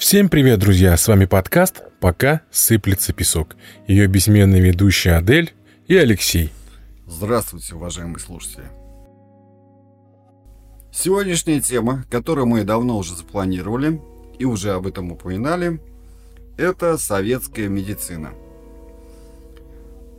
Всем 0.00 0.30
привет, 0.30 0.60
друзья! 0.60 0.96
С 0.96 1.06
вами 1.08 1.26
подкаст 1.26 1.82
«Пока 2.00 2.40
сыплется 2.50 3.12
песок». 3.12 3.54
Ее 3.86 4.06
бессменные 4.06 4.62
ведущие 4.62 5.14
Адель 5.14 5.52
и 5.88 5.94
Алексей. 5.94 6.50
Здравствуйте, 7.06 7.74
уважаемые 7.74 8.18
слушатели. 8.18 8.64
Сегодняшняя 10.90 11.60
тема, 11.60 12.06
которую 12.10 12.46
мы 12.46 12.64
давно 12.64 12.96
уже 12.96 13.14
запланировали 13.14 14.00
и 14.38 14.46
уже 14.46 14.72
об 14.72 14.86
этом 14.86 15.12
упоминали, 15.12 15.82
это 16.56 16.96
советская 16.96 17.68
медицина. 17.68 18.30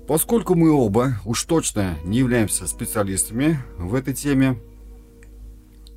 Поскольку 0.08 0.54
мы 0.54 0.70
оба 0.70 1.16
уж 1.26 1.44
точно 1.46 1.98
не 2.04 2.20
являемся 2.20 2.68
специалистами 2.68 3.58
в 3.80 3.96
этой 3.96 4.14
теме, 4.14 4.60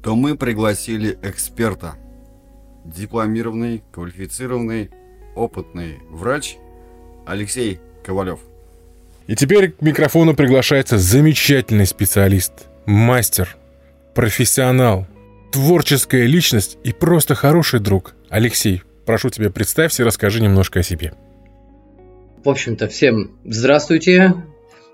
то 0.02 0.16
мы 0.16 0.38
пригласили 0.38 1.18
эксперта, 1.22 1.96
дипломированный, 2.84 3.82
квалифицированный, 3.92 4.90
опытный 5.34 5.98
врач 6.10 6.56
Алексей 7.26 7.80
Ковалев. 8.04 8.40
И 9.26 9.34
теперь 9.34 9.70
к 9.70 9.80
микрофону 9.80 10.34
приглашается 10.34 10.98
замечательный 10.98 11.86
специалист, 11.86 12.52
мастер, 12.84 13.56
профессионал, 14.14 15.06
творческая 15.50 16.26
личность 16.26 16.78
и 16.84 16.92
просто 16.92 17.34
хороший 17.34 17.80
друг. 17.80 18.14
Алексей, 18.28 18.82
прошу 19.06 19.30
тебя, 19.30 19.50
представься 19.50 20.02
и 20.02 20.06
расскажи 20.06 20.42
немножко 20.42 20.80
о 20.80 20.82
себе. 20.82 21.14
В 22.44 22.48
общем-то, 22.48 22.88
всем 22.88 23.38
здравствуйте. 23.44 24.34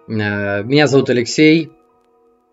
Э, 0.06 0.62
меня 0.62 0.86
зовут 0.86 1.10
Алексей. 1.10 1.72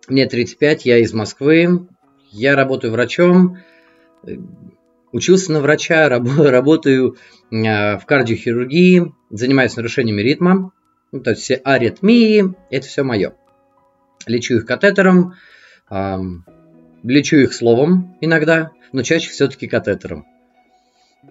Мне 0.08 0.26
35, 0.26 0.86
я 0.86 0.98
из 0.98 1.12
Москвы. 1.12 1.86
Я 2.32 2.56
работаю 2.56 2.92
врачом. 2.92 3.58
Учился 5.12 5.52
на 5.52 5.60
врача, 5.60 6.08
работаю 6.38 7.16
э, 7.50 7.98
в 7.98 8.06
кардиохирургии, 8.06 9.12
занимаюсь 9.30 9.76
нарушениями 9.76 10.22
ритма. 10.22 10.72
Ну, 11.12 11.20
то 11.20 11.30
есть 11.30 11.42
все 11.42 11.54
аритмии, 11.56 12.54
это 12.70 12.86
все 12.86 13.02
мое. 13.02 13.34
Лечу 14.26 14.56
их 14.56 14.66
катетером, 14.66 15.34
лечу 17.02 17.36
их 17.36 17.54
словом 17.54 18.16
иногда, 18.20 18.72
но 18.92 19.02
чаще 19.02 19.30
все-таки 19.30 19.66
катетером. 19.68 20.26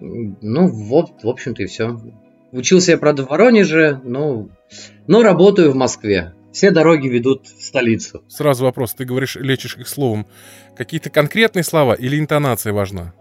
Ну, 0.00 0.68
вот, 0.68 1.22
в 1.22 1.28
общем-то, 1.28 1.62
и 1.62 1.66
все. 1.66 2.00
Учился 2.52 2.92
я, 2.92 2.98
правда, 2.98 3.24
в 3.24 3.28
Воронеже, 3.28 4.00
но, 4.04 4.48
но 5.06 5.22
работаю 5.22 5.72
в 5.72 5.76
Москве. 5.76 6.34
Все 6.52 6.70
дороги 6.70 7.08
ведут 7.08 7.46
в 7.46 7.62
столицу. 7.62 8.24
Сразу 8.28 8.64
вопрос. 8.64 8.94
Ты 8.94 9.04
говоришь, 9.04 9.36
лечишь 9.36 9.76
их 9.76 9.86
словом. 9.86 10.26
Какие-то 10.76 11.10
конкретные 11.10 11.62
слова 11.62 11.94
или 11.94 12.18
интонация 12.18 12.72
важна? 12.72 13.14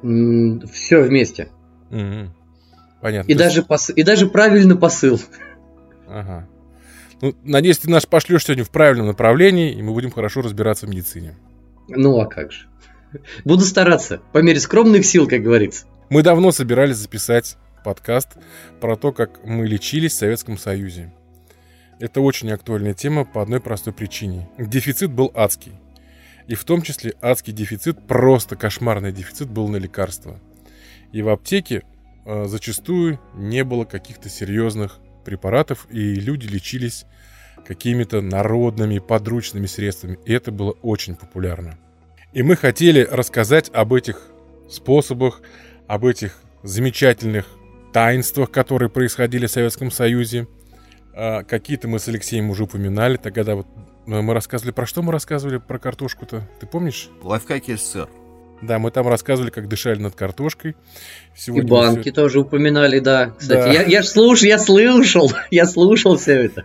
Все 0.00 1.02
вместе. 1.02 1.48
Угу. 1.90 2.30
Понятно. 3.00 3.30
И, 3.30 3.34
То 3.34 3.38
даже 3.38 3.62
пос... 3.62 3.90
и 3.90 4.02
даже 4.02 4.26
правильный 4.26 4.76
посыл. 4.76 5.20
Ага. 6.06 6.48
Ну, 7.20 7.34
надеюсь, 7.42 7.78
ты 7.78 7.90
нас 7.90 8.06
пошлешь 8.06 8.44
сегодня 8.44 8.64
в 8.64 8.70
правильном 8.70 9.08
направлении, 9.08 9.72
и 9.72 9.82
мы 9.82 9.92
будем 9.92 10.10
хорошо 10.10 10.40
разбираться 10.40 10.86
в 10.86 10.90
медицине. 10.90 11.36
Ну, 11.88 12.20
а 12.20 12.26
как 12.26 12.52
же. 12.52 12.68
Буду 13.44 13.64
стараться, 13.64 14.20
по 14.32 14.38
мере 14.38 14.60
скромных 14.60 15.04
сил, 15.04 15.26
как 15.26 15.42
говорится. 15.42 15.86
Мы 16.10 16.22
давно 16.22 16.52
собирались 16.52 16.96
записать 16.96 17.56
подкаст 17.84 18.36
про 18.80 18.96
то, 18.96 19.12
как 19.12 19.44
мы 19.44 19.66
лечились 19.66 20.12
в 20.12 20.18
Советском 20.18 20.58
Союзе. 20.58 21.12
Это 21.98 22.20
очень 22.20 22.52
актуальная 22.52 22.94
тема 22.94 23.24
по 23.24 23.42
одной 23.42 23.60
простой 23.60 23.92
причине. 23.92 24.48
Дефицит 24.58 25.10
был 25.10 25.32
адский. 25.34 25.72
И 26.48 26.54
в 26.54 26.64
том 26.64 26.82
числе 26.82 27.14
адский 27.20 27.52
дефицит, 27.52 28.06
просто 28.06 28.56
кошмарный 28.56 29.12
дефицит 29.12 29.48
был 29.48 29.68
на 29.68 29.76
лекарства. 29.76 30.40
И 31.12 31.22
в 31.22 31.28
аптеке 31.28 31.82
э, 32.24 32.46
зачастую 32.46 33.20
не 33.34 33.64
было 33.64 33.84
каких-то 33.84 34.30
серьезных 34.30 34.98
препаратов, 35.24 35.86
и 35.90 36.14
люди 36.14 36.46
лечились 36.46 37.04
какими-то 37.66 38.22
народными 38.22 38.98
подручными 38.98 39.66
средствами. 39.66 40.18
И 40.24 40.32
это 40.32 40.50
было 40.50 40.70
очень 40.82 41.16
популярно. 41.16 41.78
И 42.32 42.42
мы 42.42 42.56
хотели 42.56 43.02
рассказать 43.02 43.70
об 43.74 43.92
этих 43.92 44.18
способах, 44.70 45.42
об 45.86 46.06
этих 46.06 46.38
замечательных 46.62 47.46
таинствах, 47.92 48.50
которые 48.50 48.88
происходили 48.88 49.46
в 49.46 49.50
Советском 49.50 49.90
Союзе. 49.90 50.46
А, 51.14 51.42
какие-то 51.42 51.88
мы 51.88 51.98
с 51.98 52.08
Алексеем 52.08 52.48
уже 52.48 52.64
упоминали. 52.64 53.16
Тогда 53.16 53.54
вот 53.54 53.66
мы 54.08 54.32
рассказывали... 54.32 54.72
Про 54.72 54.86
что 54.86 55.02
мы 55.02 55.12
рассказывали 55.12 55.58
про 55.58 55.78
картошку-то? 55.78 56.48
Ты 56.60 56.66
помнишь? 56.66 57.10
Лайфхаки 57.22 57.76
СССР. 57.76 58.08
Да, 58.62 58.78
мы 58.78 58.90
там 58.90 59.06
рассказывали, 59.06 59.50
как 59.50 59.68
дышали 59.68 60.00
над 60.00 60.16
картошкой. 60.16 60.74
Сегодня 61.36 61.68
И 61.68 61.70
банки 61.70 62.00
все... 62.02 62.12
тоже 62.12 62.40
упоминали, 62.40 62.98
да. 62.98 63.34
Кстати, 63.38 63.66
да. 63.66 63.72
я, 63.72 63.82
я 63.82 64.02
слушал, 64.02 64.46
я 64.48 64.58
слушал, 64.58 65.32
я 65.50 65.66
слушал 65.66 66.16
все 66.16 66.44
это. 66.44 66.64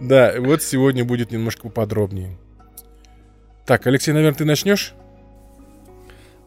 Да, 0.00 0.34
вот 0.38 0.62
сегодня 0.62 1.04
будет 1.04 1.32
немножко 1.32 1.62
поподробнее. 1.62 2.38
Так, 3.66 3.86
Алексей, 3.86 4.12
наверное, 4.12 4.38
ты 4.38 4.44
начнешь? 4.44 4.94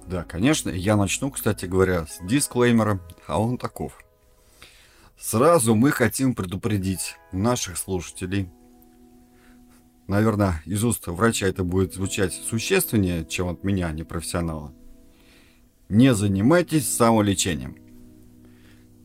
Да, 0.08 0.24
конечно, 0.24 0.70
я 0.70 0.96
начну, 0.96 1.32
кстати 1.32 1.66
говоря, 1.66 2.06
с 2.06 2.20
дисклеймера, 2.26 3.00
а 3.28 3.42
он 3.42 3.58
таков. 3.58 4.00
Сразу 5.20 5.76
мы 5.76 5.92
хотим 5.92 6.34
предупредить 6.34 7.16
наших 7.32 7.78
слушателей. 7.78 8.50
Наверное, 10.08 10.62
из 10.66 10.84
уст 10.84 11.08
врача 11.08 11.48
это 11.48 11.64
будет 11.64 11.94
звучать 11.94 12.34
существеннее, 12.34 13.26
чем 13.26 13.48
от 13.48 13.64
меня, 13.64 13.92
непрофессионала. 13.92 14.74
Не 15.90 16.14
занимайтесь 16.14 16.92
самолечением. 16.92 17.78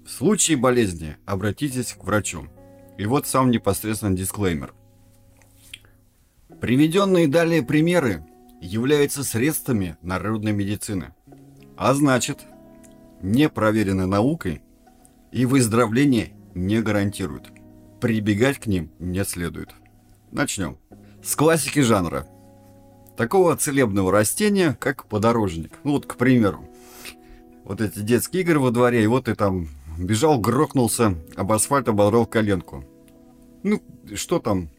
В 0.05 0.11
случае 0.11 0.57
болезни 0.57 1.17
обратитесь 1.27 1.93
к 1.93 2.03
врачу. 2.03 2.49
И 2.97 3.07
вот 3.07 3.27
сам 3.27 3.51
непосредственно 3.51 4.17
дисклеймер. 4.17 4.75
Приведенные 6.61 7.29
далее 7.29 7.63
примеры 7.63 8.27
являются 8.61 9.23
средствами 9.23 9.97
народной 10.03 10.53
медицины, 10.53 11.15
а 11.77 11.95
значит, 11.95 12.41
не 13.23 13.49
проверены 13.49 14.07
наукой 14.07 14.63
и 15.31 15.47
выздоровление 15.47 16.33
не 16.55 16.83
гарантируют. 16.83 17.53
Прибегать 18.01 18.59
к 18.59 18.67
ним 18.67 18.91
не 18.99 19.25
следует. 19.25 19.71
Начнем. 20.33 20.79
С 21.29 21.37
классики 21.37 21.81
жанра. 21.81 22.27
Такого 23.15 23.55
целебного 23.55 24.11
растения, 24.11 24.75
как 24.81 25.05
подорожник. 25.05 25.79
Ну 25.85 25.91
вот, 25.93 26.07
к 26.07 26.17
примеру, 26.17 26.67
вот 27.65 27.83
эти 27.83 27.99
детские 27.99 28.41
игры 28.41 28.59
во 28.59 28.71
дворе, 28.71 29.05
и 29.05 29.07
вот 29.07 29.27
ты 29.27 29.35
там 29.35 29.69
бежал, 29.99 30.39
грохнулся, 30.41 31.17
об 31.37 31.53
асфальт 31.53 31.87
ободрал 31.87 32.25
коленку. 32.25 32.83
Ну, 33.63 33.83
что 34.15 34.39
там? 34.39 34.71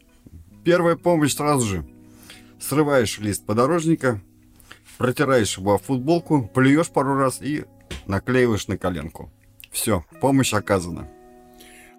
Первая 0.64 0.96
помощь 0.96 1.36
сразу 1.36 1.64
же. 1.64 1.86
Срываешь 2.58 3.20
лист 3.20 3.46
подорожника, 3.46 4.20
протираешь 4.98 5.56
его 5.56 5.78
футболку, 5.78 6.50
плюешь 6.52 6.90
пару 6.90 7.14
раз 7.14 7.40
и 7.40 7.64
наклеиваешь 8.08 8.66
на 8.66 8.76
коленку. 8.76 9.30
Все, 9.70 10.04
помощь 10.20 10.52
оказана. 10.52 11.08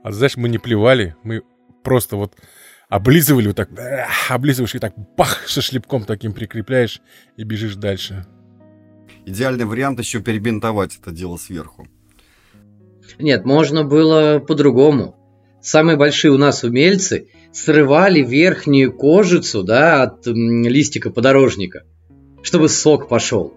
А 0.04 0.12
знаешь, 0.12 0.36
мы 0.36 0.50
не 0.50 0.58
плевали, 0.58 1.16
мы 1.24 1.42
просто 1.84 2.18
вот 2.18 2.36
облизывали 2.92 3.48
вот 3.48 3.56
так, 3.56 3.70
облизываешь 4.30 4.76
и 4.76 4.80
так 4.80 4.94
бах, 5.18 5.48
шашлепком 5.48 6.04
таким 6.04 6.34
прикрепляешь 6.34 7.02
и 7.38 7.44
бежишь 7.44 7.76
дальше. 7.76 8.28
Идеальный 9.26 9.66
вариант 9.66 10.00
еще 10.00 10.20
перебинтовать 10.20 11.00
это 11.02 11.12
дело 11.12 11.38
сверху. 11.38 11.88
Нет, 13.18 13.46
можно 13.46 13.86
было 13.86 14.40
по-другому. 14.40 15.16
Самые 15.62 15.96
большие 15.96 16.32
у 16.32 16.38
нас 16.38 16.64
умельцы 16.64 17.30
срывали 17.54 18.22
верхнюю 18.22 18.92
кожицу 18.92 19.64
да, 19.64 20.04
от 20.04 20.26
листика 20.28 21.12
подорожника, 21.12 21.84
чтобы 22.44 22.68
сок 22.68 23.08
пошел. 23.08 23.54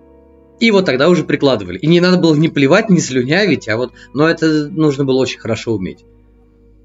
И 0.61 0.70
вот 0.70 0.87
тогда 0.87 1.08
уже 1.08 1.25
прикладывали. 1.25 1.79
И 1.79 1.88
не 1.88 2.00
надо 2.00 2.19
было 2.19 2.37
не 2.37 2.49
плевать, 2.49 2.88
не 2.88 3.00
слюнявить, 3.00 3.69
а 3.69 3.76
вот... 3.76 3.93
Но 4.12 4.29
это 4.29 4.69
нужно 4.69 5.05
было 5.05 5.19
очень 5.19 5.41
хорошо 5.41 5.75
уметь. 5.75 6.05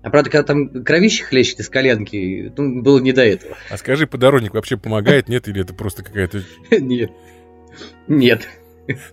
А 0.01 0.09
правда, 0.09 0.29
когда 0.29 0.43
там 0.43 0.83
кровище 0.83 1.25
хлещет 1.25 1.59
из 1.59 1.69
коленки, 1.69 2.53
ну, 2.55 2.81
было 2.81 2.99
не 2.99 3.11
до 3.11 3.23
этого. 3.23 3.57
А 3.69 3.77
скажи, 3.77 4.07
подорожник 4.07 4.53
вообще 4.53 4.77
помогает, 4.77 5.27
нет? 5.27 5.47
Или 5.47 5.61
это 5.61 5.73
просто 5.73 6.03
какая-то... 6.03 6.41
Нет. 6.71 7.11
Нет. 8.07 8.47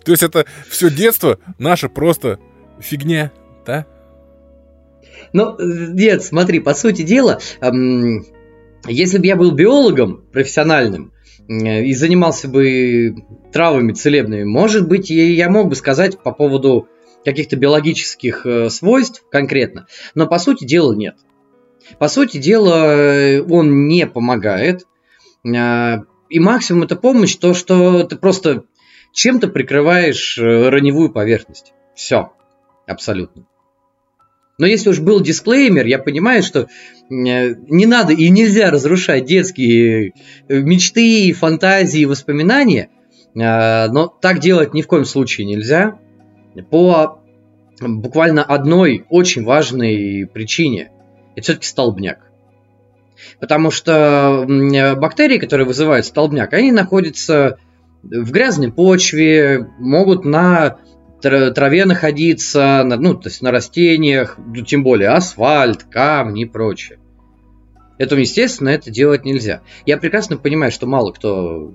То 0.04 0.12
есть 0.12 0.22
это 0.22 0.46
все 0.68 0.90
детство 0.90 1.38
наше 1.58 1.88
просто 1.88 2.38
фигня, 2.80 3.32
да? 3.66 3.86
Ну, 5.32 5.56
нет, 5.58 6.22
смотри, 6.22 6.60
по 6.60 6.72
сути 6.72 7.02
дела, 7.02 7.40
если 8.86 9.18
бы 9.18 9.26
я 9.26 9.36
был 9.36 9.52
биологом 9.52 10.24
профессиональным, 10.32 11.12
и 11.48 11.92
занимался 11.94 12.48
бы 12.48 13.14
травами 13.52 13.92
целебными, 13.92 14.44
может 14.44 14.88
быть, 14.88 15.10
я 15.10 15.48
мог 15.50 15.68
бы 15.68 15.76
сказать 15.76 16.18
по 16.22 16.32
поводу 16.32 16.88
каких-то 17.26 17.56
биологических 17.56 18.46
э, 18.46 18.70
свойств 18.70 19.24
конкретно, 19.30 19.86
но 20.14 20.26
по 20.26 20.38
сути 20.38 20.64
дела 20.64 20.94
нет. 20.94 21.16
По 21.98 22.08
сути 22.08 22.38
дела 22.38 23.42
он 23.48 23.86
не 23.86 24.06
помогает, 24.06 24.86
а, 25.54 26.02
и 26.28 26.40
максимум 26.40 26.84
это 26.84 26.96
помощь, 26.96 27.36
то, 27.36 27.54
что 27.54 28.04
ты 28.04 28.16
просто 28.16 28.64
чем-то 29.12 29.48
прикрываешь 29.48 30.38
э, 30.38 30.68
раневую 30.68 31.10
поверхность. 31.10 31.72
Все. 31.94 32.32
Абсолютно. 32.86 33.46
Но 34.58 34.66
если 34.66 34.90
уж 34.90 35.00
был 35.00 35.20
дисклеймер, 35.20 35.86
я 35.86 35.98
понимаю, 35.98 36.42
что 36.42 36.60
э, 36.60 36.66
не 37.08 37.86
надо 37.86 38.12
и 38.12 38.28
нельзя 38.28 38.70
разрушать 38.70 39.24
детские 39.24 40.12
э, 40.48 40.60
мечты, 40.60 41.32
фантазии, 41.32 42.04
воспоминания, 42.04 42.90
но 43.34 44.06
так 44.22 44.38
делать 44.38 44.72
ни 44.72 44.80
в 44.80 44.86
коем 44.86 45.04
случае 45.04 45.46
нельзя. 45.46 45.98
По 46.62 47.20
буквально 47.80 48.42
одной 48.42 49.04
очень 49.10 49.44
важной 49.44 50.26
причине. 50.26 50.90
Это 51.34 51.42
все-таки 51.42 51.66
столбняк. 51.66 52.20
Потому 53.40 53.70
что 53.70 54.46
бактерии, 54.96 55.38
которые 55.38 55.66
вызывают 55.66 56.06
столбняк, 56.06 56.52
они 56.52 56.72
находятся 56.72 57.58
в 58.02 58.30
грязной 58.30 58.72
почве, 58.72 59.68
могут 59.78 60.24
на 60.24 60.78
траве 61.20 61.86
находиться, 61.86 62.82
на, 62.84 62.96
ну, 62.96 63.14
то 63.14 63.28
есть 63.28 63.42
на 63.42 63.50
растениях, 63.50 64.38
ну, 64.38 64.62
тем 64.64 64.84
более 64.84 65.08
асфальт, 65.08 65.84
камни 65.84 66.42
и 66.42 66.46
прочее. 66.46 66.98
Поэтому, 67.98 68.20
естественно, 68.20 68.68
это 68.68 68.90
делать 68.90 69.24
нельзя. 69.24 69.62
Я 69.86 69.96
прекрасно 69.96 70.36
понимаю, 70.36 70.70
что 70.70 70.86
мало 70.86 71.12
кто 71.12 71.74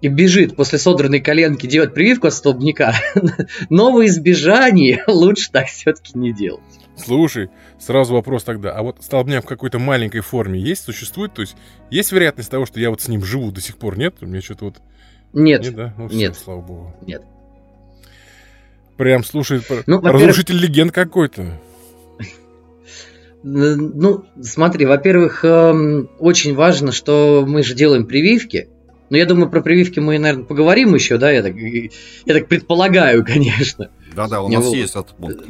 и 0.00 0.08
бежит 0.08 0.56
после 0.56 0.78
содранной 0.78 1.20
коленки 1.20 1.66
делать 1.66 1.94
прививку 1.94 2.26
от 2.26 2.34
столбняка, 2.34 2.94
но 3.70 3.92
в 3.92 4.04
избежании 4.06 5.02
лучше 5.06 5.50
так 5.50 5.66
все-таки 5.66 6.18
не 6.18 6.32
делать. 6.32 6.62
Слушай, 6.96 7.48
сразу 7.78 8.14
вопрос 8.14 8.44
тогда, 8.44 8.72
а 8.72 8.82
вот 8.82 8.98
столбняк 9.00 9.44
в 9.44 9.48
какой-то 9.48 9.78
маленькой 9.78 10.20
форме 10.20 10.60
есть, 10.60 10.82
существует? 10.82 11.32
То 11.34 11.42
есть 11.42 11.56
есть 11.90 12.12
вероятность 12.12 12.50
того, 12.50 12.66
что 12.66 12.80
я 12.80 12.90
вот 12.90 13.00
с 13.00 13.08
ним 13.08 13.24
живу 13.24 13.50
до 13.50 13.60
сих 13.60 13.76
пор, 13.76 13.98
нет? 13.98 14.16
У 14.20 14.26
меня 14.26 14.40
что-то 14.40 14.66
вот... 14.66 14.76
Нет. 15.32 15.62
Нет, 15.62 15.74
да? 15.74 15.94
Ну, 15.96 16.08
все, 16.08 16.16
нет. 16.16 16.36
слава 16.36 16.60
богу. 16.60 16.94
Нет. 17.06 17.22
Прям, 18.96 19.24
слушай, 19.24 19.62
ну, 19.86 20.00
разрушитель 20.02 20.56
легенд 20.56 20.92
какой-то. 20.92 21.58
Ну, 23.42 24.26
смотри, 24.42 24.84
во-первых, 24.84 25.42
эм, 25.44 26.10
очень 26.18 26.54
важно, 26.54 26.92
что 26.92 27.44
мы 27.48 27.62
же 27.62 27.74
делаем 27.74 28.06
прививки, 28.06 28.68
но 29.10 29.16
я 29.16 29.26
думаю, 29.26 29.50
про 29.50 29.60
прививки 29.60 29.98
мы, 29.98 30.18
наверное, 30.18 30.44
поговорим 30.44 30.94
еще, 30.94 31.18
да, 31.18 31.30
я 31.30 31.42
так, 31.42 31.54
я 31.56 32.34
так 32.34 32.46
предполагаю, 32.46 33.24
конечно. 33.26 33.90
Да-да, 34.14 34.40
у 34.40 34.48
нас 34.48 34.64
вот. 34.64 34.74
есть 34.74 34.92
этот 34.92 35.14
пункт. 35.16 35.44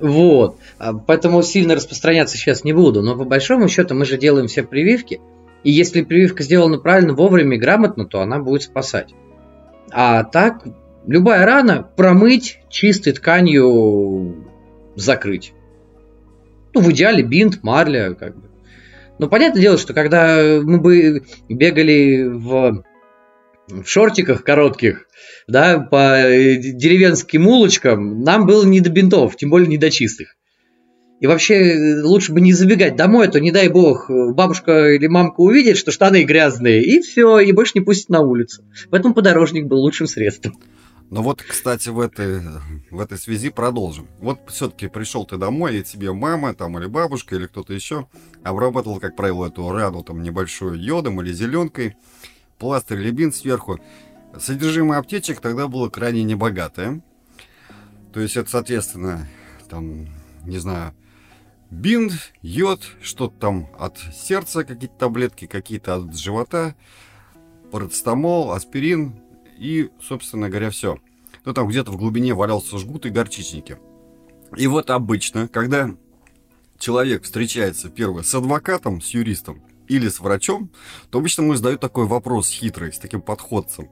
Вот, 0.00 0.56
а, 0.78 0.92
поэтому 0.94 1.42
сильно 1.42 1.74
распространяться 1.74 2.36
сейчас 2.36 2.64
не 2.64 2.72
буду, 2.72 3.02
но 3.02 3.16
по 3.16 3.24
большому 3.24 3.68
счету 3.68 3.94
мы 3.94 4.04
же 4.04 4.18
делаем 4.18 4.48
все 4.48 4.62
прививки, 4.62 5.20
и 5.62 5.70
если 5.70 6.02
прививка 6.02 6.42
сделана 6.42 6.78
правильно, 6.78 7.14
вовремя 7.14 7.56
и 7.56 7.60
грамотно, 7.60 8.06
то 8.06 8.20
она 8.20 8.38
будет 8.38 8.62
спасать. 8.62 9.14
А 9.92 10.24
так, 10.24 10.66
любая 11.06 11.46
рана 11.46 11.88
промыть 11.96 12.60
чистой 12.68 13.12
тканью 13.12 14.46
закрыть. 14.96 15.52
Ну, 16.74 16.80
в 16.80 16.90
идеале 16.90 17.22
бинт, 17.22 17.62
марля, 17.62 18.14
как 18.14 18.36
бы. 18.36 18.48
Но 19.18 19.28
понятное 19.28 19.62
дело, 19.62 19.78
что 19.78 19.94
когда 19.94 20.60
мы 20.62 20.80
бы 20.80 21.22
бегали 21.48 22.24
в 22.24 22.82
в 23.68 23.86
шортиках 23.86 24.44
коротких, 24.44 25.06
да, 25.48 25.78
по 25.78 26.18
э, 26.18 26.56
деревенским 26.56 27.46
улочкам, 27.46 28.22
нам 28.22 28.46
было 28.46 28.64
не 28.64 28.80
до 28.80 28.90
бинтов, 28.90 29.36
тем 29.36 29.50
более 29.50 29.68
не 29.68 29.78
до 29.78 29.90
чистых. 29.90 30.36
И 31.20 31.26
вообще 31.26 31.54
э, 31.54 32.02
лучше 32.02 32.32
бы 32.32 32.40
не 32.40 32.52
забегать 32.52 32.96
домой, 32.96 33.28
а 33.28 33.30
то 33.30 33.40
не 33.40 33.52
дай 33.52 33.68
бог 33.68 34.10
бабушка 34.10 34.92
или 34.92 35.06
мамка 35.06 35.40
увидит, 35.40 35.76
что 35.76 35.90
штаны 35.90 36.24
грязные, 36.24 36.82
и 36.84 37.00
все, 37.00 37.38
и 37.38 37.52
больше 37.52 37.72
не 37.76 37.80
пустит 37.80 38.10
на 38.10 38.20
улицу. 38.20 38.64
Поэтому 38.90 39.14
подорожник 39.14 39.66
был 39.66 39.78
лучшим 39.78 40.06
средством. 40.06 40.58
Ну 41.10 41.22
вот, 41.22 41.42
кстати, 41.42 41.90
в 41.90 42.00
этой, 42.00 42.40
в 42.90 42.98
этой 42.98 43.18
связи 43.18 43.50
продолжим. 43.50 44.08
Вот 44.20 44.40
все-таки 44.48 44.88
пришел 44.88 45.24
ты 45.24 45.36
домой, 45.36 45.78
и 45.78 45.82
тебе 45.82 46.12
мама 46.12 46.54
там 46.54 46.78
или 46.78 46.86
бабушка 46.86 47.36
или 47.36 47.46
кто-то 47.46 47.72
еще 47.72 48.08
обрабатывал, 48.42 48.98
как 48.98 49.14
правило, 49.14 49.46
эту 49.46 49.70
рану 49.70 50.02
там 50.02 50.22
небольшой 50.22 50.78
йодом 50.78 51.20
или 51.20 51.32
зеленкой 51.32 51.94
пластырь 52.58 53.00
или 53.00 53.30
сверху. 53.30 53.78
Содержимое 54.38 54.98
аптечек 54.98 55.40
тогда 55.40 55.68
было 55.68 55.88
крайне 55.88 56.22
небогатое. 56.24 57.02
То 58.12 58.20
есть 58.20 58.36
это, 58.36 58.50
соответственно, 58.50 59.28
там, 59.68 60.06
не 60.44 60.58
знаю, 60.58 60.92
бинт, 61.70 62.12
йод, 62.42 62.82
что-то 63.02 63.36
там 63.38 63.68
от 63.78 63.98
сердца, 63.98 64.64
какие-то 64.64 64.96
таблетки, 64.96 65.46
какие-то 65.46 65.96
от 65.96 66.16
живота, 66.16 66.74
парацетамол, 67.70 68.52
аспирин 68.52 69.20
и, 69.58 69.90
собственно 70.00 70.48
говоря, 70.48 70.70
все. 70.70 70.98
Ну, 71.44 71.52
там 71.52 71.68
где-то 71.68 71.90
в 71.90 71.96
глубине 71.96 72.34
валялся 72.34 72.78
жгут 72.78 73.06
и 73.06 73.10
горчичники. 73.10 73.78
И 74.56 74.66
вот 74.66 74.90
обычно, 74.90 75.48
когда 75.48 75.90
человек 76.78 77.24
встречается 77.24 77.90
первое 77.90 78.22
с 78.22 78.34
адвокатом, 78.34 79.00
с 79.00 79.10
юристом, 79.10 79.62
или 79.88 80.08
с 80.08 80.20
врачом, 80.20 80.70
то 81.10 81.18
обычно 81.18 81.42
ему 81.42 81.54
задают 81.54 81.80
такой 81.80 82.06
вопрос 82.06 82.48
хитрый, 82.48 82.92
с 82.92 82.98
таким 82.98 83.20
подходцем. 83.20 83.90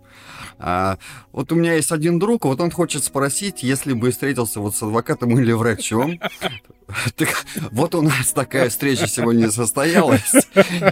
А, 0.59 0.99
вот 1.33 1.53
у 1.53 1.55
меня 1.55 1.75
есть 1.75 1.93
один 1.93 2.19
друг, 2.19 2.45
вот 2.45 2.61
он 2.61 2.71
хочет 2.71 3.05
спросить, 3.05 3.63
если 3.63 3.93
бы 3.93 4.11
встретился 4.11 4.61
вот 4.61 4.75
с 4.75 4.83
адвокатом 4.83 5.39
или 5.39 5.53
врачом, 5.53 6.19
так, 7.17 7.29
вот 7.71 7.95
у 7.95 8.03
нас 8.03 8.33
такая 8.33 8.69
встреча 8.69 9.07
сегодня 9.07 9.51
состоялась. 9.51 10.33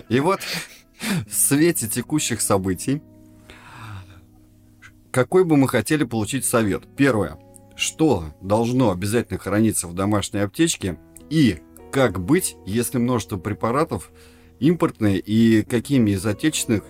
И 0.09 0.21
вот 0.21 0.41
в 1.29 1.35
свете 1.35 1.89
текущих 1.89 2.41
событий, 2.41 3.03
какой 5.11 5.45
бы 5.45 5.57
мы 5.57 5.69
хотели 5.69 6.05
получить 6.05 6.45
совет? 6.45 6.85
Первое. 6.97 7.39
Что 7.75 8.27
должно 8.41 8.93
обязательно 8.93 9.39
храниться 9.39 9.89
в 9.89 9.95
домашней 9.95 10.41
аптечке? 10.41 10.99
И 11.31 11.59
как 11.91 12.21
быть, 12.21 12.57
если 12.67 12.99
множество 12.99 13.37
препаратов 13.37 14.13
импортные 14.61 15.19
и 15.19 15.63
какими 15.63 16.13
из 16.13 16.25
отечественных 16.25 16.85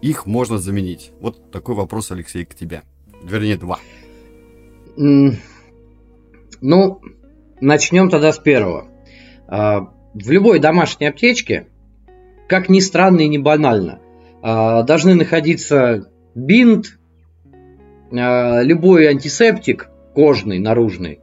их 0.00 0.26
можно 0.26 0.58
заменить? 0.58 1.10
Вот 1.20 1.50
такой 1.50 1.74
вопрос, 1.74 2.10
Алексей, 2.12 2.44
к 2.44 2.54
тебе. 2.54 2.82
Вернее, 3.22 3.56
два. 3.56 3.78
Ну, 6.60 7.00
начнем 7.60 8.08
тогда 8.08 8.32
с 8.32 8.38
первого. 8.38 8.88
А, 9.46 9.92
в 10.14 10.30
любой 10.30 10.58
домашней 10.58 11.06
аптечке, 11.06 11.66
как 12.48 12.68
ни 12.68 12.80
странно 12.80 13.20
и 13.20 13.28
не 13.28 13.38
банально, 13.38 14.00
а, 14.42 14.82
должны 14.82 15.14
находиться 15.14 16.10
бинт, 16.34 16.98
а, 18.12 18.62
любой 18.62 19.06
антисептик, 19.06 19.88
кожный, 20.14 20.58
наружный, 20.58 21.20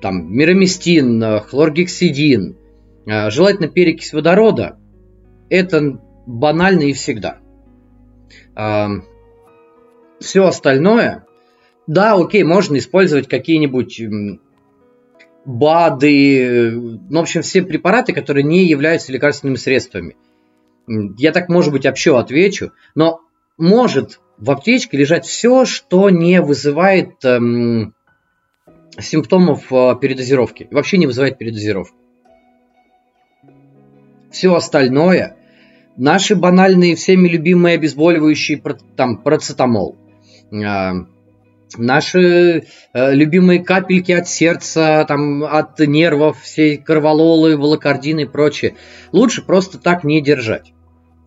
там, 0.00 0.32
мироместин, 0.34 1.40
хлоргексидин, 1.40 2.56
желательно 3.06 3.68
перекись 3.68 4.12
водорода. 4.12 4.78
Это 5.48 6.00
банально 6.26 6.82
и 6.82 6.92
всегда. 6.92 7.38
А, 8.54 8.88
Все 10.20 10.44
остальное, 10.44 11.24
да, 11.86 12.14
окей, 12.14 12.42
можно 12.42 12.76
использовать 12.78 13.28
какие-нибудь 13.28 14.00
БАДы, 15.44 16.72
ну, 16.72 17.20
в 17.20 17.22
общем, 17.22 17.42
все 17.42 17.62
препараты, 17.62 18.12
которые 18.12 18.42
не 18.42 18.64
являются 18.64 19.12
лекарственными 19.12 19.56
средствами. 19.56 20.16
Я 20.88 21.32
так, 21.32 21.48
может 21.48 21.72
быть, 21.72 21.86
общо 21.86 22.18
отвечу, 22.18 22.72
но 22.96 23.20
может 23.56 24.20
в 24.38 24.50
аптечке 24.50 24.96
лежать 24.96 25.24
все, 25.24 25.64
что 25.64 26.10
не 26.10 26.40
вызывает 26.42 27.24
эм, 27.24 27.94
симптомов 28.98 29.72
э, 29.72 29.94
передозировки. 30.00 30.68
Вообще 30.70 30.98
не 30.98 31.06
вызывает 31.06 31.38
передозировку. 31.38 31.96
Все 34.30 34.54
остальное, 34.54 35.36
наши 35.96 36.36
банальные, 36.36 36.96
всеми 36.96 37.28
любимые 37.28 37.76
обезболивающие, 37.76 38.62
там, 38.96 39.18
процетамол, 39.18 39.96
а, 40.52 40.92
наши 41.76 42.64
э, 42.92 43.14
любимые 43.14 43.62
капельки 43.62 44.12
от 44.12 44.28
сердца, 44.28 45.04
там, 45.06 45.44
от 45.44 45.78
нервов, 45.80 46.40
все 46.40 46.76
кровололы, 46.78 47.56
волокордины 47.56 48.22
и 48.22 48.26
прочее, 48.26 48.76
лучше 49.12 49.44
просто 49.44 49.78
так 49.78 50.04
не 50.04 50.20
держать. 50.20 50.72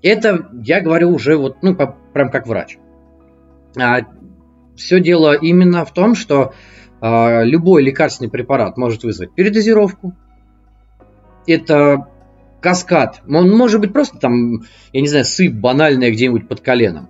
Это 0.02 0.50
я 0.64 0.82
говорю 0.82 1.12
уже 1.14 1.36
вот, 1.36 1.58
ну, 1.62 1.76
по, 1.76 1.98
прям 2.14 2.30
как 2.30 2.48
врач. 2.48 2.78
А, 3.80 4.00
все 4.76 5.00
дело 5.00 5.34
именно 5.34 5.84
в 5.86 5.94
том, 5.94 6.16
что 6.16 6.54
а, 7.02 7.44
любой 7.44 7.84
лекарственный 7.84 8.30
препарат 8.30 8.78
может 8.78 9.04
вызвать 9.04 9.34
передозировку. 9.36 10.16
Это 11.48 12.08
каскад. 12.62 13.22
Он 13.28 13.50
может 13.50 13.80
быть 13.80 13.94
просто 13.94 14.18
там, 14.18 14.64
я 14.94 15.02
не 15.02 15.08
знаю, 15.08 15.26
сыпь 15.26 15.54
банальная 15.54 16.12
где-нибудь 16.12 16.48
под 16.48 16.62
коленом. 16.62 17.10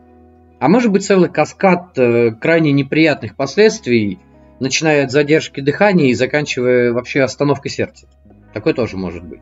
А 0.60 0.68
может 0.68 0.91
быть 0.91 1.06
целый 1.06 1.29
каскад 1.29 1.98
э, 1.98 2.32
крайне 2.32 2.72
неприятных 2.72 3.36
последствий, 3.36 4.20
начиная 4.60 5.06
от 5.06 5.12
задержки 5.12 5.62
дыхания 5.62 6.08
и 6.08 6.13
заканчивая 6.13 6.91
вообще 6.91 7.22
остановкой 7.22 7.72
сердца. 7.72 8.08
Такое 8.53 8.74
тоже 8.74 8.98
может 8.98 9.24
быть. 9.24 9.41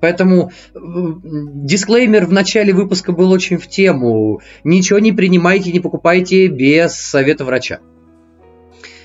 Поэтому 0.00 0.50
э, 0.74 0.78
дисклеймер 0.78 2.26
в 2.26 2.32
начале 2.32 2.72
выпуска 2.72 3.12
был 3.12 3.30
очень 3.30 3.58
в 3.58 3.66
тему. 3.68 4.40
Ничего 4.64 4.98
не 4.98 5.12
принимайте, 5.12 5.72
не 5.72 5.80
покупайте 5.80 6.48
без 6.48 6.94
совета 6.94 7.44
врача. 7.44 7.80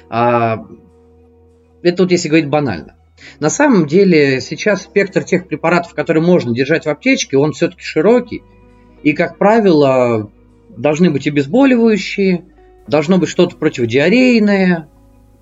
А, 0.09 0.65
это 1.81 2.03
вот 2.03 2.11
если 2.11 2.29
говорить 2.29 2.49
банально. 2.49 2.95
На 3.39 3.49
самом 3.49 3.87
деле 3.87 4.41
сейчас 4.41 4.83
спектр 4.83 5.23
тех 5.23 5.47
препаратов, 5.47 5.93
которые 5.93 6.23
можно 6.23 6.53
держать 6.53 6.85
в 6.85 6.89
аптечке, 6.89 7.37
он 7.37 7.51
все-таки 7.53 7.83
широкий. 7.83 8.43
И, 9.03 9.13
как 9.13 9.37
правило, 9.37 10.31
должны 10.75 11.11
быть 11.11 11.27
обезболивающие, 11.27 12.45
должно 12.87 13.17
быть 13.17 13.29
что-то 13.29 13.55
противодиарейное. 13.55 14.89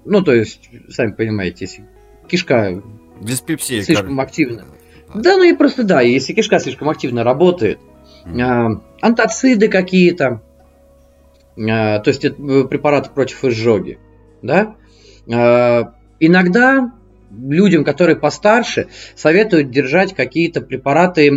Ну, 0.05 0.21
то 0.21 0.33
есть, 0.33 0.69
сами 0.89 1.11
понимаете, 1.11 1.65
если 1.65 1.85
кишка 2.27 2.81
Диспепсия, 3.21 3.81
слишком 3.83 4.19
активна. 4.19 4.65
Да, 5.13 5.37
ну 5.37 5.43
и 5.43 5.53
просто 5.53 5.83
да, 5.83 6.01
если 6.01 6.33
кишка 6.33 6.59
слишком 6.59 6.89
активно 6.89 7.23
работает, 7.23 7.79
mm. 8.25 8.81
антоциды 9.01 9.67
какие-то, 9.67 10.41
а, 11.57 11.99
то 11.99 12.09
есть 12.09 12.25
это 12.25 12.63
препараты 12.65 13.11
против 13.11 13.43
изжоги, 13.45 13.99
да. 14.41 14.75
А, 15.31 15.93
иногда 16.19 16.91
людям, 17.41 17.83
которые 17.83 18.15
постарше, 18.15 18.87
советуют 19.15 19.71
держать 19.71 20.13
какие-то 20.13 20.61
препараты 20.61 21.29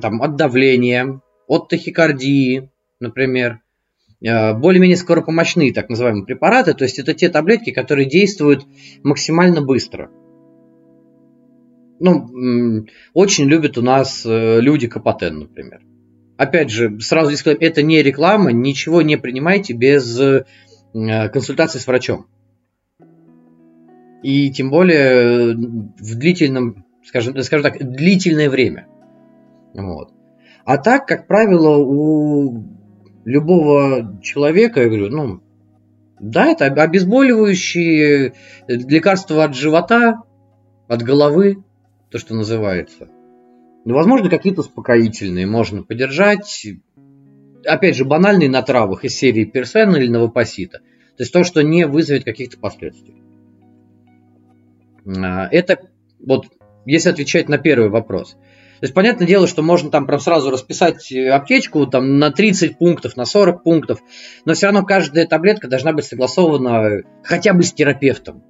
там, 0.00 0.22
от 0.22 0.36
давления, 0.36 1.20
от 1.46 1.68
тахикардии, 1.68 2.70
например, 3.00 3.60
более-менее 4.20 4.96
скоропомощные 4.96 5.72
так 5.72 5.88
называемые 5.88 6.24
препараты, 6.24 6.74
то 6.74 6.84
есть 6.84 6.98
это 6.98 7.14
те 7.14 7.28
таблетки, 7.28 7.70
которые 7.70 8.08
действуют 8.08 8.66
максимально 9.02 9.60
быстро 9.62 10.10
ну, 11.98 12.86
очень 13.14 13.46
любят 13.46 13.78
у 13.78 13.82
нас 13.82 14.24
э, 14.24 14.60
люди 14.60 14.86
Капотен, 14.86 15.40
например. 15.40 15.80
Опять 16.36 16.70
же, 16.70 17.00
сразу 17.00 17.34
сказать, 17.36 17.58
это 17.62 17.82
не 17.82 18.02
реклама, 18.02 18.52
ничего 18.52 19.02
не 19.02 19.16
принимайте 19.16 19.72
без 19.72 20.20
э, 20.20 20.44
консультации 20.92 21.78
с 21.78 21.86
врачом. 21.86 22.26
И 24.26 24.50
тем 24.50 24.70
более 24.70 25.54
в 25.54 26.18
длительном, 26.18 26.84
скажем, 27.04 27.40
скажем 27.42 27.62
так, 27.62 27.78
длительное 27.78 28.50
время. 28.50 28.88
Вот. 29.72 30.12
А 30.64 30.78
так, 30.78 31.06
как 31.06 31.28
правило, 31.28 31.76
у 31.76 32.64
любого 33.24 34.18
человека, 34.24 34.82
я 34.82 34.88
говорю, 34.88 35.10
ну, 35.10 35.42
да, 36.18 36.46
это 36.46 36.64
обезболивающие 36.64 38.32
лекарства 38.66 39.44
от 39.44 39.54
живота, 39.54 40.22
от 40.88 41.02
головы, 41.02 41.62
то, 42.10 42.18
что 42.18 42.34
называется. 42.34 43.06
Ну, 43.84 43.94
возможно, 43.94 44.28
какие-то 44.28 44.62
успокоительные 44.62 45.46
можно 45.46 45.84
подержать. 45.84 46.66
Опять 47.64 47.94
же, 47.94 48.04
банальные 48.04 48.50
на 48.50 48.62
травах 48.62 49.04
из 49.04 49.14
серии 49.14 49.44
персена 49.44 49.94
или 49.94 50.08
новопосита. 50.08 50.78
То 51.16 51.22
есть 51.22 51.32
то, 51.32 51.44
что 51.44 51.62
не 51.62 51.86
вызовет 51.86 52.24
каких-то 52.24 52.58
последствий. 52.58 53.22
А, 55.06 55.48
это 55.50 55.78
вот, 56.18 56.46
если 56.84 57.10
отвечать 57.10 57.48
на 57.48 57.58
первый 57.58 57.88
вопрос. 57.88 58.36
То 58.80 58.84
есть, 58.84 58.94
понятное 58.94 59.26
дело, 59.26 59.46
что 59.46 59.62
можно 59.62 59.90
там 59.90 60.06
прям 60.06 60.20
сразу 60.20 60.50
расписать 60.50 61.10
аптечку 61.10 61.86
там, 61.86 62.18
на 62.18 62.30
30 62.30 62.76
пунктов, 62.76 63.16
на 63.16 63.24
40 63.24 63.62
пунктов, 63.62 64.00
но 64.44 64.52
все 64.52 64.66
равно 64.66 64.84
каждая 64.84 65.26
таблетка 65.26 65.66
должна 65.66 65.92
быть 65.94 66.04
согласована 66.04 67.02
хотя 67.24 67.54
бы 67.54 67.62
с 67.62 67.72
терапевтом, 67.72 68.44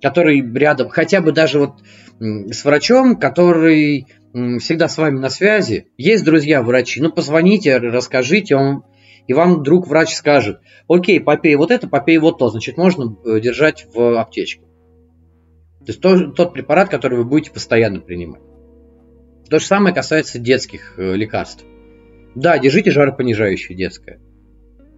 который 0.00 0.40
рядом, 0.40 0.88
хотя 0.88 1.20
бы 1.20 1.32
даже 1.32 1.58
вот 1.58 1.82
с 2.18 2.64
врачом, 2.64 3.16
который 3.16 4.06
всегда 4.32 4.88
с 4.88 4.96
вами 4.96 5.18
на 5.18 5.28
связи. 5.28 5.88
Есть 5.98 6.24
друзья-врачи, 6.24 7.02
ну 7.02 7.12
позвоните, 7.12 7.76
расскажите, 7.76 8.56
он, 8.56 8.84
и 9.26 9.34
вам 9.34 9.62
друг 9.62 9.86
врач 9.86 10.14
скажет, 10.14 10.60
окей, 10.88 11.20
попей 11.20 11.56
вот 11.56 11.70
это, 11.70 11.88
попей 11.88 12.16
вот 12.16 12.38
то, 12.38 12.48
значит, 12.48 12.78
можно 12.78 13.16
э, 13.26 13.38
держать 13.40 13.86
в 13.92 14.18
аптечке. 14.18 14.62
То 15.80 15.86
есть 15.86 16.00
то, 16.00 16.30
тот 16.30 16.52
препарат, 16.52 16.88
который 16.88 17.18
вы 17.18 17.24
будете 17.24 17.50
постоянно 17.50 18.00
принимать. 18.00 18.42
То 19.48 19.58
же 19.58 19.66
самое 19.66 19.94
касается 19.94 20.38
детских 20.38 20.94
э, 20.98 21.16
лекарств. 21.16 21.64
Да, 22.34 22.58
держите 22.58 22.90
жаропонижающее 22.90 23.76
детское. 23.76 24.20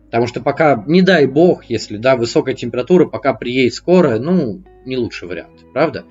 Потому 0.06 0.26
что 0.26 0.42
пока, 0.42 0.84
не 0.86 1.00
дай 1.00 1.26
бог, 1.26 1.64
если 1.64 1.96
да, 1.96 2.16
высокая 2.16 2.54
температура, 2.54 3.06
пока 3.06 3.32
приедет 3.32 3.72
скорая, 3.72 4.18
ну, 4.18 4.62
не 4.84 4.98
лучший 4.98 5.26
вариант, 5.26 5.64
правда? 5.72 6.04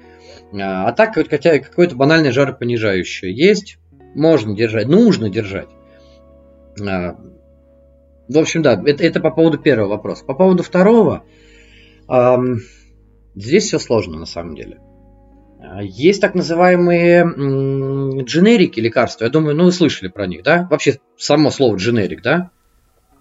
А, 0.53 0.87
а 0.87 0.93
так, 0.93 1.13
хотя 1.13 1.59
какое-то 1.59 1.95
банальное 1.95 2.31
жаропонижающее 2.31 3.31
есть, 3.31 3.77
можно 4.15 4.55
держать, 4.55 4.87
нужно 4.87 5.29
держать. 5.29 5.69
А, 6.81 7.15
в 8.27 8.37
общем, 8.37 8.63
да, 8.63 8.81
это, 8.85 9.03
это 9.03 9.19
по 9.19 9.29
поводу 9.29 9.59
первого 9.59 9.89
вопроса. 9.89 10.25
По 10.25 10.33
поводу 10.33 10.63
второго, 10.63 11.23
эм, 12.09 12.61
здесь 13.35 13.65
все 13.65 13.79
сложно 13.79 14.17
на 14.17 14.25
самом 14.25 14.55
деле. 14.55 14.79
А, 15.59 15.81
есть 15.81 16.21
так 16.21 16.35
называемые 16.35 17.23
дженерики 18.23 18.79
лекарства. 18.79 19.25
Я 19.25 19.29
думаю, 19.29 19.55
ну 19.55 19.65
вы 19.65 19.71
слышали 19.71 20.09
про 20.09 20.27
них, 20.27 20.43
да? 20.43 20.67
Вообще 20.69 20.99
само 21.17 21.51
слово 21.51 21.75
дженерик, 21.75 22.21
да? 22.21 22.51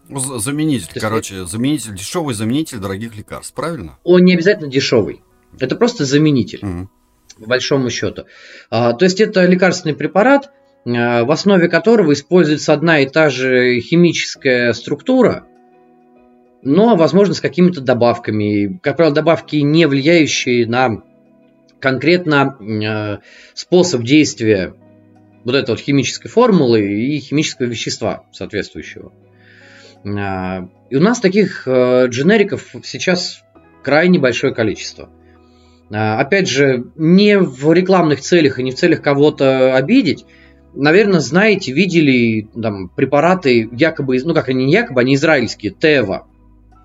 Ну, 0.08 0.18
заменитель, 0.18 0.88
есть, 0.92 1.00
короче, 1.00 1.44
заменитель, 1.46 1.94
дешевый 1.94 2.34
заменитель 2.34 2.78
дорогих 2.78 3.16
лекарств, 3.16 3.54
правильно? 3.54 3.98
Он 4.02 4.24
не 4.24 4.34
обязательно 4.34 4.68
дешевый. 4.68 5.22
Это 5.58 5.76
просто 5.76 6.04
заменитель. 6.04 6.60
Угу 6.62 6.88
по 7.40 7.46
большому 7.46 7.90
счету. 7.90 8.26
А, 8.70 8.92
то 8.92 9.04
есть 9.04 9.20
это 9.20 9.44
лекарственный 9.46 9.94
препарат, 9.94 10.50
а, 10.86 11.24
в 11.24 11.30
основе 11.30 11.68
которого 11.68 12.12
используется 12.12 12.72
одна 12.72 13.00
и 13.00 13.08
та 13.08 13.30
же 13.30 13.80
химическая 13.80 14.72
структура, 14.72 15.46
но, 16.62 16.96
возможно, 16.96 17.34
с 17.34 17.40
какими-то 17.40 17.80
добавками. 17.80 18.78
Как 18.82 18.96
правило, 18.96 19.14
добавки, 19.14 19.56
не 19.56 19.86
влияющие 19.86 20.66
на 20.66 21.02
конкретно 21.80 22.56
а, 22.60 23.20
способ 23.54 24.02
действия 24.02 24.74
вот 25.44 25.54
этой 25.54 25.70
вот 25.70 25.80
химической 25.80 26.28
формулы 26.28 26.82
и 26.82 27.18
химического 27.18 27.66
вещества 27.66 28.24
соответствующего. 28.32 29.12
И 30.04 30.96
у 30.96 31.00
нас 31.00 31.20
таких 31.20 31.66
дженериков 31.66 32.74
сейчас 32.84 33.42
крайне 33.82 34.18
большое 34.18 34.54
количество– 34.54 35.10
опять 35.90 36.48
же, 36.48 36.84
не 36.96 37.38
в 37.38 37.72
рекламных 37.72 38.20
целях 38.20 38.58
и 38.58 38.62
не 38.62 38.70
в 38.70 38.76
целях 38.76 39.02
кого-то 39.02 39.74
обидеть. 39.74 40.24
Наверное, 40.72 41.20
знаете, 41.20 41.72
видели 41.72 42.48
там 42.60 42.88
препараты 42.88 43.68
якобы, 43.72 44.20
ну 44.22 44.34
как 44.34 44.48
они 44.48 44.66
не 44.66 44.72
якобы, 44.72 45.00
они 45.00 45.16
израильские, 45.16 45.72
Тева. 45.72 46.28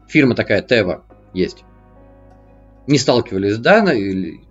Фирма 0.07 0.35
такая 0.35 0.61
Тева 0.61 1.03
есть. 1.33 1.63
Не 2.87 2.97
сталкивались, 2.97 3.57
да? 3.57 3.93
Или... 3.93 4.41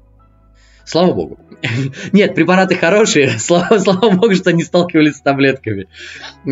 Слава 0.84 1.12
богу. 1.12 1.38
Нет, 2.12 2.34
препараты 2.34 2.74
хорошие, 2.74 3.30
слава, 3.38 3.78
слава 3.78 4.10
богу, 4.10 4.34
что 4.34 4.52
не 4.52 4.62
сталкивались 4.62 5.16
с 5.16 5.22
таблетками. 5.22 5.88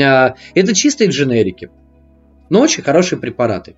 А, 0.02 0.34
это 0.54 0.74
чистые 0.74 1.10
дженерики, 1.10 1.70
но 2.48 2.60
очень 2.60 2.82
хорошие 2.82 3.18
препараты. 3.18 3.76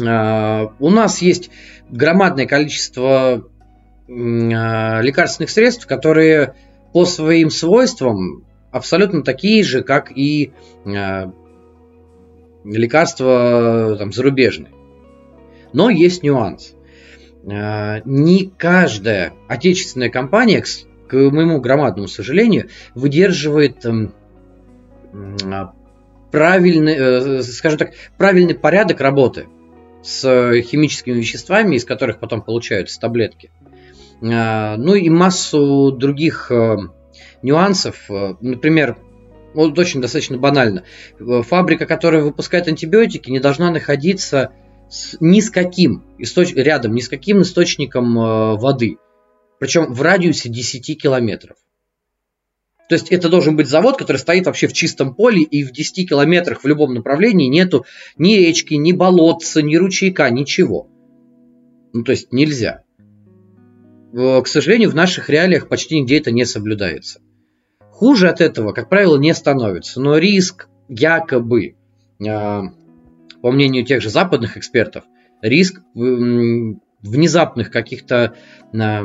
А, 0.00 0.72
у 0.78 0.90
нас 0.90 1.22
есть 1.22 1.50
громадное 1.88 2.46
количество 2.46 3.48
а, 4.08 5.00
лекарственных 5.00 5.50
средств, 5.50 5.86
которые 5.86 6.54
по 6.92 7.04
своим 7.04 7.50
свойствам 7.50 8.44
абсолютно 8.70 9.22
такие 9.22 9.64
же, 9.64 9.82
как 9.82 10.16
и 10.16 10.52
лекарства 12.64 13.96
там, 13.98 14.12
зарубежные. 14.12 14.72
Но 15.72 15.90
есть 15.90 16.22
нюанс. 16.22 16.74
Не 17.42 18.52
каждая 18.58 19.32
отечественная 19.48 20.10
компания, 20.10 20.62
к 21.08 21.14
моему 21.14 21.60
громадному 21.60 22.08
сожалению, 22.08 22.68
выдерживает 22.94 23.84
правильный, 26.30 26.94
э, 26.96 27.42
скажем 27.42 27.78
так, 27.78 27.92
правильный 28.16 28.54
порядок 28.54 29.00
работы 29.00 29.46
с 30.02 30.24
э, 30.24 30.62
химическими 30.62 31.14
веществами, 31.14 31.76
из 31.76 31.84
которых 31.84 32.18
потом 32.18 32.42
получаются 32.42 33.00
таблетки. 33.00 33.50
А, 34.22 34.76
ну 34.76 34.94
и 34.94 35.08
массу 35.10 35.92
других 35.92 36.50
э, 36.50 36.76
нюансов. 37.42 38.10
Э, 38.10 38.34
например, 38.40 38.96
вот 39.54 39.78
очень 39.78 40.00
достаточно 40.00 40.38
банально. 40.38 40.84
Фабрика, 41.18 41.86
которая 41.86 42.22
выпускает 42.22 42.68
антибиотики, 42.68 43.30
не 43.30 43.40
должна 43.40 43.70
находиться 43.70 44.52
с, 44.88 45.16
ни 45.20 45.40
с 45.40 45.50
каким 45.50 46.04
источ... 46.18 46.52
рядом, 46.54 46.94
ни 46.94 47.00
с 47.00 47.08
каким 47.08 47.42
источником 47.42 48.14
воды. 48.58 48.98
Причем 49.58 49.92
в 49.92 50.00
радиусе 50.02 50.48
10 50.48 51.00
километров. 51.00 51.56
То 52.88 52.94
есть 52.94 53.12
это 53.12 53.28
должен 53.28 53.54
быть 53.54 53.68
завод, 53.68 53.98
который 53.98 54.16
стоит 54.16 54.46
вообще 54.46 54.66
в 54.66 54.72
чистом 54.72 55.14
поле, 55.14 55.42
и 55.42 55.62
в 55.62 55.70
10 55.70 56.08
километрах 56.08 56.64
в 56.64 56.66
любом 56.66 56.92
направлении 56.94 57.46
нету 57.46 57.84
ни 58.18 58.34
речки, 58.34 58.74
ни 58.74 58.90
болотца, 58.90 59.62
ни 59.62 59.76
ручейка, 59.76 60.28
ничего. 60.30 60.88
Ну, 61.92 62.02
то 62.02 62.10
есть 62.10 62.32
нельзя. 62.32 62.82
К 64.12 64.44
сожалению, 64.46 64.90
в 64.90 64.96
наших 64.96 65.30
реалиях 65.30 65.68
почти 65.68 66.00
нигде 66.00 66.18
это 66.18 66.32
не 66.32 66.44
соблюдается. 66.44 67.20
Хуже 68.00 68.30
от 68.30 68.40
этого, 68.40 68.72
как 68.72 68.88
правило, 68.88 69.18
не 69.18 69.34
становится. 69.34 70.00
Но 70.00 70.16
риск 70.16 70.68
якобы, 70.88 71.74
э, 72.18 72.62
по 73.42 73.50
мнению 73.50 73.84
тех 73.84 74.00
же 74.00 74.08
западных 74.08 74.56
экспертов, 74.56 75.04
риск 75.42 75.82
внезапных 75.94 77.70
каких-то 77.70 78.36
э, 78.72 79.02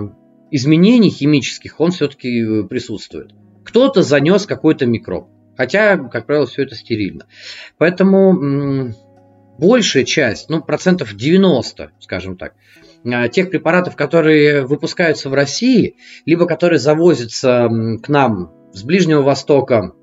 изменений 0.50 1.10
химических, 1.10 1.82
он 1.82 1.92
все-таки 1.92 2.64
присутствует. 2.70 3.34
Кто-то 3.66 4.02
занес 4.02 4.46
какой-то 4.46 4.86
микроб. 4.86 5.28
Хотя, 5.58 5.98
как 5.98 6.26
правило, 6.26 6.48
все 6.48 6.64
это 6.64 6.76
стерильно. 6.76 7.26
Поэтому 7.78 8.94
большая 9.60 10.06
часть, 10.06 10.48
ну, 10.48 10.62
процентов 10.62 11.14
90, 11.14 11.92
скажем 12.00 12.38
так, 12.38 12.54
а, 13.04 13.28
тех 13.28 13.50
препаратов, 13.50 13.98
которые 13.98 14.66
выпускаются 14.66 15.30
в 15.30 15.34
России, 15.34 15.98
либо 16.26 16.46
которые 16.46 16.80
завозятся 16.80 17.70
к 18.02 18.08
нам 18.08 18.54
с 18.76 18.84
Ближнего 18.84 19.22
Востока, 19.22 19.94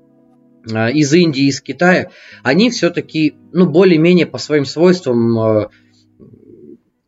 а, 0.73 0.89
из 0.89 1.13
Индии, 1.13 1.45
из 1.45 1.61
Китая, 1.61 2.09
они 2.41 2.69
все-таки, 2.71 3.35
ну, 3.51 3.69
более-менее 3.69 4.25
по 4.25 4.37
своим 4.37 4.65
свойствам 4.65 5.39
а, 5.39 5.69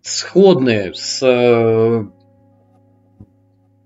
сходны 0.01 0.93
с, 0.93 1.19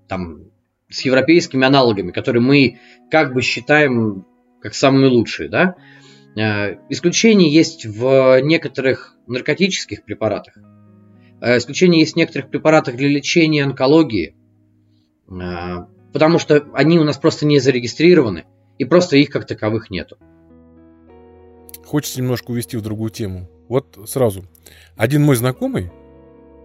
там, 0.08 0.44
с 0.88 1.00
европейскими 1.02 1.66
аналогами, 1.66 2.10
которые 2.10 2.42
мы 2.42 2.78
как 3.10 3.32
бы 3.32 3.40
считаем 3.40 4.26
как 4.60 4.74
самые 4.74 5.08
лучшие, 5.08 5.48
да. 5.48 5.76
Исключения 6.90 7.50
есть 7.50 7.86
в 7.86 8.40
некоторых 8.42 9.16
наркотических 9.26 10.04
препаратах. 10.04 10.54
Э, 11.40 11.56
исключение 11.56 12.00
есть 12.00 12.12
в 12.12 12.16
некоторых 12.16 12.50
препаратах 12.50 12.96
для 12.96 13.08
лечения 13.08 13.64
онкологии, 13.64 14.36
э, 15.28 15.32
потому 16.12 16.38
что 16.38 16.66
они 16.72 16.98
у 16.98 17.04
нас 17.04 17.18
просто 17.18 17.46
не 17.46 17.58
зарегистрированы, 17.58 18.44
и 18.78 18.84
просто 18.84 19.16
их 19.16 19.30
как 19.30 19.46
таковых 19.46 19.90
нету. 19.90 20.16
Хочется 21.84 22.20
немножко 22.20 22.50
увести 22.50 22.76
в 22.76 22.82
другую 22.82 23.10
тему. 23.10 23.48
Вот 23.68 23.98
сразу. 24.06 24.44
Один 24.96 25.22
мой 25.22 25.36
знакомый, 25.36 25.90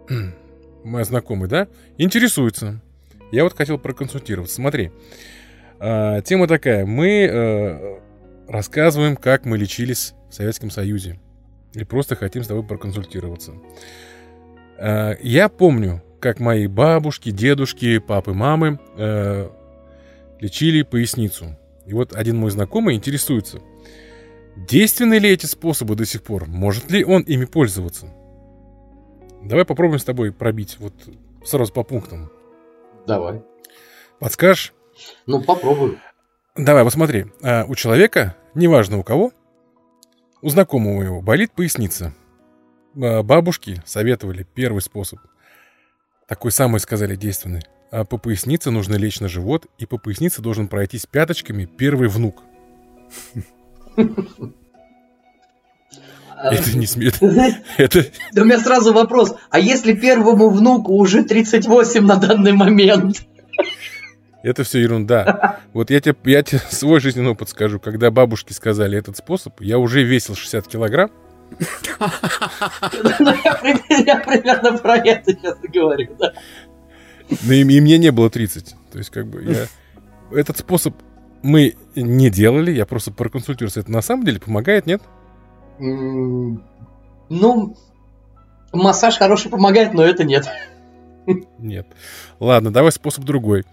мой 0.84 1.04
знакомый, 1.04 1.50
да, 1.50 1.68
интересуется. 1.98 2.82
Я 3.32 3.44
вот 3.44 3.54
хотел 3.54 3.78
проконсультироваться. 3.78 4.56
Смотри, 4.56 4.92
э, 5.80 6.22
тема 6.24 6.48
такая. 6.48 6.86
Мы 6.86 8.00
рассказываем, 8.48 9.16
как 9.16 9.46
мы 9.46 9.58
лечились 9.58 10.14
в 10.30 10.34
Советском 10.34 10.70
Союзе. 10.70 11.20
Или 11.74 11.84
просто 11.84 12.16
хотим 12.16 12.44
с 12.44 12.48
тобой 12.48 12.64
проконсультироваться. 12.66 13.54
Э, 14.78 15.16
я 15.22 15.50
помню, 15.50 16.02
как 16.20 16.40
мои 16.40 16.68
бабушки, 16.68 17.32
дедушки, 17.32 18.00
папы, 18.00 18.34
мамы 18.34 18.80
э, 18.98 19.50
лечили 20.40 20.82
поясницу. 20.82 21.58
И 21.86 21.94
вот 21.94 22.16
один 22.16 22.38
мой 22.38 22.52
знакомый 22.52 22.96
интересуется, 22.96 23.60
действенны 24.56 25.20
ли 25.20 25.30
эти 25.30 25.46
способы 25.46 25.96
до 25.96 26.06
сих 26.06 26.24
пор? 26.24 26.48
Может 26.48 26.92
ли 26.92 27.04
он 27.04 27.22
ими 27.24 27.46
пользоваться? 27.46 28.08
Давай 29.44 29.66
попробуем 29.66 30.00
с 30.00 30.04
тобой 30.04 30.32
пробить 30.32 30.78
вот 30.80 30.94
сразу 31.46 31.72
по 31.72 31.84
пунктам. 31.84 32.32
Давай. 33.06 33.44
Подскажешь? 34.20 34.74
Ну, 35.28 35.42
попробуй. 35.44 36.00
Давай, 36.56 36.84
посмотри. 36.84 37.26
А, 37.44 37.66
у 37.68 37.76
человека, 37.76 38.36
неважно 38.56 38.98
у 38.98 39.04
кого, 39.04 39.32
у 40.42 40.50
знакомого 40.50 41.04
его 41.04 41.22
болит 41.22 41.52
поясница– 41.52 42.14
бабушки 42.96 43.82
советовали 43.86 44.44
первый 44.44 44.82
способ. 44.82 45.20
Такой 46.28 46.52
самый, 46.52 46.80
сказали, 46.80 47.16
действенный. 47.16 47.62
А 47.92 48.04
по 48.04 48.18
пояснице 48.18 48.72
нужно 48.72 48.96
лечь 48.96 49.20
на 49.20 49.28
живот, 49.28 49.68
и 49.78 49.86
по 49.86 49.98
пояснице 49.98 50.42
должен 50.42 50.68
пройтись 50.68 51.06
пяточками 51.06 51.66
первый 51.66 52.08
внук. 52.10 52.42
Это 56.38 56.78
не 56.78 56.86
смеет. 56.86 57.22
Это... 57.78 58.06
Да 58.34 58.42
у 58.42 58.46
меня 58.46 58.60
сразу 58.60 58.92
вопрос. 58.94 59.36
А 59.50 59.60
если 59.60 59.94
первому 59.94 60.50
внуку 60.50 60.94
уже 60.94 61.24
38 61.24 62.02
на 62.06 62.18
данный 62.18 62.54
момент? 62.54 63.22
Это 64.44 64.64
все 64.64 64.80
ерунда. 64.80 65.60
Вот 65.74 65.90
я 65.90 66.02
тебе, 66.02 66.16
я 66.26 66.44
тебе 66.44 66.60
свой 66.70 67.00
жизненный 67.00 67.32
опыт 67.32 67.50
скажу. 67.50 67.80
Когда 67.80 68.12
бабушки 68.12 68.54
сказали 68.54 68.98
этот 68.98 69.18
способ, 69.18 69.62
я 69.62 69.80
уже 69.80 70.04
весил 70.04 70.36
60 70.36 70.68
килограмм. 70.68 71.12
Я 74.06 74.18
примерно 74.26 74.78
про 74.78 74.98
это 74.98 75.32
сейчас 75.32 75.58
и 75.64 75.68
говорю, 75.68 76.16
да. 76.20 76.34
Ну 77.44 77.54
и 77.54 77.64
мне 77.64 77.98
не 77.98 78.12
было 78.12 78.30
30. 78.30 78.76
То 78.92 78.98
есть, 78.98 79.10
как 79.10 79.28
бы, 79.28 79.44
я... 79.44 79.68
Этот 80.38 80.58
способ 80.58 80.96
мы 81.44 81.76
не 81.96 82.30
делали, 82.30 82.72
я 82.72 82.86
просто 82.86 83.12
проконсультировался. 83.12 83.82
Это 83.82 83.92
на 83.92 84.02
самом 84.02 84.26
деле 84.26 84.40
помогает, 84.40 84.86
нет? 84.86 85.02
Ну, 85.80 87.78
массаж 88.74 89.18
хороший 89.18 89.52
помогает, 89.52 89.94
но 89.94 90.04
это 90.04 90.24
нет. 90.24 90.48
Нет. 91.60 91.88
Ладно, 92.40 92.72
давай 92.72 92.92
способ 92.92 93.24
другой. 93.24 93.64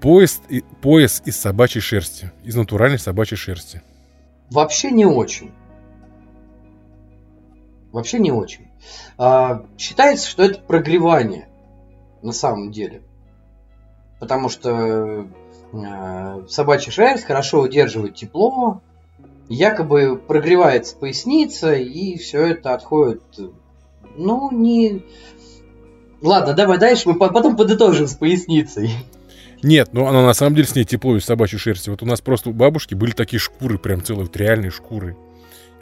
Пояс, 0.00 0.40
пояс 0.80 1.22
из 1.24 1.38
собачьей 1.38 1.80
шерсти, 1.82 2.32
из 2.42 2.56
натуральной 2.56 2.98
собачьей 2.98 3.38
шерсти. 3.38 3.82
Вообще 4.50 4.90
не 4.90 5.06
очень. 5.06 5.52
Вообще 7.92 8.18
не 8.18 8.32
очень. 8.32 8.68
А, 9.18 9.64
считается, 9.78 10.28
что 10.28 10.42
это 10.42 10.60
прогревание 10.60 11.48
на 12.22 12.32
самом 12.32 12.72
деле. 12.72 13.02
Потому 14.18 14.48
что 14.48 15.26
э, 15.72 16.46
собачья 16.48 16.90
шерсть 16.90 17.24
хорошо 17.24 17.60
удерживает 17.60 18.14
тепло, 18.14 18.80
якобы 19.48 20.16
прогревается 20.16 20.96
поясница, 20.96 21.74
и 21.74 22.16
все 22.16 22.46
это 22.46 22.72
отходит. 22.72 23.22
Ну, 24.16 24.50
не. 24.52 25.04
Ладно, 26.22 26.54
давай 26.54 26.78
дальше, 26.78 27.08
мы 27.08 27.18
потом 27.18 27.56
подытожим 27.56 28.06
с 28.06 28.14
поясницей. 28.14 28.92
Нет, 29.62 29.90
ну 29.92 30.06
она 30.06 30.24
на 30.24 30.34
самом 30.34 30.56
деле 30.56 30.66
с 30.66 30.74
ней 30.74 30.84
тепло 30.84 31.16
из 31.16 31.24
собачьей 31.24 31.58
шерсти. 31.58 31.90
Вот 31.90 32.02
у 32.02 32.06
нас 32.06 32.20
просто 32.20 32.50
у 32.50 32.52
бабушки 32.52 32.94
были 32.94 33.12
такие 33.12 33.38
шкуры, 33.38 33.78
прям 33.78 34.02
целые, 34.02 34.24
вот 34.26 34.36
реальные 34.36 34.70
шкуры. 34.70 35.16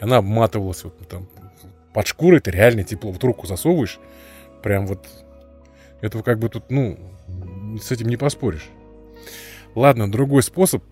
И 0.01 0.05
она 0.05 0.18
обматывалась 0.18 0.85
вот 0.85 0.96
там 1.09 1.27
под 1.92 2.07
шкурой 2.07 2.38
это 2.38 2.50
реально 2.50 2.85
тепло. 2.85 3.11
Вот 3.11 3.22
руку 3.24 3.46
засовываешь, 3.46 3.98
прям 4.62 4.87
вот... 4.87 5.07
Это 6.00 6.22
как 6.22 6.38
бы 6.38 6.48
тут, 6.48 6.70
ну, 6.70 6.98
с 7.81 7.90
этим 7.90 8.09
не 8.09 8.16
поспоришь. 8.16 8.70
Ладно, 9.74 10.11
другой 10.11 10.42
способ. 10.42 10.83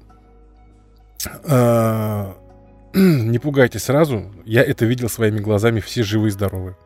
А, 1.44 2.36
не 2.94 3.38
пугайте 3.38 3.78
сразу. 3.78 4.30
Я 4.44 4.62
это 4.62 4.84
видел 4.84 5.08
своими 5.08 5.38
глазами, 5.38 5.80
все 5.80 6.02
живые 6.02 6.28
и 6.28 6.32
здоровые. 6.32 6.76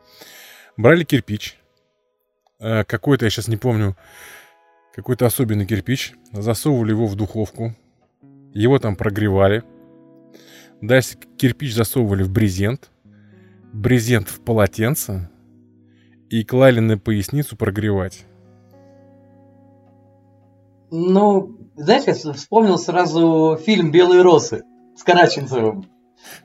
Брали 0.77 1.03
кирпич. 1.03 1.59
А, 2.61 2.85
какой-то, 2.85 3.25
я 3.25 3.31
сейчас 3.31 3.49
не 3.49 3.57
помню, 3.57 3.97
какой-то 4.95 5.27
особенный 5.27 5.67
кирпич. 5.67 6.15
Засовывали 6.31 6.91
его 6.91 7.07
в 7.07 7.17
духовку. 7.17 7.75
Его 8.55 8.79
там 8.79 8.95
прогревали. 8.95 9.65
Дальше 10.81 11.17
кирпич 11.37 11.75
засовывали 11.75 12.23
в 12.23 12.31
брезент 12.31 12.92
брезент 13.73 14.29
в 14.29 14.41
полотенце 14.41 15.31
и 16.31 16.45
клали 16.45 16.81
на 16.81 16.99
поясницу 16.99 17.57
прогревать. 17.57 18.27
Ну, 20.91 21.57
знаешь, 21.77 22.05
я 22.07 22.15
вспомнил 22.35 22.79
сразу 22.79 23.59
фильм 23.65 23.91
«Белые 23.91 24.23
росы» 24.23 24.63
с 24.97 25.03
Караченцевым. 25.03 25.87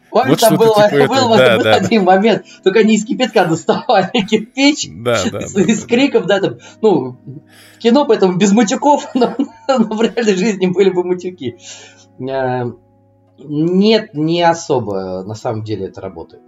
Помнишь, 0.09 0.29
вот 0.29 0.39
там 0.39 0.57
был, 0.57 0.73
типа 0.73 1.07
был, 1.07 1.33
это, 1.33 1.57
был 1.57 1.63
да, 1.63 1.75
один 1.75 2.05
да. 2.05 2.11
момент, 2.13 2.45
только 2.63 2.79
они 2.79 2.95
из 2.95 3.05
кипятка 3.05 3.45
доставали 3.45 4.09
кирпич 4.29 4.87
да, 4.89 5.17
да, 5.31 5.47
с, 5.47 5.51
да, 5.51 5.63
с 5.63 5.81
да, 5.81 5.87
криком, 5.87 6.25
да, 6.25 6.39
там, 6.39 6.57
ну, 6.81 7.17
кино 7.79 8.05
поэтому 8.05 8.37
без 8.37 8.53
матюков, 8.53 9.09
но, 9.13 9.35
но 9.67 9.95
в 9.95 10.01
реальной 10.01 10.35
жизни 10.35 10.67
были 10.67 10.89
бы 10.89 11.03
матюки. 11.03 11.57
Э, 12.19 12.71
нет, 13.37 14.13
не 14.13 14.41
особо 14.41 15.23
на 15.23 15.35
самом 15.35 15.63
деле 15.63 15.87
это 15.87 16.01
работает. 16.01 16.41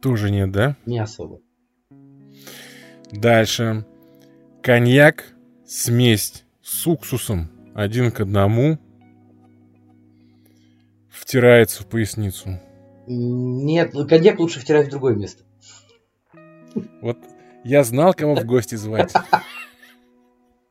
Тоже 0.00 0.30
нет, 0.30 0.50
да? 0.50 0.76
Не 0.86 0.98
особо. 0.98 1.40
Дальше. 3.12 3.84
Коньяк, 4.62 5.24
смесь 5.66 6.44
с 6.62 6.86
уксусом 6.86 7.50
один 7.74 8.10
к 8.12 8.20
одному 8.20 8.78
втирается 11.10 11.82
в 11.82 11.86
поясницу. 11.86 12.60
Нет, 13.06 13.94
ну, 13.94 14.06
коньяк 14.06 14.38
лучше 14.38 14.60
втирать 14.60 14.88
в 14.88 14.90
другое 14.90 15.14
место. 15.14 15.44
Вот 17.02 17.18
я 17.64 17.84
знал, 17.84 18.14
кого 18.14 18.34
в 18.36 18.44
гости 18.44 18.74
звать. 18.74 19.12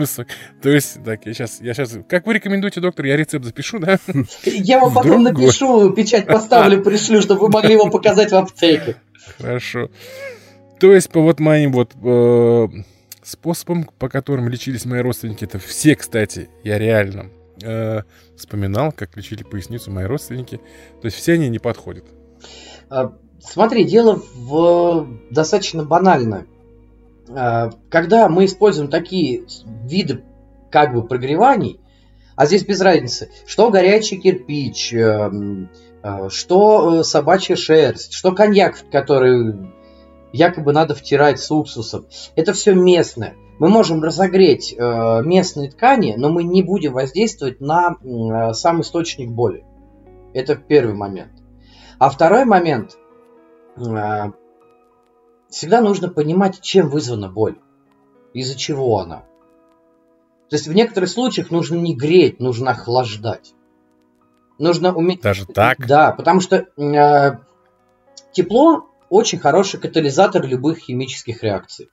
То 0.62 0.70
есть, 0.70 1.02
так, 1.04 1.26
я 1.26 1.34
сейчас, 1.34 1.60
я 1.60 1.74
сейчас... 1.74 1.98
Как 2.08 2.26
вы 2.26 2.34
рекомендуете, 2.34 2.80
доктор? 2.80 3.06
Я 3.06 3.16
рецепт 3.16 3.44
запишу, 3.44 3.78
да? 3.78 3.98
Я 4.44 4.78
вам 4.78 4.94
потом 4.94 5.22
напишу, 5.22 5.90
печать 5.90 6.26
поставлю, 6.26 6.82
пришлю, 6.82 7.20
чтобы 7.20 7.42
вы 7.42 7.48
могли 7.48 7.72
его 7.72 7.90
показать 7.90 8.30
в 8.30 8.36
аптеке. 8.36 8.96
Хорошо. 9.38 9.90
То 10.78 10.94
есть, 10.94 11.10
по 11.10 11.20
вот 11.20 11.40
моим 11.40 11.72
вот 11.72 11.92
э, 12.02 12.68
способам, 13.22 13.88
по 13.98 14.08
которым 14.08 14.48
лечились 14.48 14.84
мои 14.84 15.00
родственники, 15.00 15.44
это 15.44 15.58
все, 15.58 15.96
кстати, 15.96 16.48
я 16.62 16.78
реально 16.78 17.30
э, 17.62 18.02
вспоминал, 18.36 18.92
как 18.92 19.16
лечили 19.16 19.42
поясницу 19.42 19.90
мои 19.90 20.04
родственники. 20.04 20.60
То 21.00 21.06
есть 21.06 21.16
все 21.16 21.32
они 21.32 21.48
не 21.48 21.58
подходят. 21.58 22.04
А, 22.88 23.14
смотри, 23.40 23.84
дело 23.84 24.22
в 24.34 25.08
достаточно 25.30 25.84
банально. 25.84 26.46
А, 27.28 27.70
когда 27.90 28.28
мы 28.28 28.44
используем 28.44 28.88
такие 28.88 29.44
виды 29.84 30.22
как 30.70 30.94
бы 30.94 31.06
прогреваний, 31.06 31.80
а 32.36 32.46
здесь 32.46 32.64
без 32.64 32.80
разницы, 32.80 33.30
что 33.46 33.70
горячий 33.70 34.18
кирпич, 34.18 34.92
эм, 34.92 35.70
э, 36.02 36.28
что 36.28 37.00
э, 37.00 37.02
собачья 37.02 37.56
шерсть, 37.56 38.12
что 38.12 38.32
коньяк, 38.32 38.76
который 38.92 39.72
якобы 40.32 40.72
надо 40.72 40.94
втирать 40.94 41.40
с 41.40 41.50
уксусом. 41.50 42.06
Это 42.34 42.52
все 42.52 42.74
местное. 42.74 43.34
Мы 43.58 43.70
можем 43.70 44.02
разогреть 44.02 44.74
э, 44.76 45.22
местные 45.24 45.70
ткани, 45.70 46.14
но 46.18 46.28
мы 46.28 46.44
не 46.44 46.62
будем 46.62 46.92
воздействовать 46.92 47.62
на 47.62 47.96
сам 48.52 48.82
источник 48.82 49.30
боли. 49.30 49.64
Это 50.34 50.56
первый 50.56 50.94
момент. 50.94 51.32
А 51.98 52.10
второй 52.10 52.44
момент. 52.44 52.98
Всегда 55.56 55.80
нужно 55.80 56.08
понимать, 56.08 56.60
чем 56.60 56.90
вызвана 56.90 57.30
боль. 57.30 57.56
Из-за 58.34 58.58
чего 58.58 58.98
она. 58.98 59.20
То 60.50 60.56
есть 60.56 60.68
в 60.68 60.72
некоторых 60.74 61.08
случаях 61.08 61.50
нужно 61.50 61.76
не 61.76 61.96
греть, 61.96 62.40
нужно 62.40 62.72
охлаждать. 62.72 63.54
Нужно 64.58 64.94
уметь... 64.94 65.22
Даже 65.22 65.46
так? 65.46 65.78
Да, 65.86 66.12
потому 66.12 66.40
что 66.40 66.66
э, 66.76 67.38
тепло 68.32 68.84
очень 69.08 69.38
хороший 69.38 69.80
катализатор 69.80 70.46
любых 70.46 70.76
химических 70.76 71.42
реакций. 71.42 71.88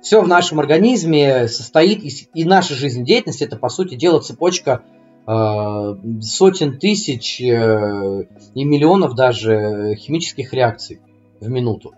Все 0.00 0.22
в 0.22 0.28
нашем 0.28 0.60
организме 0.60 1.48
состоит, 1.48 2.04
из, 2.04 2.28
и 2.32 2.44
наша 2.44 2.74
жизнедеятельность 2.74 3.42
это, 3.42 3.56
по 3.56 3.68
сути 3.68 3.96
дела, 3.96 4.20
цепочка 4.20 4.84
э, 5.26 6.20
сотен 6.20 6.78
тысяч 6.78 7.40
э, 7.40 8.26
и 8.54 8.64
миллионов 8.64 9.16
даже 9.16 9.96
химических 9.96 10.54
реакций 10.54 11.00
в 11.40 11.48
минуту. 11.48 11.92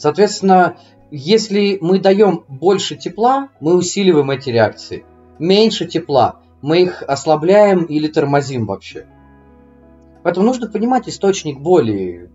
Соответственно, 0.00 0.78
если 1.10 1.76
мы 1.82 1.98
даем 1.98 2.44
больше 2.48 2.96
тепла, 2.96 3.50
мы 3.60 3.74
усиливаем 3.74 4.30
эти 4.30 4.48
реакции. 4.48 5.04
Меньше 5.38 5.84
тепла, 5.86 6.40
мы 6.62 6.84
их 6.84 7.02
ослабляем 7.02 7.84
или 7.84 8.08
тормозим 8.08 8.64
вообще. 8.64 9.06
Поэтому 10.22 10.46
нужно 10.46 10.70
понимать 10.70 11.06
источник 11.06 11.60
боли, 11.60 12.30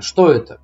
что 0.00 0.32
это. 0.32 0.58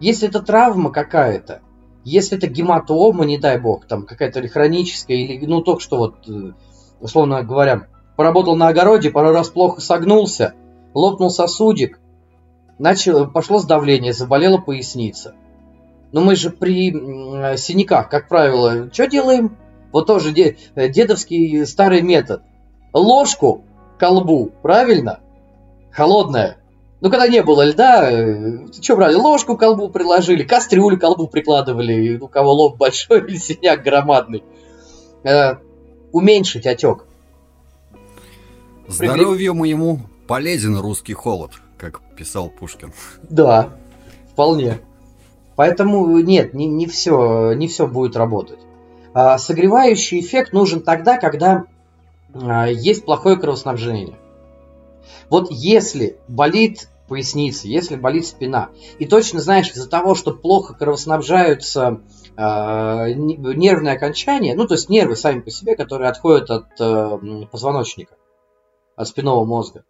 Если 0.00 0.28
это 0.28 0.42
травма 0.42 0.90
какая-то, 0.90 1.60
если 2.02 2.38
это 2.38 2.48
гематома, 2.48 3.24
не 3.24 3.38
дай 3.38 3.60
бог, 3.60 3.86
там 3.86 4.04
какая-то 4.04 4.48
хроническая, 4.48 5.16
или, 5.16 5.46
ну, 5.46 5.62
только 5.62 5.80
что 5.80 5.96
вот, 5.96 6.28
э, 6.28 6.54
условно 7.00 7.44
говоря, 7.44 7.86
поработал 8.16 8.56
на 8.56 8.66
огороде, 8.66 9.10
пару 9.10 9.30
раз 9.30 9.48
плохо 9.48 9.80
согнулся, 9.80 10.54
лопнул 10.92 11.30
сосудик, 11.30 12.00
начало, 12.80 13.26
пошло 13.26 13.58
сдавление, 13.58 14.12
заболела 14.12 14.58
поясница– 14.58 15.36
но 16.12 16.20
мы 16.20 16.36
же 16.36 16.50
при 16.50 16.90
синяках, 17.56 18.08
как 18.08 18.28
правило, 18.28 18.90
что 18.92 19.06
делаем? 19.06 19.56
Вот 19.92 20.06
тоже 20.06 20.32
дедовский 20.32 21.66
старый 21.66 22.02
метод. 22.02 22.42
Ложку 22.92 23.64
колбу, 23.98 24.52
правильно? 24.62 25.20
Холодная. 25.90 26.58
Ну, 27.00 27.10
когда 27.10 27.28
не 27.28 27.42
было 27.42 27.64
льда, 27.64 28.10
э, 28.10 28.66
что 28.80 28.96
брали? 28.96 29.14
Ложку 29.14 29.56
колбу 29.56 29.88
приложили, 29.88 30.42
кастрюлю 30.42 30.98
колбу 30.98 31.28
прикладывали, 31.28 32.18
у 32.18 32.26
кого 32.26 32.52
лоб 32.52 32.76
большой 32.78 33.20
или 33.20 33.36
синяк 33.36 33.82
громадный. 33.82 34.42
Э, 35.22 35.54
уменьшить 36.12 36.66
отек. 36.66 37.04
Здоровью 38.88 39.54
моему 39.54 40.00
полезен 40.26 40.76
русский 40.78 41.12
холод, 41.12 41.52
как 41.76 42.00
писал 42.16 42.48
Пушкин. 42.48 42.92
Да, 43.22 43.70
вполне. 44.32 44.78
Поэтому 45.58 46.16
нет, 46.20 46.54
не, 46.54 46.66
не, 46.66 46.86
все, 46.86 47.52
не 47.52 47.66
все 47.66 47.88
будет 47.88 48.14
работать. 48.14 48.60
А, 49.12 49.38
согревающий 49.38 50.20
эффект 50.20 50.52
нужен 50.52 50.82
тогда, 50.82 51.18
когда 51.18 51.64
а, 52.32 52.68
есть 52.68 53.04
плохое 53.04 53.36
кровоснабжение. 53.36 54.16
Вот 55.28 55.50
если 55.50 56.16
болит 56.28 56.88
поясница, 57.08 57.66
если 57.66 57.96
болит 57.96 58.26
спина, 58.26 58.68
и 59.00 59.04
точно 59.04 59.40
знаешь, 59.40 59.68
из-за 59.72 59.90
того, 59.90 60.14
что 60.14 60.32
плохо 60.32 60.74
кровоснабжаются 60.74 62.02
э, 62.36 62.40
нервные 63.14 63.94
окончания, 63.94 64.54
ну 64.54 64.64
то 64.68 64.74
есть 64.74 64.88
нервы 64.88 65.16
сами 65.16 65.40
по 65.40 65.50
себе, 65.50 65.74
которые 65.74 66.08
отходят 66.08 66.50
от 66.50 66.66
э, 66.78 67.46
позвоночника, 67.50 68.14
от 68.94 69.08
спинного 69.08 69.44
мозга, 69.44 69.84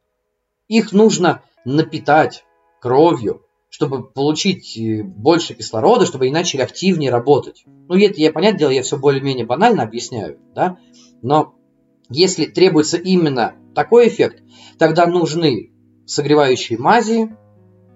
их 0.67 0.93
нужно 0.93 1.43
напитать 1.67 2.47
кровью, 2.81 3.43
чтобы 3.69 4.05
получить 4.05 4.77
э, 4.79 5.03
больше 5.03 5.55
кислорода, 5.55 6.07
чтобы 6.07 6.25
они 6.25 6.33
начали 6.33 6.63
активнее 6.63 7.11
работать. 7.11 7.65
Ну, 7.67 7.97
это 7.97 8.21
я, 8.21 8.33
понятное 8.33 8.59
дело, 8.59 8.71
я 8.71 8.83
все 8.83 8.99
более-менее 8.99 9.47
банально 9.47 9.83
объясняю, 9.83 10.39
да, 10.55 10.79
но 11.23 11.55
если 12.11 12.47
требуется 12.47 12.97
именно 12.97 13.55
такой 13.75 14.09
эффект, 14.09 14.43
тогда 14.79 15.07
нужны 15.07 15.73
согревающие 16.07 16.79
мази, 16.79 17.37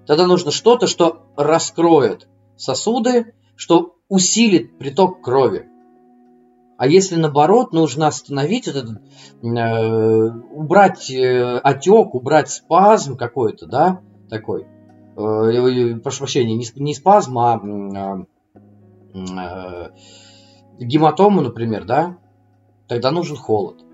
тогда 0.07 0.27
нужно 0.27 0.51
что-то, 0.51 0.87
что 0.87 1.23
раскроет 1.37 2.29
сосуды, 2.57 3.35
что 3.57 3.97
усилит 4.09 4.79
приток 4.79 5.23
крови. 5.23 5.69
А 6.77 6.87
если 6.87 7.17
наоборот, 7.17 7.73
нужно 7.73 8.09
остановить 8.09 8.67
этот, 8.67 9.01
э, 9.43 10.31
убрать 10.51 11.11
э, 11.11 11.59
отек, 11.59 12.15
убрать 12.15 12.51
спазм 12.51 13.17
какой-то, 13.17 13.67
да, 13.67 14.01
такой, 14.29 14.67
прошу 15.15 16.19
прощения, 16.19 16.55
не, 16.55 16.67
не 16.77 16.95
спазм, 16.95 17.39
а 17.39 18.27
э, 19.15 19.89
гематому, 20.79 21.41
например, 21.43 21.85
да, 21.85 22.19
тогда 22.89 23.11
нужен 23.11 23.37
холод. 23.37 23.85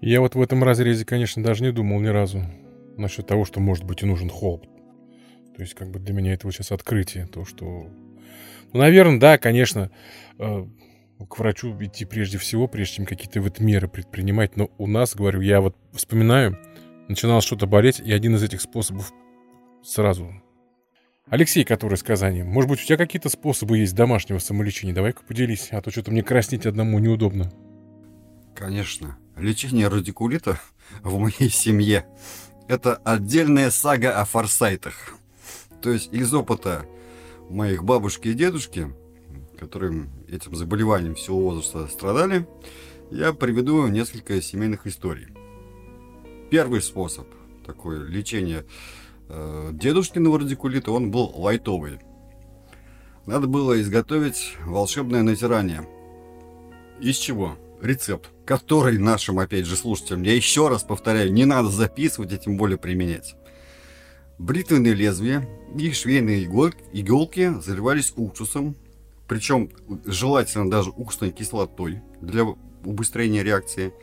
Я 0.00 0.20
вот 0.20 0.34
в 0.34 0.40
этом 0.40 0.62
разрезе, 0.62 1.04
конечно, 1.04 1.42
даже 1.42 1.64
не 1.64 1.72
думал 1.72 2.00
ни 2.00 2.06
разу 2.06 2.42
насчет 2.96 3.26
того, 3.26 3.44
что 3.44 3.60
может 3.60 3.84
быть 3.84 4.02
и 4.02 4.06
нужен 4.06 4.30
холод. 4.30 4.68
То 5.56 5.62
есть, 5.62 5.74
как 5.74 5.90
бы 5.90 5.98
для 5.98 6.14
меня 6.14 6.34
это 6.34 6.46
вот 6.46 6.54
сейчас 6.54 6.70
открытие, 6.70 7.26
то, 7.26 7.44
что... 7.44 7.88
Ну, 8.72 8.78
наверное, 8.78 9.18
да, 9.18 9.38
конечно, 9.38 9.90
э, 10.38 10.66
к 11.28 11.38
врачу 11.38 11.74
идти 11.80 12.04
прежде 12.04 12.38
всего, 12.38 12.68
прежде 12.68 12.96
чем 12.96 13.06
какие-то 13.06 13.40
вот 13.40 13.58
меры 13.58 13.88
предпринимать. 13.88 14.56
Но 14.56 14.70
у 14.78 14.86
нас, 14.86 15.16
говорю, 15.16 15.40
я 15.40 15.60
вот 15.60 15.74
вспоминаю, 15.92 16.56
начинало 17.08 17.40
что-то 17.40 17.66
болеть, 17.66 18.00
и 18.00 18.12
один 18.12 18.36
из 18.36 18.42
этих 18.42 18.60
способов 18.60 19.12
сразу. 19.82 20.32
Алексей, 21.26 21.64
который 21.64 21.94
из 21.94 22.02
Казани, 22.02 22.42
может 22.42 22.70
быть, 22.70 22.80
у 22.80 22.84
тебя 22.84 22.96
какие-то 22.96 23.28
способы 23.28 23.78
есть 23.78 23.94
домашнего 23.94 24.38
самолечения? 24.38 24.94
Давай-ка 24.94 25.22
поделись, 25.22 25.68
а 25.72 25.82
то 25.82 25.90
что-то 25.90 26.10
мне 26.10 26.22
краснеть 26.22 26.64
одному 26.64 26.98
неудобно. 26.98 27.52
Конечно. 28.54 29.18
Лечение 29.36 29.88
радикулита 29.88 30.58
в 31.02 31.18
моей 31.18 31.50
семье– 31.50 32.06
это 32.68 32.96
отдельная 32.96 33.70
сага 33.70 34.20
о 34.20 34.24
форсайтах. 34.24 35.14
То 35.82 35.90
есть 35.90 36.12
из 36.12 36.32
опыта 36.34 36.86
моих 37.50 37.84
бабушки 37.84 38.28
и 38.28 38.34
дедушки, 38.34 38.88
которым 39.58 40.10
этим 40.28 40.56
заболеванием 40.56 41.14
всего 41.14 41.40
возраста 41.40 41.86
страдали, 41.88 42.48
я 43.10 43.32
приведу 43.32 43.86
несколько 43.86 44.40
семейных 44.40 44.86
историй. 44.86 45.28
Первый 46.50 46.80
способ 46.80 47.26
такое 47.66 48.06
лечение 48.06 48.64
э, 49.28 49.70
дедушкиного 49.72 50.38
радикулита, 50.38 50.90
он 50.90 51.10
был 51.10 51.30
лайтовый. 51.34 51.98
Надо 53.26 53.46
было 53.46 53.78
изготовить 53.80 54.56
волшебное 54.64 55.22
натирание. 55.22 55.86
Из 57.00 57.16
чего? 57.16 57.58
Рецепт, 57.82 58.30
который 58.46 58.98
нашим, 58.98 59.38
опять 59.38 59.66
же, 59.66 59.76
слушателям, 59.76 60.22
я 60.22 60.34
еще 60.34 60.68
раз 60.68 60.82
повторяю, 60.82 61.32
не 61.32 61.44
надо 61.44 61.68
записывать 61.68 62.32
и 62.32 62.38
тем 62.38 62.56
более 62.56 62.78
применять. 62.78 63.36
Бритвенные 64.38 64.94
лезвия 64.94 65.46
и 65.76 65.92
швейные 65.92 66.44
иголки 66.44 67.60
заливались 67.60 68.14
уксусом, 68.16 68.74
причем 69.28 69.70
желательно 70.06 70.70
даже 70.70 70.90
уксусной 70.90 71.30
кислотой 71.30 72.00
для 72.22 72.44
убыстрения 72.84 73.42
реакции– 73.42 73.92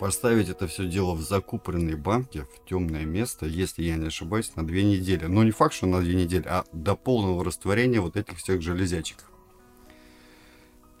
поставить 0.00 0.48
это 0.48 0.66
все 0.66 0.86
дело 0.86 1.12
в 1.12 1.20
закупоренной 1.20 1.94
банке 1.94 2.46
в 2.56 2.66
темное 2.66 3.04
место, 3.04 3.44
если 3.44 3.82
я 3.82 3.96
не 3.96 4.06
ошибаюсь, 4.06 4.56
на 4.56 4.66
две 4.66 4.82
недели. 4.82 5.26
Но 5.26 5.44
не 5.44 5.50
факт, 5.50 5.74
что 5.74 5.86
на 5.86 6.00
две 6.00 6.14
недели, 6.14 6.44
а 6.48 6.64
до 6.72 6.96
полного 6.96 7.44
растворения 7.44 8.00
вот 8.00 8.16
этих 8.16 8.38
всех 8.38 8.62
железячек. 8.62 9.18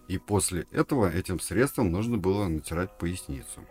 И 0.06 0.18
после 0.18 0.66
этого 0.70 1.10
этим 1.10 1.40
средством 1.40 1.90
нужно 1.90 2.18
было 2.18 2.46
натирать 2.46 2.98
поясницу. 2.98 3.64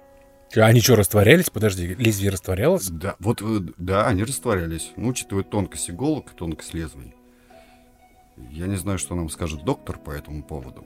А 0.56 0.62
они 0.62 0.82
что, 0.82 0.96
растворялись? 0.96 1.52
Подожди, 1.52 1.94
лезвие 1.94 2.32
растворялось? 2.32 2.88
Да, 2.90 3.16
вот, 3.20 3.44
э, 3.44 3.60
да, 3.78 4.08
они 4.08 4.24
растворялись. 4.24 4.94
Ну, 4.96 5.10
учитывая 5.10 5.44
тонкость 5.44 5.92
иголок 5.92 6.32
и 6.34 6.36
тонкость 6.36 6.74
лезвий. 6.74 7.14
Я 8.50 8.66
не 8.66 8.78
знаю, 8.78 8.98
что 8.98 9.14
нам 9.14 9.30
скажет 9.30 9.64
доктор 9.64 10.00
по 10.00 10.10
этому 10.10 10.42
поводу. 10.42 10.86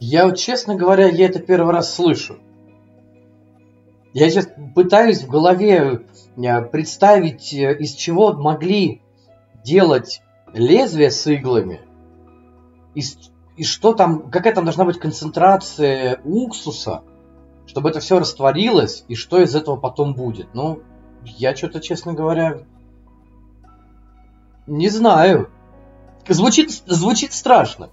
Я, 0.00 0.24
вот, 0.24 0.38
честно 0.38 0.76
говоря, 0.76 1.08
я 1.08 1.26
это 1.26 1.40
первый 1.40 1.74
раз 1.74 1.94
слышу. 1.94 2.38
Я 4.14 4.30
сейчас 4.30 4.48
пытаюсь 4.76 5.24
в 5.24 5.28
голове 5.28 6.06
э, 6.36 6.62
представить, 6.62 7.52
э, 7.52 7.76
из 7.76 7.94
чего 7.94 8.32
могли 8.32 9.02
делать 9.64 10.22
лезвие 10.52 11.10
с 11.10 11.26
иглами, 11.26 11.80
из, 12.94 13.18
и 13.56 13.64
что 13.64 13.92
там, 13.92 14.30
какая 14.30 14.54
там 14.54 14.64
должна 14.64 14.84
быть 14.84 15.00
концентрация 15.00 16.20
уксуса, 16.22 17.02
чтобы 17.66 17.90
это 17.90 17.98
все 17.98 18.20
растворилось, 18.20 19.04
и 19.08 19.16
что 19.16 19.42
из 19.42 19.56
этого 19.56 19.74
потом 19.74 20.14
будет. 20.14 20.54
Ну, 20.54 20.80
я 21.24 21.56
что-то, 21.56 21.80
честно 21.80 22.12
говоря, 22.12 22.60
не 24.68 24.90
знаю. 24.90 25.50
Звучит, 26.28 26.70
звучит 26.70 27.32
страшно. 27.32 27.90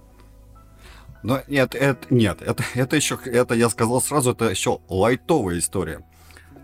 Но 1.24 1.40
нет, 1.48 1.74
это, 1.74 2.06
нет, 2.10 2.42
это, 2.42 2.62
это 2.74 2.94
еще, 2.94 3.18
это 3.24 3.54
я 3.54 3.68
сказал 3.68 4.00
сразу, 4.00 4.30
это 4.30 4.50
еще 4.50 4.78
лайтовая 4.88 5.58
история. 5.58 6.04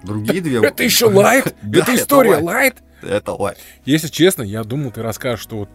Другие 0.03 0.41
две... 0.41 0.59
Это 0.63 0.83
еще 0.83 1.07
лайт? 1.07 1.55
Это 1.73 1.95
история 1.95 2.37
лайт? 2.37 2.77
Это 3.03 3.33
лайт. 3.33 3.59
Если 3.85 4.09
честно, 4.09 4.43
я 4.43 4.65
думал, 4.65 4.91
ты 4.91 5.03
расскажешь, 5.03 5.43
что 5.43 5.57
вот 5.59 5.71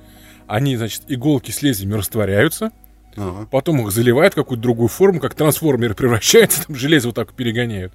они, 0.48 0.76
значит, 0.78 1.04
иголки 1.08 1.52
с 1.52 1.62
лезвиями 1.62 1.96
растворяются, 1.96 2.72
ага. 3.16 3.48
потом 3.50 3.82
их 3.82 3.92
заливают 3.92 4.34
в 4.34 4.36
какую-то 4.36 4.62
другую 4.62 4.90
форму, 4.90 5.20
как 5.20 5.36
трансформеры 5.36 5.94
превращаются, 5.96 6.66
там 6.68 6.76
железо 6.76 7.10
вот 7.10 7.16
так 7.16 7.34
перегоняют. 7.34 7.94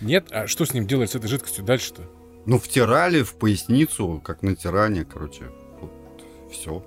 Нет? 0.00 0.26
А 0.30 0.46
что 0.46 0.64
с 0.64 0.74
ним 0.74 0.86
делать, 0.86 1.10
с 1.10 1.14
этой 1.14 1.28
жидкостью 1.28 1.64
дальше-то? 1.64 2.02
Ну, 2.44 2.58
втирали 2.58 3.22
в 3.22 3.34
поясницу, 3.36 4.20
как 4.24 4.42
натирание, 4.42 5.04
короче. 5.04 5.44
Вот, 5.80 5.92
все. 6.50 6.84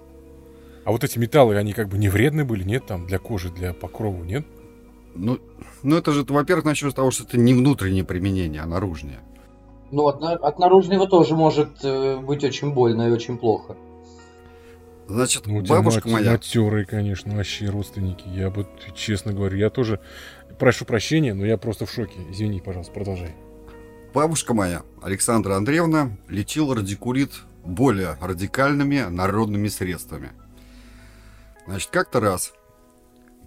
А 0.84 0.92
вот 0.92 1.04
эти 1.04 1.18
металлы, 1.18 1.56
они 1.56 1.74
как 1.74 1.88
бы 1.88 1.98
не 1.98 2.10
вредны 2.10 2.44
были, 2.44 2.64
нет, 2.64 2.86
там, 2.86 3.08
для 3.08 3.20
кожи, 3.20 3.50
для 3.50 3.74
покрова, 3.74 4.22
нет? 4.24 4.46
Ну, 5.16 5.40
ну 5.84 5.98
это 5.98 6.12
же, 6.12 6.24
во-первых, 6.24 6.66
начнем 6.66 6.92
с 6.92 6.94
того, 6.94 7.12
что 7.12 7.24
это 7.24 7.38
не 7.38 7.54
внутреннее 7.54 8.04
применение, 8.04 8.62
а 8.62 8.66
наружнее. 8.66 9.20
Ну, 9.92 10.08
от, 10.08 10.22
от 10.22 10.60
наружного 10.60 11.08
тоже 11.08 11.36
может 11.36 11.84
э, 11.84 12.18
быть 12.18 12.44
очень 12.44 12.74
больно 12.74 13.08
и 13.08 13.12
очень 13.12 13.38
плохо. 13.38 13.78
Значит, 15.08 15.46
ну, 15.46 15.62
бабушка 15.62 16.10
моя... 16.10 16.32
Матерые, 16.32 16.86
конечно, 16.86 17.36
вообще 17.36 17.70
родственники. 17.70 18.24
Я 18.28 18.50
бы, 18.50 18.68
честно 18.96 19.34
говорю, 19.34 19.58
я 19.58 19.70
тоже 19.70 20.00
прошу 20.58 20.86
прощения, 20.86 21.34
но 21.34 21.46
я 21.46 21.58
просто 21.58 21.86
в 21.86 21.92
шоке. 21.92 22.20
Извини, 22.30 22.60
пожалуйста, 22.60 22.92
продолжай. 22.94 23.36
Бабушка 24.14 24.54
моя, 24.54 24.82
Александра 25.02 25.56
Андреевна, 25.56 26.18
лечила 26.28 26.76
радикулит 26.76 27.32
более 27.64 28.18
радикальными 28.22 29.02
народными 29.10 29.68
средствами. 29.68 30.32
Значит, 31.68 31.90
как-то 31.92 32.20
раз, 32.20 32.54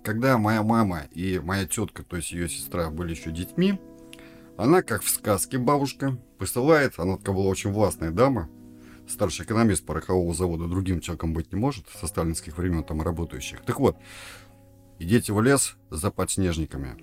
когда 0.02 0.38
моя 0.38 0.62
мама 0.62 1.04
и 1.12 1.38
моя 1.38 1.66
тетка, 1.66 2.02
то 2.02 2.16
есть 2.16 2.32
ее 2.32 2.48
сестра, 2.48 2.90
были 2.90 3.10
еще 3.10 3.30
детьми, 3.30 3.80
она, 4.56 4.82
как 4.82 5.02
в 5.02 5.08
сказке 5.08 5.58
бабушка, 5.58 6.18
посылает, 6.38 6.98
она 6.98 7.16
такая 7.16 7.34
была 7.34 7.46
очень 7.46 7.70
властная 7.72 8.10
дама, 8.10 8.48
старший 9.08 9.44
экономист 9.44 9.86
порохового 9.86 10.34
завода 10.34 10.66
другим 10.66 11.00
человеком 11.00 11.32
быть 11.32 11.52
не 11.52 11.58
может, 11.58 11.88
со 11.88 12.06
сталинских 12.06 12.58
времен 12.58 12.84
там 12.84 13.00
работающих. 13.00 13.62
Так 13.62 13.80
вот, 13.80 13.96
идите 14.98 15.32
в 15.32 15.40
лес 15.40 15.76
за 15.90 16.10
подснежниками. 16.10 16.96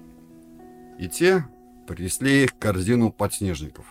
И 0.99 1.07
те 1.07 1.45
принесли 1.87 2.47
корзину 2.59 3.11
подснежников. 3.11 3.85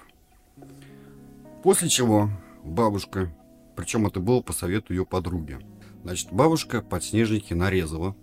После 1.62 1.88
чего 1.88 2.30
бабушка, 2.62 3.34
причем 3.76 4.06
это 4.06 4.20
было 4.20 4.42
по 4.42 4.52
совету 4.52 4.92
ее 4.92 5.06
подруги, 5.06 5.58
значит, 6.02 6.32
бабушка 6.32 6.82
подснежники 6.82 7.54
нарезала 7.54 8.14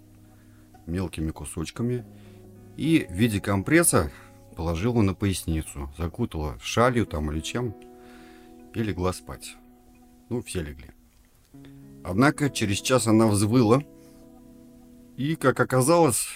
мелкими 0.91 1.31
кусочками 1.31 2.05
и 2.77 3.07
в 3.09 3.13
виде 3.13 3.39
компресса 3.39 4.11
положила 4.55 5.01
на 5.01 5.13
поясницу, 5.13 5.91
закутала 5.97 6.57
шалью 6.61 7.05
там 7.05 7.31
или 7.31 7.39
чем 7.39 7.75
и 8.73 8.83
легла 8.83 9.13
спать. 9.13 9.55
Ну, 10.29 10.41
все 10.41 10.61
легли. 10.61 10.91
Однако 12.03 12.49
через 12.49 12.77
час 12.81 13.07
она 13.07 13.27
взвыла, 13.27 13.83
и, 15.17 15.35
как 15.35 15.59
оказалось, 15.59 16.35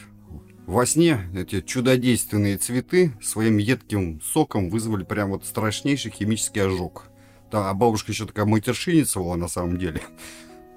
во 0.66 0.86
сне 0.86 1.30
эти 1.36 1.62
чудодейственные 1.62 2.58
цветы 2.58 3.14
своим 3.22 3.58
едким 3.58 4.22
соком 4.22 4.70
вызвали 4.70 5.04
прям 5.04 5.32
вот 5.32 5.46
страшнейший 5.46 6.12
химический 6.12 6.62
ожог. 6.62 7.06
Да, 7.52 7.70
а 7.70 7.74
бабушка 7.74 8.12
еще 8.12 8.26
такая 8.26 8.46
матершинница 8.46 9.20
была 9.20 9.38
на 9.38 9.48
самом 9.48 9.78
деле. 9.78 10.02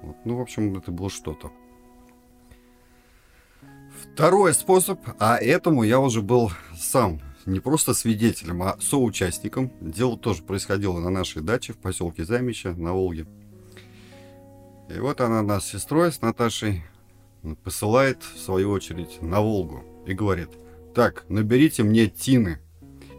Вот. 0.01 0.15
Ну, 0.23 0.37
в 0.37 0.41
общем, 0.41 0.77
это 0.77 0.91
было 0.91 1.09
что-то. 1.09 1.51
Второй 4.19 4.53
способ, 4.53 4.99
а 5.17 5.37
этому 5.37 5.83
я 5.83 6.01
уже 6.01 6.21
был 6.21 6.51
сам 6.77 7.21
не 7.45 7.61
просто 7.61 7.93
свидетелем, 7.93 8.61
а 8.63 8.75
соучастником. 8.81 9.71
Дело 9.79 10.17
тоже 10.17 10.43
происходило 10.43 10.99
на 10.99 11.09
нашей 11.09 11.41
даче 11.41 11.71
в 11.71 11.77
поселке 11.77 12.25
Замища 12.25 12.73
на 12.73 12.91
Волге. 12.91 13.27
И 14.93 14.99
вот 14.99 15.21
она 15.21 15.41
нас 15.41 15.63
с 15.63 15.71
сестрой, 15.71 16.11
с 16.11 16.19
Наташей, 16.19 16.83
посылает, 17.63 18.21
в 18.23 18.39
свою 18.39 18.71
очередь, 18.71 19.21
на 19.21 19.39
Волгу 19.39 19.85
и 20.05 20.13
говорит, 20.13 20.49
так, 20.93 21.23
наберите 21.29 21.83
мне 21.83 22.07
тины. 22.07 22.59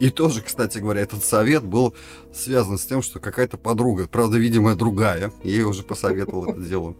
И 0.00 0.10
тоже, 0.10 0.42
кстати 0.42 0.76
говоря, 0.80 1.00
этот 1.00 1.24
совет 1.24 1.64
был 1.64 1.94
связан 2.30 2.76
с 2.76 2.84
тем, 2.84 3.00
что 3.00 3.20
какая-то 3.20 3.56
подруга, 3.56 4.06
правда, 4.06 4.36
видимо, 4.36 4.76
другая, 4.76 5.32
ей 5.44 5.62
уже 5.62 5.82
посоветовал 5.82 6.50
это 6.50 6.60
дело. 6.60 6.94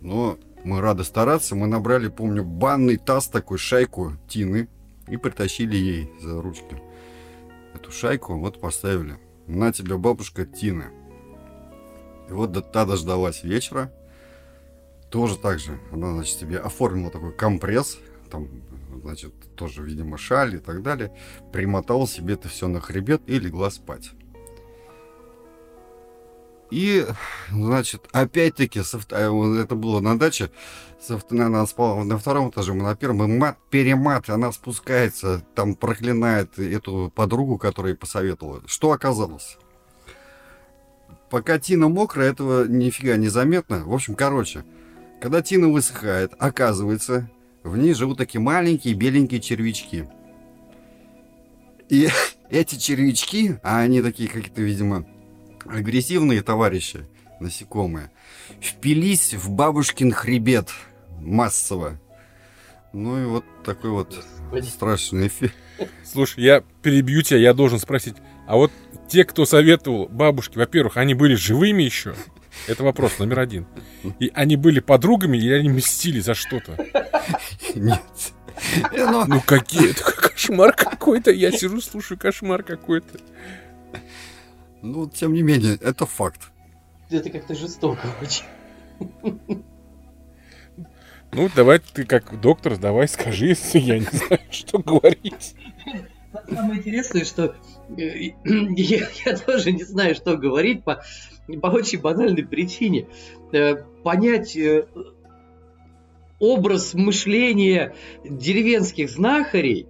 Но 0.00 0.38
мы 0.64 0.80
рады 0.80 1.04
стараться, 1.04 1.54
мы 1.54 1.66
набрали, 1.66 2.08
помню, 2.08 2.44
банный 2.44 2.96
таз 2.96 3.28
такой, 3.28 3.58
шайку 3.58 4.12
тины, 4.28 4.68
и 5.08 5.16
притащили 5.16 5.76
ей 5.76 6.12
за 6.20 6.40
ручки 6.40 6.76
эту 7.82 7.90
шайку, 7.90 8.38
вот 8.38 8.60
поставили. 8.60 9.18
На 9.46 9.72
тебе, 9.72 9.96
бабушка, 9.96 10.46
Тина. 10.46 10.90
И 12.28 12.32
вот 12.32 12.72
та 12.72 12.84
дождалась 12.84 13.42
вечера. 13.42 13.92
Тоже 15.10 15.36
так 15.36 15.58
же. 15.58 15.78
Она, 15.90 16.12
значит, 16.12 16.38
себе 16.38 16.58
оформила 16.58 17.10
такой 17.10 17.32
компресс. 17.32 17.98
Там, 18.30 18.48
значит, 19.02 19.32
тоже, 19.56 19.82
видимо, 19.82 20.16
шаль 20.16 20.54
и 20.54 20.58
так 20.58 20.82
далее. 20.82 21.12
Примотала 21.52 22.06
себе 22.06 22.34
это 22.34 22.48
все 22.48 22.68
на 22.68 22.80
хребет 22.80 23.22
и 23.26 23.38
легла 23.38 23.70
спать. 23.70 24.12
И, 26.72 27.06
значит, 27.50 28.08
опять-таки, 28.12 28.80
э, 28.80 29.62
это 29.62 29.74
было 29.74 30.00
на 30.00 30.18
даче, 30.18 30.50
она 31.30 31.66
спала 31.66 32.02
на 32.02 32.16
втором 32.16 32.48
этаже, 32.48 32.72
мы 32.72 32.84
на 32.84 32.96
первом, 32.96 33.30
и 33.30 33.36
мат, 33.38 33.58
перемат, 33.68 34.30
она 34.30 34.50
спускается, 34.52 35.44
там 35.54 35.74
проклинает 35.74 36.58
эту 36.58 37.12
подругу, 37.14 37.58
которая 37.58 37.92
ей 37.92 37.98
посоветовала. 37.98 38.62
Что 38.64 38.92
оказалось? 38.92 39.58
Пока 41.28 41.58
тина 41.58 41.88
мокрая, 41.88 42.30
этого 42.30 42.66
нифига 42.66 43.16
не 43.16 43.28
заметно. 43.28 43.84
В 43.84 43.92
общем, 43.92 44.14
короче, 44.14 44.64
когда 45.20 45.42
тина 45.42 45.68
высыхает, 45.68 46.32
оказывается, 46.38 47.28
в 47.64 47.76
ней 47.76 47.92
живут 47.92 48.16
такие 48.16 48.40
маленькие 48.40 48.94
беленькие 48.94 49.42
червячки. 49.42 50.08
И 51.90 52.08
эти 52.48 52.76
червячки, 52.76 53.58
а 53.62 53.80
они 53.80 54.00
такие 54.00 54.30
какие-то, 54.30 54.62
видимо, 54.62 55.04
агрессивные 55.72 56.42
товарищи, 56.42 57.06
насекомые, 57.40 58.10
впились 58.60 59.34
в 59.34 59.50
бабушкин 59.50 60.12
хребет 60.12 60.70
массово. 61.20 61.98
Ну 62.92 63.22
и 63.22 63.24
вот 63.24 63.44
такой 63.64 63.90
вот 63.90 64.24
страшный 64.62 65.28
эффект. 65.28 65.54
Слушай, 66.04 66.44
я 66.44 66.62
перебью 66.82 67.22
тебя, 67.22 67.38
я 67.38 67.54
должен 67.54 67.78
спросить, 67.78 68.16
а 68.46 68.56
вот 68.56 68.70
те, 69.08 69.24
кто 69.24 69.46
советовал 69.46 70.08
бабушке, 70.08 70.58
во-первых, 70.58 70.98
они 70.98 71.14
были 71.14 71.34
живыми 71.34 71.82
еще? 71.82 72.14
Это 72.68 72.84
вопрос 72.84 73.18
номер 73.18 73.40
один. 73.40 73.66
И 74.20 74.30
они 74.34 74.56
были 74.56 74.80
подругами 74.80 75.38
или 75.38 75.54
они 75.54 75.70
мстили 75.70 76.20
за 76.20 76.34
что-то? 76.34 76.76
Нет. 77.74 78.02
Ну 78.92 79.40
какие 79.40 79.90
это 79.90 80.04
кошмар 80.04 80.74
какой-то. 80.74 81.30
Я 81.30 81.50
сижу, 81.50 81.80
слушаю, 81.80 82.18
кошмар 82.18 82.62
какой-то. 82.62 83.18
Ну, 84.82 85.08
тем 85.08 85.32
не 85.32 85.42
менее, 85.42 85.78
это 85.80 86.06
факт. 86.06 86.50
Это 87.08 87.30
как-то 87.30 87.54
жестоко 87.54 88.06
очень. 88.20 88.44
Ну, 91.34 91.48
давай 91.56 91.78
ты 91.78 92.04
как 92.04 92.38
доктор, 92.40 92.76
давай 92.76 93.08
скажи, 93.08 93.46
если 93.46 93.78
я 93.78 93.98
не 94.00 94.04
знаю, 94.04 94.40
что 94.50 94.78
говорить. 94.78 95.54
Самое 96.50 96.80
интересное, 96.80 97.24
что 97.24 97.56
э, 97.96 98.32
я, 98.44 99.08
я 99.24 99.36
тоже 99.38 99.72
не 99.72 99.84
знаю, 99.84 100.14
что 100.14 100.36
говорить 100.36 100.84
по, 100.84 101.02
по 101.62 101.68
очень 101.68 102.00
банальной 102.00 102.44
причине. 102.44 103.06
Э, 103.52 103.76
понять 104.02 104.56
э, 104.56 104.86
образ 106.38 106.92
мышления 106.92 107.94
деревенских 108.24 109.08
знахарей 109.08 109.86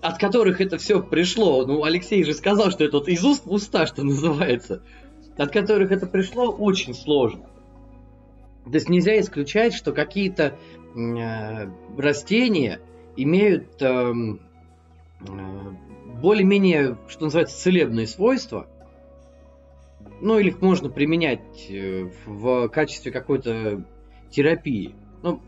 от 0.00 0.18
которых 0.18 0.60
это 0.60 0.78
все 0.78 1.02
пришло, 1.02 1.66
ну, 1.66 1.82
Алексей 1.84 2.22
же 2.24 2.32
сказал, 2.32 2.70
что 2.70 2.84
это 2.84 2.98
вот 2.98 3.08
из 3.08 3.24
уст 3.24 3.44
в 3.46 3.52
уста, 3.52 3.86
что 3.86 4.04
называется, 4.04 4.82
от 5.36 5.50
которых 5.50 5.90
это 5.90 6.06
пришло, 6.06 6.50
очень 6.50 6.94
сложно. 6.94 7.48
То 8.64 8.74
есть 8.74 8.88
нельзя 8.88 9.18
исключать, 9.18 9.74
что 9.74 9.92
какие-то 9.92 10.54
э, 10.94 11.70
растения 11.96 12.80
имеют 13.16 13.80
эм, 13.80 14.40
э, 15.20 15.24
более-менее, 16.20 16.98
что 17.08 17.24
называется, 17.24 17.58
целебные 17.58 18.06
свойства, 18.06 18.68
ну 20.20 20.38
или 20.38 20.48
их 20.48 20.60
можно 20.60 20.90
применять 20.90 21.66
э, 21.70 22.10
в 22.26 22.68
качестве 22.68 23.10
какой-то 23.10 23.84
терапии. 24.30 24.94
Ну, 25.22 25.40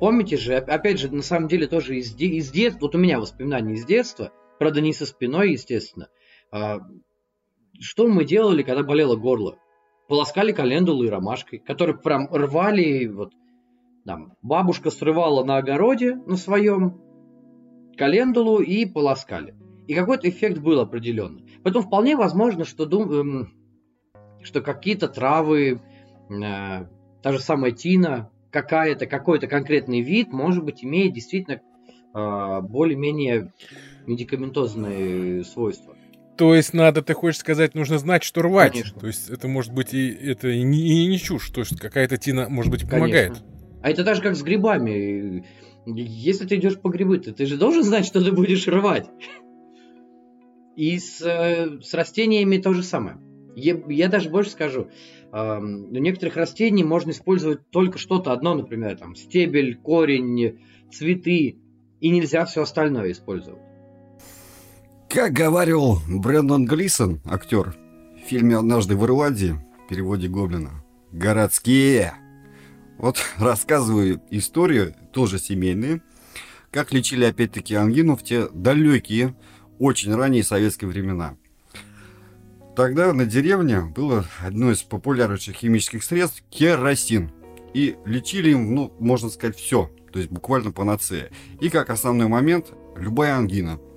помните 0.00 0.36
же, 0.36 0.56
опять 0.56 0.98
же, 0.98 1.14
на 1.14 1.22
самом 1.22 1.46
деле 1.46 1.66
тоже 1.66 1.96
из, 1.96 2.16
из 2.16 2.50
детства, 2.50 2.86
вот 2.86 2.94
у 2.94 2.98
меня 2.98 3.20
воспоминания 3.20 3.74
из 3.74 3.84
детства, 3.84 4.32
правда 4.58 4.80
не 4.80 4.92
со 4.92 5.06
спиной, 5.06 5.52
естественно, 5.52 6.08
а, 6.50 6.80
что 7.78 8.08
мы 8.08 8.24
делали, 8.24 8.62
когда 8.62 8.82
болело 8.82 9.16
горло? 9.16 9.58
Полоскали 10.08 10.52
календулу 10.52 11.04
и 11.04 11.08
ромашкой, 11.08 11.60
которые 11.60 11.96
прям 11.96 12.28
рвали, 12.32 13.06
вот, 13.06 13.32
там, 14.04 14.34
бабушка 14.42 14.90
срывала 14.90 15.44
на 15.44 15.58
огороде 15.58 16.16
на 16.16 16.36
своем 16.36 17.00
календулу 17.96 18.60
и 18.60 18.86
полоскали. 18.86 19.54
И 19.86 19.94
какой-то 19.94 20.28
эффект 20.28 20.58
был 20.58 20.80
определенный. 20.80 21.44
Поэтому 21.62 21.84
вполне 21.84 22.16
возможно, 22.16 22.64
что, 22.64 22.86
дум, 22.86 23.12
эм, 23.12 23.48
что 24.42 24.62
какие-то 24.62 25.08
травы, 25.08 25.80
э, 26.28 26.86
та 27.22 27.32
же 27.32 27.38
самая 27.38 27.72
тина, 27.72 28.30
какая-то, 28.50 29.06
какой-то 29.06 29.46
конкретный 29.46 30.00
вид, 30.00 30.32
может 30.32 30.64
быть, 30.64 30.84
имеет 30.84 31.12
действительно 31.12 31.60
э, 32.14 32.60
более-менее 32.62 33.52
медикаментозные 34.06 35.44
свойства. 35.44 35.96
То 36.36 36.54
есть 36.54 36.72
надо, 36.72 37.02
ты 37.02 37.12
хочешь 37.12 37.40
сказать, 37.40 37.74
нужно 37.74 37.98
знать, 37.98 38.22
что 38.22 38.40
рвать. 38.42 38.72
Конечно. 38.72 39.00
То 39.00 39.06
есть 39.06 39.28
это 39.28 39.46
может 39.46 39.74
быть 39.74 39.92
и 39.92 40.08
это 40.08 40.48
и 40.48 40.62
не, 40.62 41.04
и 41.04 41.06
не 41.06 41.18
чушь. 41.18 41.50
То 41.50 41.60
есть 41.60 41.78
какая-то 41.78 42.16
тина, 42.16 42.48
может 42.48 42.72
быть, 42.72 42.88
помогает. 42.88 43.32
Конечно. 43.32 43.46
А 43.82 43.90
это 43.90 44.04
даже 44.04 44.22
как 44.22 44.36
с 44.36 44.42
грибами. 44.42 45.44
Если 45.86 46.46
ты 46.46 46.56
идешь 46.56 46.78
по 46.78 46.88
грибы, 46.88 47.18
то 47.18 47.32
ты 47.32 47.46
же 47.46 47.56
должен 47.56 47.82
знать, 47.82 48.06
что 48.06 48.24
ты 48.24 48.32
будешь 48.32 48.66
рвать. 48.68 49.06
И 50.76 50.98
с, 50.98 51.20
э, 51.20 51.82
с 51.82 51.92
растениями 51.92 52.56
то 52.56 52.72
же 52.72 52.82
самое. 52.82 53.18
Я, 53.54 53.78
я 53.88 54.08
даже 54.08 54.30
больше 54.30 54.50
скажу. 54.50 54.88
У 55.32 55.36
некоторых 55.36 56.36
растений 56.36 56.82
можно 56.82 57.10
использовать 57.10 57.70
только 57.70 57.98
что-то 57.98 58.32
одно, 58.32 58.54
например, 58.54 58.96
там 58.96 59.14
стебель, 59.14 59.76
корень, 59.76 60.58
цветы, 60.92 61.56
и 62.00 62.08
нельзя 62.08 62.44
все 62.46 62.62
остальное 62.62 63.12
использовать. 63.12 63.62
Как 65.08 65.32
говорил 65.32 65.98
Брэндон 66.08 66.66
Глисон, 66.66 67.20
актер, 67.24 67.76
в 68.16 68.28
фильме 68.28 68.56
«Однажды 68.56 68.96
в 68.96 69.04
Ирландии» 69.04 69.54
в 69.84 69.88
переводе 69.88 70.28
Гоблина, 70.28 70.84
«Городские». 71.12 72.14
Вот 72.98 73.16
рассказываю 73.38 74.20
историю, 74.30 74.94
тоже 75.12 75.38
семейные, 75.38 76.02
как 76.70 76.92
лечили 76.92 77.24
опять-таки 77.24 77.74
ангину 77.74 78.16
в 78.16 78.22
те 78.22 78.48
далекие, 78.48 79.34
очень 79.78 80.14
ранние 80.14 80.44
советские 80.44 80.88
времена. 80.90 81.36
Тогда 82.76 83.12
на 83.12 83.26
деревне 83.26 83.80
было 83.82 84.24
одно 84.40 84.70
из 84.70 84.82
популярнейших 84.82 85.56
химических 85.56 86.04
средств– 86.04 86.42
керосин. 86.50 87.30
И 87.74 87.96
лечили 88.04 88.50
им, 88.50 88.74
ну, 88.74 88.92
можно 88.98 89.28
сказать, 89.28 89.56
все. 89.56 89.90
То 90.12 90.18
есть 90.18 90.30
буквально 90.30 90.72
панацея. 90.72 91.30
И 91.60 91.68
как 91.68 91.90
основной 91.90 92.28
момент– 92.28 92.72
любая 92.96 93.36
ангина– 93.36 93.78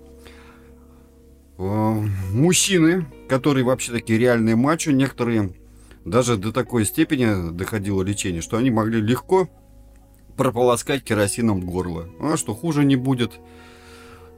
Э, 1.58 2.06
мужчины, 2.32 3.06
которые 3.30 3.64
вообще 3.64 3.92
такие 3.92 4.20
реальные 4.20 4.56
мачо, 4.56 4.92
некоторые 4.92 5.54
даже 6.04 6.38
до 6.38 6.52
такой 6.52 6.86
степени 6.86 7.52
доходило 7.52 8.02
лечение, 8.02 8.42
что 8.42 8.58
они 8.58 8.72
могли 8.72 9.00
легко 9.02 9.50
прополоскать 10.36 11.04
керосином 11.04 11.62
горло. 11.62 12.10
А 12.20 12.38
что 12.38 12.54
хуже 12.54 12.84
не 12.84 12.96
будет. 12.96 13.40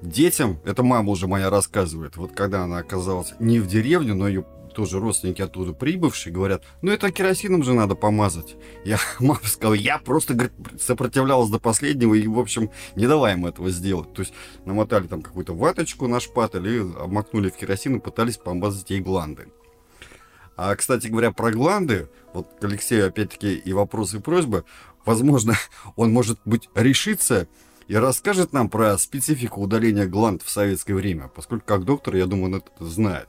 Детям, 0.05 0.59
это 0.65 0.83
мама 0.83 1.11
уже 1.11 1.27
моя 1.27 1.49
рассказывает, 1.49 2.17
вот 2.17 2.33
когда 2.33 2.63
она 2.63 2.77
оказалась 2.77 3.33
не 3.39 3.59
в 3.59 3.67
деревне, 3.67 4.13
но 4.13 4.27
ее 4.27 4.45
тоже 4.75 4.99
родственники 4.99 5.41
оттуда 5.41 5.73
прибывшие, 5.73 6.33
говорят, 6.33 6.63
ну 6.81 6.91
это 6.91 7.11
керосином 7.11 7.63
же 7.63 7.73
надо 7.73 7.95
помазать. 7.95 8.55
Я 8.83 8.99
мама 9.19 9.39
сказала, 9.43 9.73
я 9.73 9.97
просто 9.97 10.33
говорит, 10.33 10.53
сопротивлялась 10.79 11.49
до 11.49 11.59
последнего 11.59 12.13
и, 12.13 12.27
в 12.27 12.37
общем, 12.37 12.69
не 12.95 13.07
дала 13.07 13.31
им 13.31 13.45
этого 13.45 13.71
сделать. 13.71 14.13
То 14.13 14.21
есть 14.21 14.33
намотали 14.65 15.07
там 15.07 15.21
какую-то 15.21 15.53
ваточку 15.53 16.07
на 16.07 16.19
шпатель 16.19 16.67
и 16.67 16.79
обмакнули 16.79 17.49
в 17.49 17.55
керосин 17.55 17.95
и 17.95 17.99
пытались 17.99 18.37
помазать 18.37 18.89
ей 18.89 18.99
гланды. 18.99 19.47
А, 20.57 20.75
кстати 20.75 21.07
говоря, 21.07 21.31
про 21.31 21.51
гланды, 21.51 22.09
вот 22.33 22.47
к 22.59 22.63
Алексею 22.63 23.07
опять-таки 23.07 23.55
и 23.55 23.73
вопросы, 23.73 24.17
и 24.17 24.21
просьбы, 24.21 24.65
возможно, 25.05 25.55
он, 25.95 26.11
может 26.11 26.39
быть, 26.45 26.69
решится 26.75 27.47
и 27.87 27.95
расскажет 27.95 28.53
нам 28.53 28.69
про 28.69 28.97
специфику 28.97 29.61
удаления 29.61 30.07
гланд 30.07 30.41
в 30.41 30.49
советское 30.49 30.95
время, 30.95 31.29
поскольку 31.33 31.65
как 31.65 31.85
доктор, 31.85 32.15
я 32.15 32.25
думаю, 32.25 32.45
он 32.45 32.55
это 32.55 32.85
знает. 32.85 33.27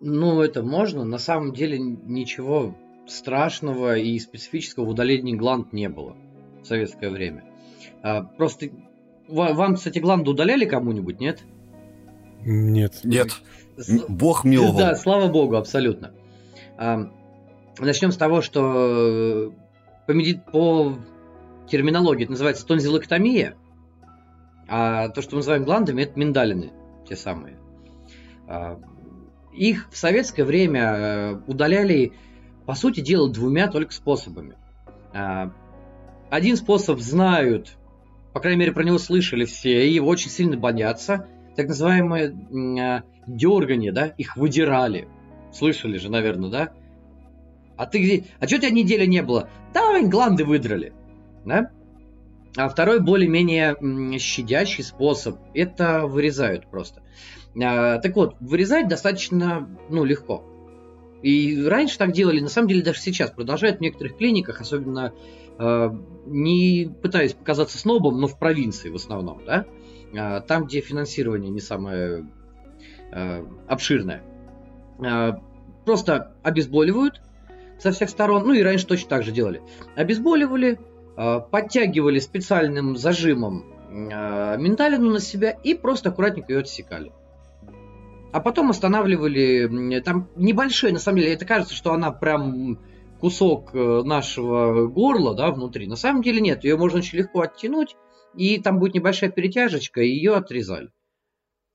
Ну, 0.00 0.42
это 0.42 0.62
можно. 0.62 1.04
На 1.04 1.18
самом 1.18 1.54
деле 1.54 1.78
ничего 1.78 2.76
страшного 3.06 3.96
и 3.96 4.18
специфического 4.18 4.84
в 4.84 4.88
удалении 4.90 5.34
гланд 5.34 5.72
не 5.72 5.88
было 5.88 6.16
в 6.62 6.66
советское 6.66 7.10
время. 7.10 7.44
А, 8.02 8.22
просто 8.22 8.70
вам, 9.28 9.76
кстати, 9.76 9.98
гланды 9.98 10.30
удаляли 10.30 10.64
кому-нибудь, 10.64 11.20
нет? 11.20 11.40
Нет. 12.44 13.00
Нет. 13.04 13.30
С... 13.76 14.04
Бог 14.08 14.44
миловал. 14.44 14.78
Да, 14.78 14.96
слава 14.96 15.28
богу, 15.28 15.56
абсолютно. 15.56 16.12
А, 16.76 17.10
начнем 17.78 18.12
с 18.12 18.16
того, 18.16 18.42
что 18.42 18.60
э, 18.64 19.50
по, 20.06 20.12
меди... 20.12 20.42
по 20.52 20.98
терминологии 21.68 22.24
это 22.24 22.32
называется 22.32 22.66
тонзиллэктомия, 22.66 23.56
а 24.68 25.08
то, 25.08 25.22
что 25.22 25.32
мы 25.32 25.38
называем 25.38 25.64
гландами, 25.64 26.02
это 26.02 26.18
миндалины, 26.18 26.72
те 27.08 27.16
самые. 27.16 27.58
А, 28.46 28.80
их 29.52 29.88
в 29.90 29.96
советское 29.96 30.44
время 30.44 30.80
э, 30.82 31.40
удаляли, 31.46 32.12
по 32.66 32.74
сути 32.74 33.00
дела, 33.00 33.30
двумя 33.30 33.68
только 33.68 33.92
способами. 33.92 34.56
А, 35.12 35.52
один 36.30 36.56
способ 36.56 37.00
знают, 37.00 37.76
по 38.32 38.40
крайней 38.40 38.60
мере, 38.60 38.72
про 38.72 38.84
него 38.84 38.98
слышали 38.98 39.44
все, 39.44 39.86
и 39.86 39.92
его 39.92 40.08
очень 40.08 40.30
сильно 40.30 40.56
боятся. 40.56 41.28
Так 41.54 41.68
называемое 41.68 42.34
а, 42.80 43.02
дергание, 43.26 43.92
да, 43.92 44.06
их 44.06 44.36
выдирали. 44.36 45.08
Слышали 45.52 45.98
же, 45.98 46.10
наверное, 46.10 46.50
да? 46.50 46.72
А 47.76 47.84
ты 47.84 47.98
где? 48.02 48.24
А 48.38 48.46
что 48.46 48.56
у 48.56 48.58
тебя 48.60 48.70
недели 48.70 49.04
не 49.04 49.22
было? 49.22 49.50
Да, 49.74 50.00
гланды 50.02 50.44
выдрали. 50.44 50.94
Да? 51.44 51.70
А 52.56 52.68
второй 52.68 53.00
более-менее 53.00 54.18
щадящий 54.18 54.84
способ– 54.84 55.38
это 55.54 56.06
вырезают 56.06 56.70
просто. 56.70 57.02
А, 57.60 57.98
так 57.98 58.14
вот, 58.16 58.36
вырезать 58.40 58.88
достаточно 58.88 59.68
ну, 59.88 60.04
легко. 60.04 60.44
И 61.22 61.64
раньше 61.64 61.98
так 61.98 62.12
делали, 62.12 62.40
на 62.40 62.48
самом 62.48 62.68
деле 62.68 62.82
даже 62.82 63.00
сейчас 63.00 63.30
продолжают 63.30 63.78
в 63.78 63.80
некоторых 63.80 64.16
клиниках, 64.16 64.60
особенно 64.60 65.12
э, 65.58 65.90
не 66.26 66.92
пытаясь 67.00 67.32
показаться 67.32 67.78
снобом, 67.78 68.20
но 68.20 68.26
в 68.26 68.38
провинции 68.38 68.90
в 68.90 68.96
основном, 68.96 69.42
да, 69.46 69.64
э, 70.12 70.40
там, 70.40 70.64
где 70.64 70.80
финансирование 70.80 71.50
не 71.50 71.60
самое 71.60 72.26
э, 73.12 73.44
обширное. 73.68 74.24
Э, 74.98 75.34
просто 75.84 76.34
обезболивают 76.42 77.22
со 77.78 77.92
всех 77.92 78.10
сторон, 78.10 78.44
ну 78.44 78.52
и 78.52 78.62
раньше 78.62 78.86
точно 78.86 79.08
так 79.08 79.22
же 79.22 79.30
делали. 79.30 79.62
Обезболивали, 79.94 80.80
подтягивали 81.14 82.18
специальным 82.18 82.96
зажимом 82.96 83.64
э, 83.90 84.56
миндалину 84.58 85.10
на 85.10 85.20
себя 85.20 85.50
и 85.50 85.74
просто 85.74 86.10
аккуратненько 86.10 86.52
ее 86.52 86.60
отсекали 86.60 87.12
а 88.32 88.40
потом 88.40 88.70
останавливали, 88.70 90.00
там 90.00 90.28
небольшой, 90.36 90.92
на 90.92 90.98
самом 90.98 91.18
деле, 91.18 91.34
это 91.34 91.44
кажется, 91.44 91.74
что 91.74 91.92
она 91.92 92.10
прям 92.10 92.78
кусок 93.20 93.74
э, 93.74 94.02
нашего 94.02 94.86
горла, 94.88 95.34
да, 95.34 95.50
внутри. 95.52 95.86
На 95.86 95.96
самом 95.96 96.22
деле 96.22 96.40
нет, 96.40 96.64
ее 96.64 96.76
можно 96.76 96.98
очень 96.98 97.18
легко 97.18 97.42
оттянуть, 97.42 97.94
и 98.34 98.58
там 98.58 98.78
будет 98.78 98.94
небольшая 98.94 99.30
перетяжечка, 99.30 100.00
и 100.00 100.08
ее 100.08 100.34
отрезали. 100.34 100.90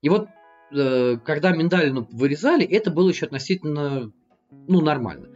И 0.01 0.09
вот, 0.09 0.27
э, 0.75 1.17
когда 1.23 1.51
миндалину 1.51 2.07
вырезали, 2.11 2.65
это 2.65 2.89
было 2.89 3.09
еще 3.09 3.27
относительно, 3.27 4.11
ну, 4.49 4.81
нормально. 4.81 5.26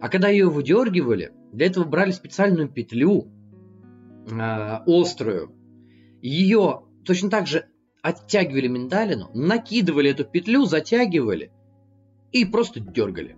А 0.00 0.08
когда 0.08 0.28
ее 0.28 0.48
выдергивали, 0.48 1.32
для 1.52 1.66
этого 1.66 1.84
брали 1.84 2.12
специальную 2.12 2.68
петлю, 2.68 3.28
э, 4.30 4.78
острую, 4.86 5.52
ее 6.22 6.82
точно 7.04 7.30
так 7.30 7.46
же 7.46 7.66
оттягивали 8.02 8.68
миндалину, 8.68 9.30
накидывали 9.34 10.10
эту 10.10 10.24
петлю, 10.24 10.64
затягивали 10.64 11.50
и 12.32 12.44
просто 12.44 12.80
дергали. 12.80 13.36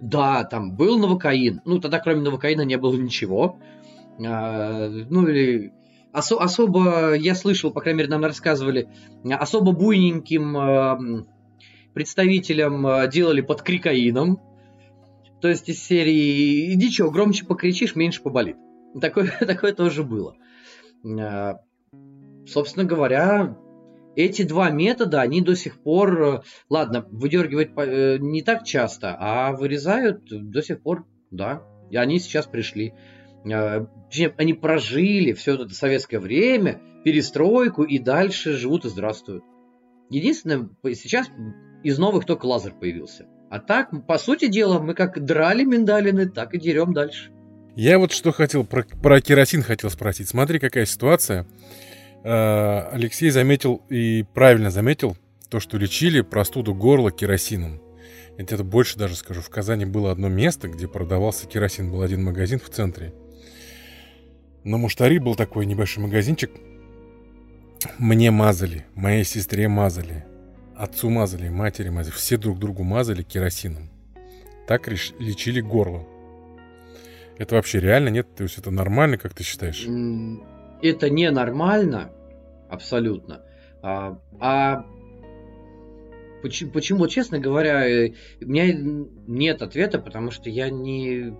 Да, 0.00 0.44
там 0.44 0.76
был 0.76 0.98
новокаин. 0.98 1.60
Ну, 1.64 1.80
тогда 1.80 1.98
кроме 1.98 2.20
новокаина 2.20 2.62
не 2.62 2.76
было 2.76 2.96
ничего. 2.96 3.58
А, 4.24 4.88
ну, 4.88 5.26
или 5.26 5.72
осо- 6.12 6.38
особо, 6.38 7.14
я 7.14 7.34
слышал, 7.34 7.72
по 7.72 7.80
крайней 7.80 7.98
мере, 7.98 8.10
нам 8.10 8.24
рассказывали, 8.24 8.88
особо 9.24 9.72
буйненьким 9.72 10.56
а, 10.56 10.98
представителям 11.94 12.86
а, 12.86 13.06
делали 13.06 13.40
под 13.40 13.62
крикаином. 13.62 14.40
То 15.40 15.48
есть 15.48 15.68
из 15.68 15.82
серии 15.82 16.74
«Иди 16.74 16.90
что, 16.90 17.10
громче 17.10 17.44
покричишь, 17.46 17.94
меньше 17.94 18.22
поболит». 18.22 18.56
Такое, 19.00 19.30
такое 19.40 19.72
тоже 19.72 20.02
было. 20.02 20.36
Э, 21.04 21.54
собственно 22.46 22.84
говоря, 22.84 23.56
эти 24.16 24.42
два 24.42 24.70
метода, 24.70 25.20
они 25.20 25.40
до 25.40 25.54
сих 25.54 25.80
пор, 25.80 26.22
э, 26.22 26.42
ладно, 26.68 27.06
выдергивать 27.10 27.70
э, 27.76 28.18
не 28.18 28.42
так 28.42 28.64
часто, 28.64 29.16
а 29.18 29.52
вырезают 29.52 30.24
до 30.28 30.62
сих 30.62 30.82
пор, 30.82 31.06
да. 31.30 31.62
И 31.90 31.96
они 31.96 32.18
сейчас 32.18 32.46
пришли. 32.46 32.94
Они 33.44 34.52
прожили 34.54 35.32
все 35.32 35.54
это 35.54 35.68
советское 35.72 36.18
время, 36.18 36.80
перестройку 37.04 37.84
и 37.84 37.98
дальше 37.98 38.52
живут 38.52 38.84
и 38.84 38.88
здравствуют. 38.88 39.44
Единственное, 40.10 40.68
сейчас 40.94 41.30
из 41.82 41.98
новых 41.98 42.26
только 42.26 42.46
лазер 42.46 42.74
появился. 42.74 43.26
А 43.50 43.60
так, 43.60 43.90
по 44.06 44.18
сути 44.18 44.48
дела, 44.48 44.78
мы 44.78 44.94
как 44.94 45.24
драли 45.24 45.64
миндалины, 45.64 46.28
так 46.28 46.54
и 46.54 46.58
дерем 46.58 46.92
дальше. 46.92 47.30
Я 47.74 47.98
вот 47.98 48.12
что 48.12 48.32
хотел 48.32 48.64
про, 48.64 48.82
про 48.82 49.20
керосин 49.20 49.62
хотел 49.62 49.90
спросить. 49.90 50.28
Смотри, 50.28 50.58
какая 50.58 50.84
ситуация. 50.84 51.46
Э, 52.24 52.88
Алексей 52.92 53.30
заметил 53.30 53.82
и 53.88 54.24
правильно 54.34 54.70
заметил 54.70 55.16
то, 55.48 55.60
что 55.60 55.78
лечили 55.78 56.20
простуду 56.20 56.74
горла 56.74 57.10
керосином. 57.10 57.80
Я 58.36 58.44
тебе 58.44 58.64
больше 58.64 58.98
даже 58.98 59.16
скажу. 59.16 59.40
В 59.40 59.48
Казани 59.48 59.84
было 59.84 60.12
одно 60.12 60.28
место, 60.28 60.68
где 60.68 60.86
продавался 60.86 61.46
керосин. 61.46 61.90
Был 61.90 62.02
один 62.02 62.22
магазин 62.22 62.60
в 62.60 62.68
центре. 62.68 63.14
На 64.64 64.76
Муштари 64.76 65.18
был 65.18 65.34
такой 65.34 65.64
небольшой 65.64 66.04
магазинчик. 66.04 66.50
Мне 67.98 68.30
мазали, 68.30 68.86
моей 68.94 69.24
сестре 69.24 69.68
мазали, 69.68 70.26
отцу 70.78 71.10
мазали, 71.10 71.48
матери 71.48 71.88
мазали. 71.88 72.14
Все 72.14 72.36
друг 72.36 72.58
другу 72.58 72.84
мазали 72.84 73.22
керосином. 73.22 73.90
Так 74.66 74.88
лечили 74.88 75.60
горло. 75.60 76.06
Это 77.36 77.54
вообще 77.54 77.80
реально 77.80 78.08
нет? 78.08 78.26
То 78.36 78.44
есть 78.44 78.58
это 78.58 78.70
нормально, 78.70 79.16
как 79.16 79.34
ты 79.34 79.44
считаешь? 79.44 79.86
Это 80.82 81.10
ненормально, 81.10 82.12
абсолютно. 82.68 83.42
А, 83.82 84.18
а 84.40 84.84
почему, 86.42 86.70
почему, 86.72 87.06
честно 87.08 87.38
говоря, 87.38 87.88
э, 87.88 88.12
у 88.40 88.46
меня 88.46 88.72
нет 88.72 89.62
ответа, 89.62 89.98
потому 89.98 90.30
что 90.30 90.50
я 90.50 90.68
не, 90.70 91.36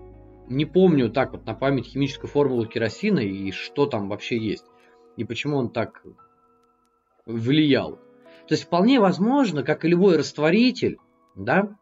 не 0.47 0.65
помню 0.65 1.09
так 1.09 1.31
вот 1.31 1.45
на 1.45 1.53
память 1.53 1.87
химическую 1.87 2.29
формулу 2.29 2.65
керосина 2.65 3.19
и 3.19 3.51
что 3.51 3.85
там 3.85 4.09
вообще 4.09 4.37
есть. 4.37 4.65
И 5.17 5.25
почему 5.25 5.57
он 5.57 5.69
так 5.69 6.01
влиял. 7.25 7.99
То 8.49 8.55
есть 8.55 8.63
вполне 8.63 8.99
возможно, 8.99 9.61
как 9.61 9.85
и 9.85 9.87
любой 9.87 10.17
растворитель, 10.17 10.97
да, 11.35 11.77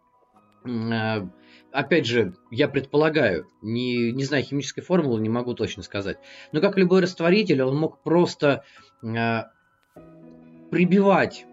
э, 0.65 1.25
опять 1.71 2.05
же, 2.05 2.33
я 2.51 2.67
предполагаю, 2.67 3.47
не, 3.61 4.11
не 4.11 4.25
знаю 4.25 4.43
химической 4.43 4.81
формулы, 4.81 5.21
не 5.21 5.29
могу 5.29 5.53
точно 5.53 5.81
сказать, 5.81 6.17
но 6.51 6.59
как 6.59 6.77
любой 6.77 7.03
растворитель, 7.03 7.61
он 7.61 7.77
мог 7.77 8.03
просто 8.03 8.65
э, 9.01 9.43
прибивать 10.69 11.45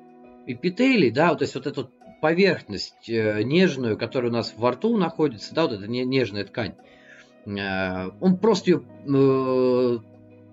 эпителий, 0.49 1.13
да, 1.13 1.33
то 1.37 1.45
есть 1.45 1.55
вот 1.55 1.69
эту 1.69 1.93
поверхность 2.21 3.09
э, 3.09 3.45
нежную, 3.45 3.97
которая 3.97 4.33
у 4.33 4.35
нас 4.35 4.53
во 4.57 4.73
рту 4.73 4.97
находится, 4.97 5.55
да, 5.55 5.69
вот 5.69 5.75
эта 5.75 5.87
нежная 5.87 6.45
ткань, 6.45 6.75
он 7.47 8.39
просто 8.39 8.71
ее 8.73 10.03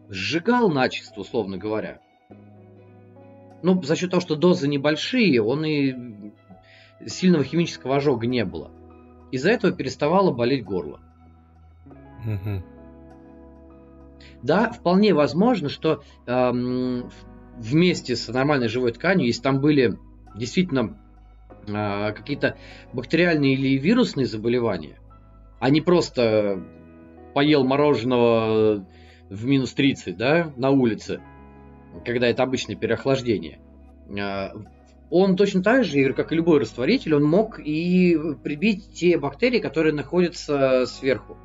сжигал 0.09 0.70
начисто, 0.70 1.22
условно 1.22 1.57
говоря. 1.57 1.99
Ну, 3.64 3.82
за 3.84 3.95
счет 3.95 4.12
того, 4.12 4.22
что 4.22 4.36
дозы 4.36 4.68
небольшие, 4.68 5.41
он 5.41 5.66
и 5.66 5.95
сильного 7.05 7.43
химического 7.43 7.97
ожога 7.97 8.28
не 8.28 8.45
было. 8.45 8.72
Из-за 9.32 9.51
этого 9.51 9.74
переставало 9.74 10.32
болеть 10.32 10.64
горло. 10.64 10.99
Угу. 12.26 12.64
Да, 14.43 14.72
вполне 14.72 15.14
возможно, 15.14 15.70
что 15.70 16.03
эм, 16.26 17.09
вместе 17.57 18.16
с 18.16 18.28
нормальной 18.28 18.68
живой 18.68 18.91
тканью, 18.91 19.28
если 19.28 19.41
там 19.41 19.62
были 19.62 19.97
действительно 20.36 20.97
э, 21.68 22.14
какие-то 22.14 22.57
бактериальные 22.93 23.53
или 23.53 23.78
вирусные 23.78 24.26
заболевания, 24.26 24.97
а 25.59 25.70
не 25.70 25.82
просто 25.82 26.64
поел 27.34 27.64
мороженого 27.64 28.86
в 29.30 29.45
минус 29.45 29.74
30, 29.74 30.18
да, 30.18 30.51
на 30.57 30.72
улице, 30.72 31.22
когда 32.06 32.28
это 32.28 32.44
обычное 32.44 32.76
переохлаждение, 32.76 33.60
э, 34.10 34.50
он 35.10 35.36
точно 35.36 35.62
так 35.62 35.84
же, 35.84 36.14
как 36.14 36.32
и 36.32 36.36
любой 36.36 36.60
растворитель, 36.60 37.16
он 37.16 37.24
мог 37.24 37.60
и 37.60 38.18
прибить 38.44 38.94
те 38.94 39.18
бактерии, 39.18 39.60
которые 39.60 39.94
находятся 39.94 40.86
сверху. 40.86 41.38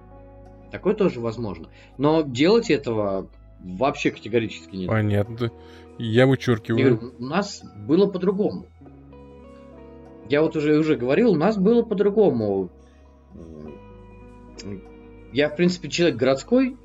Такое 0.71 0.95
тоже 0.95 1.21
возможно. 1.21 1.69
Но 1.99 2.23
делать 2.23 2.71
этого 2.71 3.29
вообще 3.61 4.11
категорически 4.11 4.77
нет. 4.77 4.89
Понятно. 4.89 5.51
Я 5.99 6.27
вычеркиваю. 6.27 6.79
Я 6.79 6.91
говорю, 6.91 7.15
у 7.19 7.25
нас 7.25 7.63
было 7.77 8.07
по-другому. 8.07 8.67
Я 10.29 10.43
вот 10.43 10.57
уже, 10.57 10.79
уже 10.79 10.97
говорил, 10.97 11.33
у 11.33 11.37
нас 11.37 11.57
было 11.57 11.83
по-другому. 11.83 12.71
Я, 15.33 15.49
в 15.49 15.57
принципе, 15.57 15.89
человек 15.89 16.17
городской, 16.17 16.77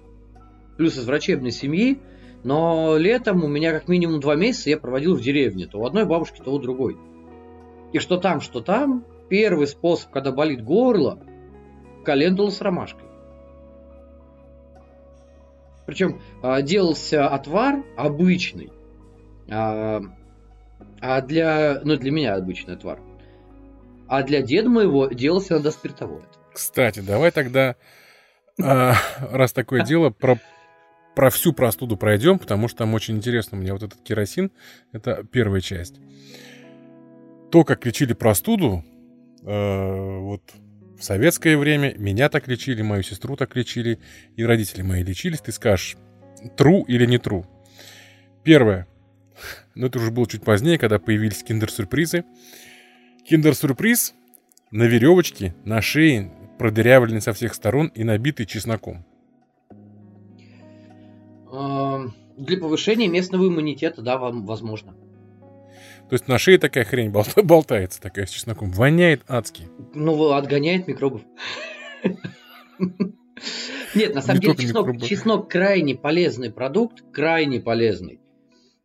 плюс 0.77 0.97
из 0.97 1.05
врачебной 1.05 1.51
семьи. 1.51 1.99
Но 2.43 2.97
летом 2.97 3.43
у 3.43 3.47
меня 3.47 3.71
как 3.71 3.87
минимум 3.87 4.19
два 4.19 4.35
месяца 4.35 4.69
я 4.69 4.77
проводил 4.77 5.15
в 5.15 5.21
деревне. 5.21 5.67
То 5.67 5.79
у 5.79 5.85
одной 5.85 6.05
бабушки, 6.05 6.41
то 6.41 6.51
у 6.51 6.59
другой. 6.59 6.97
И 7.93 7.99
что 7.99 8.17
там, 8.17 8.41
что 8.41 8.61
там, 8.61 9.05
первый 9.29 9.67
способ, 9.67 10.09
когда 10.11 10.31
болит 10.31 10.63
горло, 10.63 11.19
календула 12.03 12.49
с 12.49 12.61
ромашкой. 12.61 13.05
Причем 15.85 16.21
а, 16.41 16.61
делался 16.61 17.27
отвар 17.27 17.83
обычный. 17.97 18.71
А, 19.49 20.01
а 20.99 21.21
для, 21.21 21.81
ну 21.83 21.95
для 21.97 22.11
меня 22.11 22.35
обычный 22.35 22.75
отвар. 22.75 22.99
А 24.07 24.23
для 24.23 24.41
деда 24.41 24.69
моего 24.69 25.07
делался 25.07 25.55
надо 25.55 25.71
спиртовой 25.71 26.21
Кстати, 26.53 26.99
давай 26.99 27.31
тогда, 27.31 27.75
а, 28.61 28.95
раз 29.31 29.53
такое 29.53 29.83
дело, 29.83 30.09
про 30.09 30.37
про 31.15 31.29
всю 31.29 31.53
простуду 31.53 31.97
пройдем, 31.97 32.39
потому 32.39 32.67
что 32.67 32.79
там 32.79 32.93
очень 32.93 33.17
интересно. 33.17 33.57
У 33.57 33.61
меня 33.61 33.73
вот 33.73 33.83
этот 33.83 34.01
керосин, 34.01 34.51
это 34.91 35.23
первая 35.31 35.61
часть. 35.61 35.99
То, 37.51 37.63
как 37.63 37.85
лечили 37.85 38.13
простуду, 38.13 38.83
э, 39.43 40.17
вот 40.19 40.41
в 40.97 41.03
советское 41.03 41.57
время 41.57 41.95
меня 41.97 42.29
так 42.29 42.47
лечили, 42.47 42.81
мою 42.81 43.03
сестру 43.03 43.35
так 43.35 43.55
лечили, 43.55 43.99
и 44.35 44.45
родители 44.45 44.83
мои 44.83 45.03
лечились. 45.03 45.41
Ты 45.41 45.51
скажешь, 45.51 45.97
true 46.57 46.83
или 46.87 47.05
не 47.05 47.17
true? 47.17 47.45
Первое. 48.43 48.87
Но 49.75 49.87
это 49.87 49.99
уже 49.99 50.11
было 50.11 50.27
чуть 50.27 50.43
позднее, 50.43 50.77
когда 50.77 50.99
появились 50.99 51.43
киндер-сюрпризы. 51.43 52.23
Киндер-сюрприз 53.27 54.13
на 54.71 54.83
веревочке, 54.83 55.55
на 55.65 55.81
шее, 55.81 56.31
продырявленный 56.57 57.21
со 57.21 57.33
всех 57.33 57.53
сторон 57.53 57.87
и 57.87 58.03
набитый 58.03 58.45
чесноком. 58.45 59.05
Для 61.51 62.57
повышения 62.57 63.07
местного 63.07 63.47
иммунитета, 63.47 64.01
да, 64.01 64.17
вам 64.17 64.45
возможно. 64.45 64.95
То 66.09 66.15
есть 66.15 66.27
на 66.27 66.37
шее 66.37 66.57
такая 66.57 66.83
хрень 66.83 67.11
болтается, 67.43 68.01
такая 68.01 68.25
с 68.25 68.29
чесноком. 68.29 68.71
Воняет 68.71 69.23
адски. 69.27 69.67
Ну, 69.93 70.31
отгоняет 70.31 70.87
микробов. 70.87 71.21
Нет, 73.93 74.15
на 74.15 74.21
самом 74.21 74.39
деле 74.39 74.55
чеснок, 74.55 75.01
чеснок 75.01 75.49
крайне 75.49 75.95
полезный 75.95 76.51
продукт, 76.51 77.03
крайне 77.13 77.59
полезный. 77.59 78.21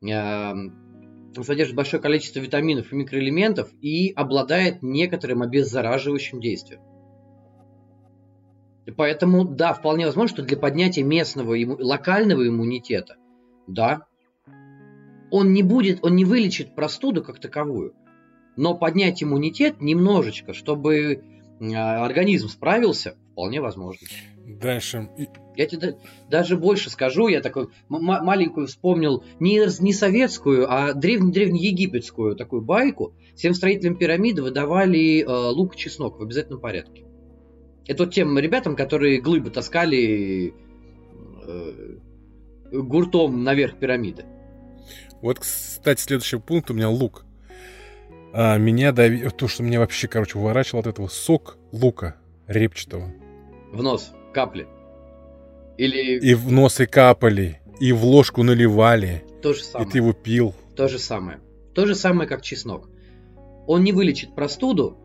Он 0.02 1.44
содержит 1.44 1.76
большое 1.76 2.02
количество 2.02 2.40
витаминов 2.40 2.92
и 2.92 2.96
микроэлементов 2.96 3.70
и 3.80 4.12
обладает 4.12 4.82
некоторым 4.82 5.42
обеззараживающим 5.42 6.40
действием. 6.40 6.80
Поэтому, 8.96 9.44
да, 9.44 9.72
вполне 9.72 10.06
возможно, 10.06 10.36
что 10.36 10.42
для 10.44 10.56
поднятия 10.56 11.02
местного, 11.02 11.56
локального 11.82 12.46
иммунитета, 12.46 13.16
да, 13.66 14.06
он 15.30 15.52
не 15.52 15.62
будет, 15.62 16.04
он 16.04 16.14
не 16.14 16.24
вылечит 16.24 16.74
простуду 16.74 17.22
как 17.22 17.40
таковую, 17.40 17.94
но 18.56 18.74
поднять 18.74 19.22
иммунитет 19.22 19.80
немножечко, 19.80 20.54
чтобы 20.54 21.24
а, 21.60 22.04
организм 22.04 22.48
справился, 22.48 23.16
вполне 23.32 23.60
возможно. 23.60 24.06
Дальше. 24.46 25.10
Я 25.56 25.66
тебе 25.66 25.98
даже 26.30 26.56
больше 26.56 26.88
скажу, 26.88 27.26
я 27.26 27.40
такой 27.40 27.68
маленькую 27.88 28.68
вспомнил, 28.68 29.24
не, 29.40 29.60
не 29.82 29.92
советскую, 29.92 30.72
а 30.72 30.92
древнеегипетскую 30.92 32.36
такую 32.36 32.62
байку. 32.62 33.14
Всем 33.34 33.54
строителям 33.54 33.96
пирамиды 33.96 34.42
выдавали 34.42 35.22
э, 35.22 35.26
лук 35.26 35.74
и 35.74 35.78
чеснок 35.78 36.20
в 36.20 36.22
обязательном 36.22 36.60
порядке. 36.60 37.05
Это 37.86 38.04
вот 38.04 38.14
тем 38.14 38.38
ребятам, 38.38 38.76
которые 38.76 39.20
глыбы 39.20 39.50
таскали 39.50 40.54
э, 41.46 41.72
гуртом 42.72 43.44
наверх 43.44 43.78
пирамиды. 43.78 44.24
Вот, 45.22 45.38
кстати, 45.38 46.00
следующий 46.00 46.38
пункт 46.38 46.70
у 46.70 46.74
меня 46.74 46.88
лук. 46.88 47.24
А, 48.32 48.58
меня 48.58 48.92
дави... 48.92 49.28
То, 49.30 49.48
что 49.48 49.62
меня 49.62 49.80
вообще, 49.80 50.08
короче, 50.08 50.38
уворачивало 50.38 50.80
от 50.80 50.86
этого 50.88 51.08
сок 51.08 51.58
лука 51.72 52.16
репчатого. 52.46 53.12
В 53.72 53.82
нос, 53.82 54.12
капли. 54.34 54.66
Или 55.78 56.18
И 56.20 56.34
в 56.34 56.50
носы 56.50 56.86
капали, 56.86 57.60
и 57.80 57.92
в 57.92 58.04
ложку 58.04 58.42
наливали, 58.42 59.24
то 59.42 59.52
же 59.52 59.60
и 59.60 59.64
самое. 59.64 59.90
ты 59.90 59.98
его 59.98 60.12
пил. 60.12 60.54
То 60.74 60.88
же 60.88 60.98
самое. 60.98 61.40
То 61.74 61.86
же 61.86 61.94
самое, 61.94 62.28
как 62.28 62.42
чеснок. 62.42 62.88
Он 63.66 63.84
не 63.84 63.92
вылечит 63.92 64.34
простуду, 64.34 64.96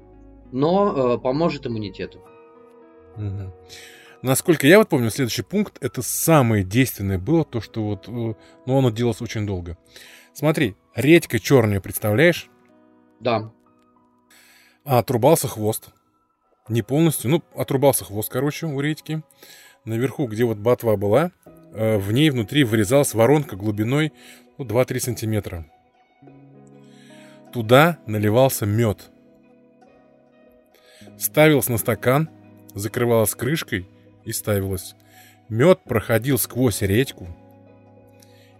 но 0.51 1.15
э, 1.15 1.17
поможет 1.19 1.67
иммунитету. 1.67 2.19
Насколько 4.21 4.67
я 4.67 4.77
вот 4.77 4.89
помню, 4.89 5.09
следующий 5.09 5.41
пункт, 5.41 5.77
это 5.81 6.01
самое 6.01 6.63
действенное 6.63 7.17
было, 7.17 7.43
то, 7.43 7.59
что 7.59 7.83
вот, 7.83 8.07
э, 8.07 8.11
ну, 8.11 8.77
оно 8.77 8.91
делалось 8.91 9.21
очень 9.21 9.47
долго. 9.47 9.77
Смотри, 10.33 10.75
редька 10.95 11.39
черная, 11.39 11.81
представляешь? 11.81 12.49
Да. 13.19 13.51
А 14.85 14.99
отрубался 14.99 15.47
хвост. 15.47 15.89
Не 16.69 16.83
полностью, 16.83 17.31
ну, 17.31 17.43
отрубался 17.55 18.05
хвост, 18.05 18.31
короче, 18.31 18.67
у 18.67 18.79
редьки. 18.79 19.23
Наверху, 19.85 20.27
где 20.27 20.45
вот 20.45 20.57
ботва 20.57 20.95
была, 20.97 21.31
э, 21.73 21.97
в 21.97 22.11
ней 22.11 22.29
внутри 22.29 22.63
вырезалась 22.63 23.15
воронка 23.15 23.55
глубиной 23.55 24.13
ну, 24.59 24.65
2-3 24.65 24.99
сантиметра. 24.99 25.65
Туда 27.51 27.97
наливался 28.05 28.67
мед. 28.67 29.09
Ставилось 31.17 31.67
на 31.67 31.77
стакан, 31.77 32.29
закрывалось 32.73 33.35
крышкой 33.35 33.87
и 34.23 34.31
ставилось. 34.31 34.95
Мед 35.49 35.83
проходил 35.83 36.37
сквозь 36.37 36.81
редьку, 36.81 37.27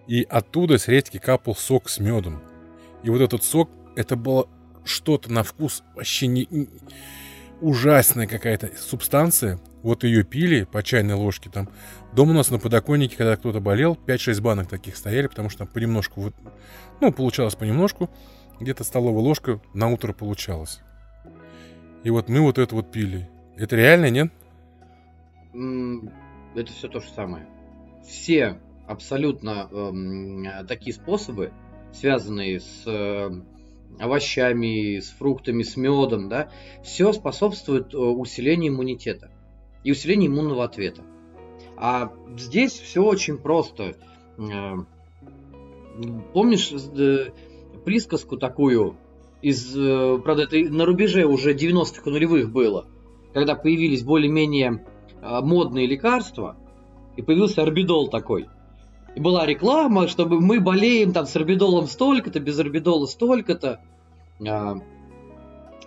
и 0.08 0.24
оттуда 0.30 0.78
с 0.78 0.88
редьки 0.88 1.18
капал 1.18 1.56
сок 1.56 1.90
с 1.90 2.00
медом. 2.00 2.42
И 3.04 3.10
вот 3.10 3.22
этот 3.22 3.44
сок, 3.44 3.70
это 3.96 4.16
было 4.16 4.48
что-то 4.84 5.32
на 5.32 5.44
вкус 5.44 5.84
вообще 5.96 6.28
не, 6.28 6.48
ужасная 7.62 8.28
какая-то 8.28 8.72
субстанция. 8.78 9.60
Вот 9.84 10.04
ее 10.04 10.24
пили 10.24 10.64
по 10.64 10.84
чайной 10.84 11.14
ложке 11.14 11.50
там. 11.50 11.70
Дома 12.14 12.32
у 12.32 12.34
нас 12.34 12.52
на 12.52 12.60
подоконнике, 12.60 13.16
когда 13.16 13.38
кто-то 13.38 13.60
болел, 13.60 13.98
5-6 14.06 14.42
банок 14.42 14.68
таких 14.68 14.96
стояли, 14.98 15.28
потому 15.28 15.50
что 15.50 15.60
там 15.60 15.68
понемножку, 15.68 16.22
вот, 16.22 16.36
ну, 17.00 17.12
получалось 17.12 17.56
понемножку. 17.56 18.10
Где-то 18.60 18.84
столовая 18.84 19.24
ложка 19.24 19.60
на 19.74 19.90
утро 19.90 20.14
получалась. 20.14 20.82
И 22.04 22.10
вот 22.10 22.30
мы 22.30 22.42
вот 22.42 22.58
это 22.58 22.76
вот 22.76 22.92
пили. 22.92 23.30
Это 23.62 23.76
реально, 23.76 24.10
нет? 24.10 24.32
Это 26.56 26.72
все 26.72 26.88
то 26.88 27.00
же 27.00 27.08
самое. 27.10 27.48
Все 28.04 28.60
абсолютно 28.88 29.70
эм, 29.72 30.48
такие 30.68 30.96
способы, 30.96 31.54
связанные 31.94 32.60
с 32.60 32.88
э, 32.88 33.30
овощами, 34.00 35.00
с 35.00 35.12
фруктами, 35.12 35.62
с 35.62 35.78
медом, 35.78 36.28
да, 36.28 36.50
все 36.84 37.14
способствует 37.14 37.94
э, 37.94 37.98
усилению 37.98 38.74
иммунитета 38.74 39.30
и 39.84 39.92
усилению 39.92 40.32
иммунного 40.32 40.64
ответа. 40.64 41.04
А 41.78 42.12
здесь 42.36 42.74
все 42.74 43.04
очень 43.04 43.38
просто. 43.38 43.96
Э, 44.40 44.78
Помнишь 46.34 46.72
э, 46.72 47.32
присказку 47.86 48.38
такую 48.38 48.98
из, 49.44 49.78
э, 49.78 50.18
правда, 50.24 50.44
это 50.44 50.58
на 50.58 50.86
рубеже 50.86 51.26
уже 51.26 51.54
90-х 51.54 52.02
и 52.06 52.10
нулевых 52.10 52.52
было, 52.52 52.88
когда 53.34 53.56
появились 53.56 54.04
более-менее 54.04 54.86
а, 55.22 55.42
модные 55.42 55.88
лекарства, 55.88 56.58
и 57.16 57.22
появился 57.22 57.62
орбидол 57.62 58.08
такой. 58.10 58.48
И 59.16 59.20
была 59.20 59.46
реклама, 59.46 60.08
чтобы 60.08 60.40
мы 60.40 60.60
болеем 60.60 61.12
там 61.12 61.26
с 61.26 61.36
орбидолом 61.36 61.88
столько-то, 61.88 62.40
без 62.40 62.58
орбидола 62.60 63.06
столько-то. 63.06 63.82
А, 64.48 64.76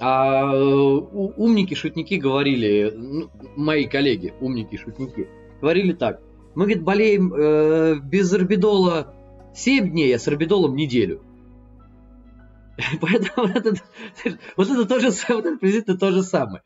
а, 0.01 0.55
э, 0.55 0.63
у- 0.63 1.33
умники, 1.37 1.75
шутники 1.75 2.15
говорили, 2.15 2.93
ну, 2.95 3.31
мои 3.57 3.87
коллеги, 3.87 4.35
умники, 4.41 4.77
шутники, 4.77 5.29
говорили 5.61 5.93
так. 5.93 6.21
Мы, 6.55 6.65
говорит, 6.65 6.83
болеем 6.83 7.33
э, 7.35 7.97
без 8.01 8.33
орбидола 8.33 9.15
7 9.55 9.91
дней, 9.91 10.15
а 10.15 10.19
с 10.19 10.29
орбидолом 10.29 10.77
неделю. 10.77 11.23
Поэтому 13.01 13.49
вот 13.49 13.57
это, 13.57 13.75
вот 14.57 14.69
это 14.69 14.85
то 14.85 15.01
же 15.01 15.11
самое, 15.11 15.37
вот 15.43 15.47
это 15.47 15.59
приблизительно 15.59 15.97
то 15.97 16.11
же 16.11 16.23
самое. 16.23 16.63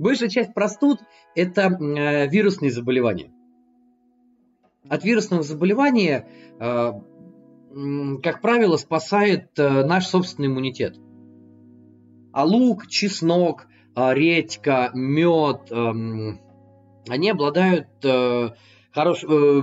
Большая 0.00 0.30
часть 0.30 0.54
простуд 0.54 1.00
это 1.34 1.64
э, 1.70 2.26
вирусные 2.28 2.70
заболевания. 2.70 3.30
От 4.88 5.04
вирусного 5.04 5.42
заболевания, 5.42 6.26
э, 6.58 6.92
как 8.22 8.40
правило, 8.40 8.78
спасает 8.78 9.50
э, 9.58 9.84
наш 9.84 10.06
собственный 10.06 10.48
иммунитет. 10.48 10.96
А 12.32 12.46
лук, 12.46 12.86
чеснок, 12.86 13.66
э, 13.94 14.14
редька, 14.14 14.90
мед, 14.94 15.70
эм, 15.70 16.40
они 17.06 17.28
обладают 17.28 17.88
э, 18.02 18.50
хорош, 18.92 19.22
э, 19.22 19.62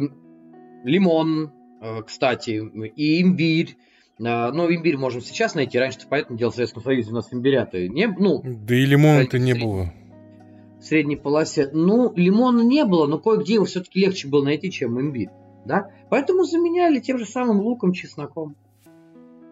лимон, 0.83 1.51
э, 1.81 2.03
кстати, 2.03 2.61
и 2.95 3.21
имбирь. 3.23 3.75
Э, 4.19 4.51
Ну, 4.51 4.71
имбирь 4.71 4.97
можем 4.97 5.21
сейчас 5.21 5.55
найти. 5.55 5.79
Раньше, 5.79 5.97
понятное 6.07 6.37
дело, 6.37 6.51
в 6.51 6.55
Советском 6.55 6.83
Союзе 6.83 7.09
у 7.09 7.15
нас 7.15 7.33
имбиря-то 7.33 7.87
не... 7.87 8.05
Ну, 8.05 8.43
Да 8.43 8.75
и 8.75 8.85
лимона-то 8.85 9.39
не 9.39 9.55
было. 9.55 9.91
В 10.79 10.83
средней 10.83 11.15
полосе. 11.15 11.69
Ну, 11.73 12.13
лимона 12.15 12.61
не 12.61 12.85
было, 12.85 13.07
но 13.07 13.19
кое-где 13.19 13.55
его 13.55 13.65
все-таки 13.65 13.99
легче 13.99 14.27
было 14.27 14.43
найти, 14.43 14.71
чем 14.71 14.99
имбирь. 14.99 15.29
Да? 15.65 15.89
Поэтому 16.09 16.43
заменяли 16.43 16.99
тем 16.99 17.17
же 17.17 17.25
самым 17.25 17.59
луком, 17.59 17.93
чесноком. 17.93 18.55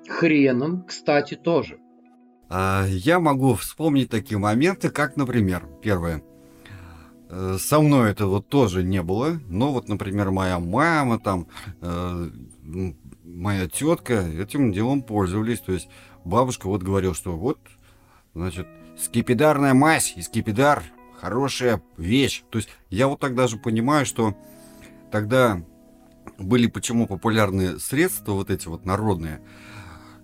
Хреном, 0.07 0.83
кстати, 0.87 1.35
тоже. 1.35 1.79
А, 2.49 2.85
я 2.87 3.19
могу 3.19 3.55
вспомнить 3.55 4.09
такие 4.09 4.37
моменты, 4.37 4.89
как, 4.89 5.17
например, 5.17 5.67
первое. 5.81 6.23
Э, 7.29 7.57
Со 7.59 7.81
мной 7.81 8.11
это 8.11 8.27
вот 8.27 8.47
тоже 8.47 8.83
не 8.83 9.01
было, 9.01 9.39
но 9.47 9.71
вот, 9.71 9.89
например, 9.89 10.31
моя 10.31 10.59
мама, 10.59 11.19
там, 11.19 11.47
э, 11.81 12.29
моя 13.23 13.67
тетка 13.67 14.21
этим 14.21 14.71
делом 14.71 15.01
пользовались. 15.01 15.59
То 15.59 15.73
есть 15.73 15.89
бабушка 16.23 16.67
вот 16.67 16.83
говорила, 16.83 17.13
что 17.13 17.35
вот, 17.35 17.59
значит, 18.33 18.67
скипидарная 18.97 19.73
мазь 19.73 20.13
и 20.15 20.21
скипидар 20.21 20.83
хорошая 21.19 21.81
вещь. 21.97 22.43
То 22.49 22.57
есть 22.57 22.69
я 22.89 23.07
вот 23.07 23.19
так 23.19 23.35
даже 23.35 23.57
понимаю, 23.57 24.05
что 24.05 24.35
тогда 25.11 25.63
были 26.37 26.67
почему 26.67 27.07
популярные 27.07 27.79
средства 27.79 28.33
вот 28.33 28.49
эти 28.49 28.67
вот 28.67 28.85
народные, 28.85 29.41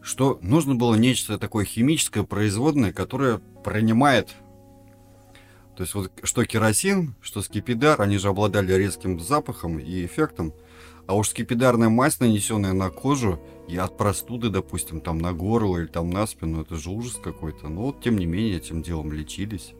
что 0.01 0.39
нужно 0.41 0.75
было 0.75 0.95
нечто 0.95 1.37
такое 1.37 1.65
химическое, 1.65 2.23
производное, 2.23 2.91
которое 2.91 3.39
принимает. 3.63 4.29
То 5.75 5.83
есть 5.83 5.95
вот 5.95 6.11
что 6.23 6.45
керосин, 6.45 7.15
что 7.21 7.41
скипидар, 7.41 8.01
они 8.01 8.17
же 8.17 8.27
обладали 8.27 8.73
резким 8.73 9.19
запахом 9.19 9.79
и 9.79 10.05
эффектом. 10.05 10.53
А 11.07 11.15
уж 11.15 11.29
скипидарная 11.29 11.89
мазь, 11.89 12.19
нанесенная 12.19 12.73
на 12.73 12.89
кожу, 12.89 13.41
и 13.67 13.75
от 13.77 13.97
простуды, 13.97 14.49
допустим, 14.49 15.01
там 15.01 15.17
на 15.17 15.33
горло 15.33 15.79
или 15.79 15.87
там 15.87 16.09
на 16.09 16.27
спину, 16.27 16.61
это 16.61 16.75
же 16.75 16.89
ужас 16.89 17.15
какой-то. 17.21 17.69
Но 17.69 17.83
вот, 17.83 18.01
тем 18.01 18.17
не 18.17 18.25
менее, 18.25 18.57
этим 18.57 18.81
делом 18.81 19.11
лечились. 19.11 19.73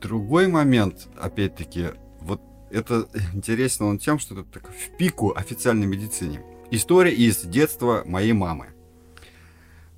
Другой 0.00 0.48
момент, 0.48 1.08
опять-таки, 1.16 1.88
вот 2.20 2.40
это 2.70 3.08
интересно 3.34 3.86
он 3.86 3.98
тем, 3.98 4.18
что 4.18 4.34
это 4.34 4.44
так 4.44 4.70
в 4.70 4.96
пику 4.96 5.32
официальной 5.34 5.86
медицине. 5.86 6.42
История 6.70 7.12
из 7.12 7.42
детства 7.42 8.02
моей 8.06 8.32
мамы. 8.32 8.68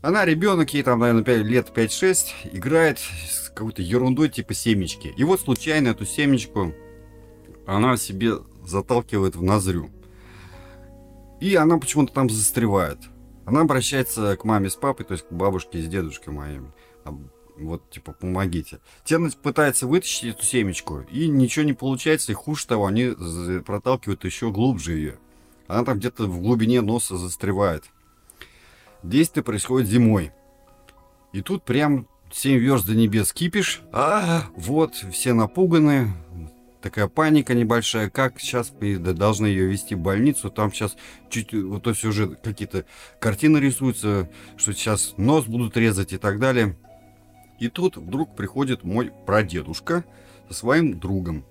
Она 0.01 0.24
ребенок, 0.24 0.72
ей 0.74 0.83
там, 0.83 1.01
наверное, 1.01 1.24
5 1.24 1.45
лет 1.45 1.72
5-6, 1.74 2.53
играет 2.53 2.99
с 2.99 3.49
какой-то 3.51 3.83
ерундой 3.83 4.29
типа 4.29 4.55
семечки. 4.55 5.12
И 5.16 5.24
вот 5.24 5.41
случайно 5.41 5.89
эту 5.89 6.05
семечку 6.05 6.72
она 7.66 7.97
себе 7.97 8.35
заталкивает 8.64 9.35
в 9.35 9.43
ноздрю. 9.43 9.91
И 11.41 11.55
она 11.55 11.79
почему-то 11.79 12.12
там 12.12 12.31
застревает. 12.31 12.99
Она 13.45 13.62
обращается 13.62 14.37
к 14.37 14.45
маме 14.45 14.70
с 14.70 14.74
папой, 14.74 15.05
то 15.05 15.12
есть 15.12 15.26
к 15.26 15.33
бабушке 15.33 15.81
с 15.81 15.87
дедушкой 15.87 16.35
моим. 16.35 16.72
Вот, 17.59 17.90
типа, 17.90 18.12
помогите. 18.12 18.78
Те 19.04 19.18
на- 19.18 19.30
пытаются 19.30 19.86
вытащить 19.86 20.34
эту 20.36 20.44
семечку, 20.44 21.00
и 21.11 21.28
ничего 21.28 21.64
не 21.64 21.72
получается, 21.72 22.32
и 22.32 22.34
хуже 22.34 22.66
того, 22.66 22.86
они 22.86 23.14
проталкивают 23.66 24.24
еще 24.24 24.50
глубже 24.50 24.92
ее. 24.92 25.18
Она 25.66 25.84
там 25.84 25.98
где-то 25.98 26.24
в 26.26 26.40
глубине 26.40 26.80
носа 26.80 27.16
застревает. 27.16 27.84
Действие 29.02 29.44
происходит 29.44 29.88
зимой. 29.88 30.32
И 31.32 31.42
тут 31.42 31.64
прям 31.64 32.09
7 32.32 32.59
верст 32.59 32.86
до 32.86 32.94
небес 32.94 33.32
кипиш. 33.32 33.82
А, 33.92 34.44
вот, 34.56 34.94
все 35.12 35.34
напуганы. 35.34 36.12
Такая 36.80 37.09
паника 37.09 37.54
небольшая. 37.54 38.09
Как 38.09 38.40
сейчас 38.40 38.70
должны 38.70 39.46
ее 39.46 39.66
вести 39.66 39.94
в 39.94 39.98
больницу? 39.98 40.48
Там 40.48 40.72
сейчас 40.72 40.96
чуть, 41.28 41.52
вот 41.52 41.82
то 41.82 41.90
есть 41.90 42.04
уже 42.04 42.28
какие-то 42.28 42.84
картины 43.20 43.59
рисуются, 43.59 44.30
что 44.56 44.72
сейчас 44.72 45.14
нос 45.16 45.46
будут 45.46 45.76
резать 45.76 46.12
и 46.12 46.18
так 46.18 46.38
далее. 46.38 46.76
И 47.59 47.68
тут 47.68 47.96
вдруг 47.96 48.34
приходит 48.36 48.84
мой 48.84 49.12
прадедушка 49.26 50.04
со 50.48 50.54
своим 50.54 50.98
другом. 50.98 51.44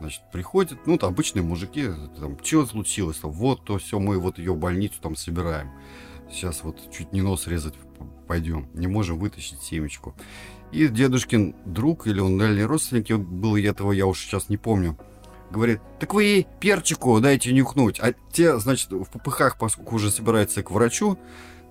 Значит, 0.00 0.22
приходят, 0.32 0.78
ну, 0.86 0.96
там, 0.96 1.10
обычные 1.10 1.42
мужики, 1.42 1.88
там, 2.18 2.38
что 2.42 2.66
случилось, 2.66 3.18
там, 3.18 3.30
вот, 3.30 3.64
то 3.64 3.78
все, 3.78 3.98
мы 3.98 4.18
вот 4.18 4.38
ее 4.38 4.52
в 4.52 4.58
больницу 4.58 4.94
там 5.00 5.14
собираем. 5.14 5.70
Сейчас 6.30 6.62
вот 6.62 6.78
чуть 6.90 7.12
не 7.12 7.22
нос 7.22 7.46
резать 7.46 7.74
пойдем, 8.26 8.68
не 8.74 8.86
можем 8.86 9.18
вытащить 9.18 9.60
семечку. 9.60 10.14
И 10.72 10.86
дедушкин 10.86 11.56
друг, 11.66 12.06
или 12.06 12.20
он 12.20 12.38
дальний 12.38 12.62
родственник 12.62 13.18
был, 13.18 13.56
этого 13.56 13.92
я 13.92 14.06
уж 14.06 14.20
сейчас 14.20 14.48
не 14.48 14.56
помню, 14.56 14.96
говорит, 15.50 15.80
так 15.98 16.14
вы 16.14 16.24
ей 16.24 16.46
перчику 16.60 17.20
дайте 17.20 17.52
нюхнуть. 17.52 17.98
А 18.00 18.14
те, 18.32 18.58
значит, 18.58 18.90
в 18.92 19.04
попыхах, 19.04 19.58
поскольку 19.58 19.96
уже 19.96 20.10
собирается 20.10 20.62
к 20.62 20.70
врачу, 20.70 21.18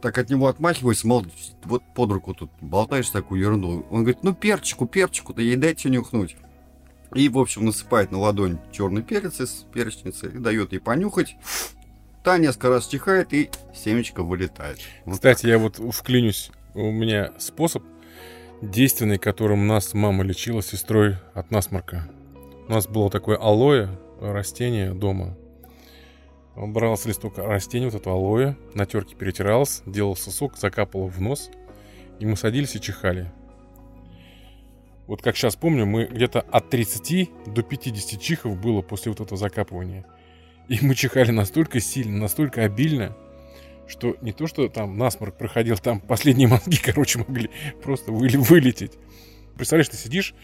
так 0.01 0.17
от 0.17 0.29
него 0.29 0.47
отмахиваюсь, 0.47 1.03
мол, 1.03 1.25
вот 1.63 1.83
под 1.95 2.11
руку 2.11 2.33
тут 2.33 2.51
болтаешь 2.61 3.09
такую 3.09 3.41
ерунду. 3.41 3.85
Он 3.89 4.03
говорит, 4.03 4.23
ну 4.23 4.33
перчику, 4.33 4.85
перчику, 4.85 5.33
да 5.33 5.41
ей 5.41 5.55
дайте 5.55 5.89
нюхнуть. 5.89 6.35
И, 7.15 7.27
в 7.27 7.39
общем, 7.39 7.65
насыпает 7.65 8.11
на 8.11 8.19
ладонь 8.19 8.59
черный 8.71 9.01
перец 9.01 9.39
из 9.41 9.65
перечницы 9.73 10.27
и 10.27 10.37
дает 10.37 10.73
ей 10.73 10.79
понюхать. 10.79 11.35
Та 12.23 12.37
несколько 12.37 12.69
раз 12.69 12.87
чихает 12.87 13.33
и 13.33 13.49
семечко 13.73 14.23
вылетает. 14.23 14.79
Вот 15.05 15.15
Кстати, 15.15 15.43
так. 15.43 15.49
я 15.49 15.57
вот 15.57 15.77
вклинюсь. 15.77 16.51
У 16.75 16.91
меня 16.91 17.31
способ 17.39 17.83
действенный, 18.61 19.17
которым 19.17 19.67
нас 19.67 19.93
мама 19.93 20.23
лечила 20.23 20.61
сестрой 20.61 21.15
от 21.33 21.49
насморка. 21.49 22.07
У 22.67 22.71
нас 22.71 22.87
было 22.87 23.09
такое 23.09 23.37
алоэ 23.37 23.89
растение 24.21 24.93
дома. 24.93 25.35
Брался 26.67 27.07
листок 27.07 27.37
растения, 27.37 27.85
вот 27.85 27.95
это 27.95 28.11
алоэ, 28.11 28.55
на 28.73 28.85
терке 28.85 29.15
перетирался, 29.15 29.81
делал 29.85 30.17
сосок, 30.17 30.57
закапывал 30.57 31.07
в 31.07 31.21
нос, 31.21 31.49
и 32.19 32.25
мы 32.25 32.35
садились 32.35 32.75
и 32.75 32.81
чихали. 32.81 33.31
Вот 35.07 35.21
как 35.21 35.37
сейчас 35.37 35.55
помню, 35.55 35.85
мы 35.85 36.05
где-то 36.05 36.41
от 36.41 36.69
30 36.69 37.29
до 37.47 37.63
50 37.63 38.21
чихов 38.21 38.59
было 38.59 38.81
после 38.81 39.09
вот 39.09 39.21
этого 39.21 39.37
закапывания. 39.37 40.05
И 40.67 40.79
мы 40.81 40.95
чихали 40.95 41.31
настолько 41.31 41.79
сильно, 41.79 42.17
настолько 42.19 42.65
обильно, 42.65 43.15
что 43.87 44.17
не 44.21 44.33
то, 44.33 44.45
что 44.45 44.67
там 44.67 44.97
насморк 44.97 45.37
проходил, 45.37 45.77
там 45.77 46.01
последние 46.07 46.49
мозги, 46.49 46.77
короче, 46.77 47.19
могли 47.19 47.49
просто 47.81 48.11
вы, 48.11 48.27
вылететь. 48.27 48.91
Представляешь, 49.55 49.87
ты 49.87 49.95
сидишь, 49.95 50.35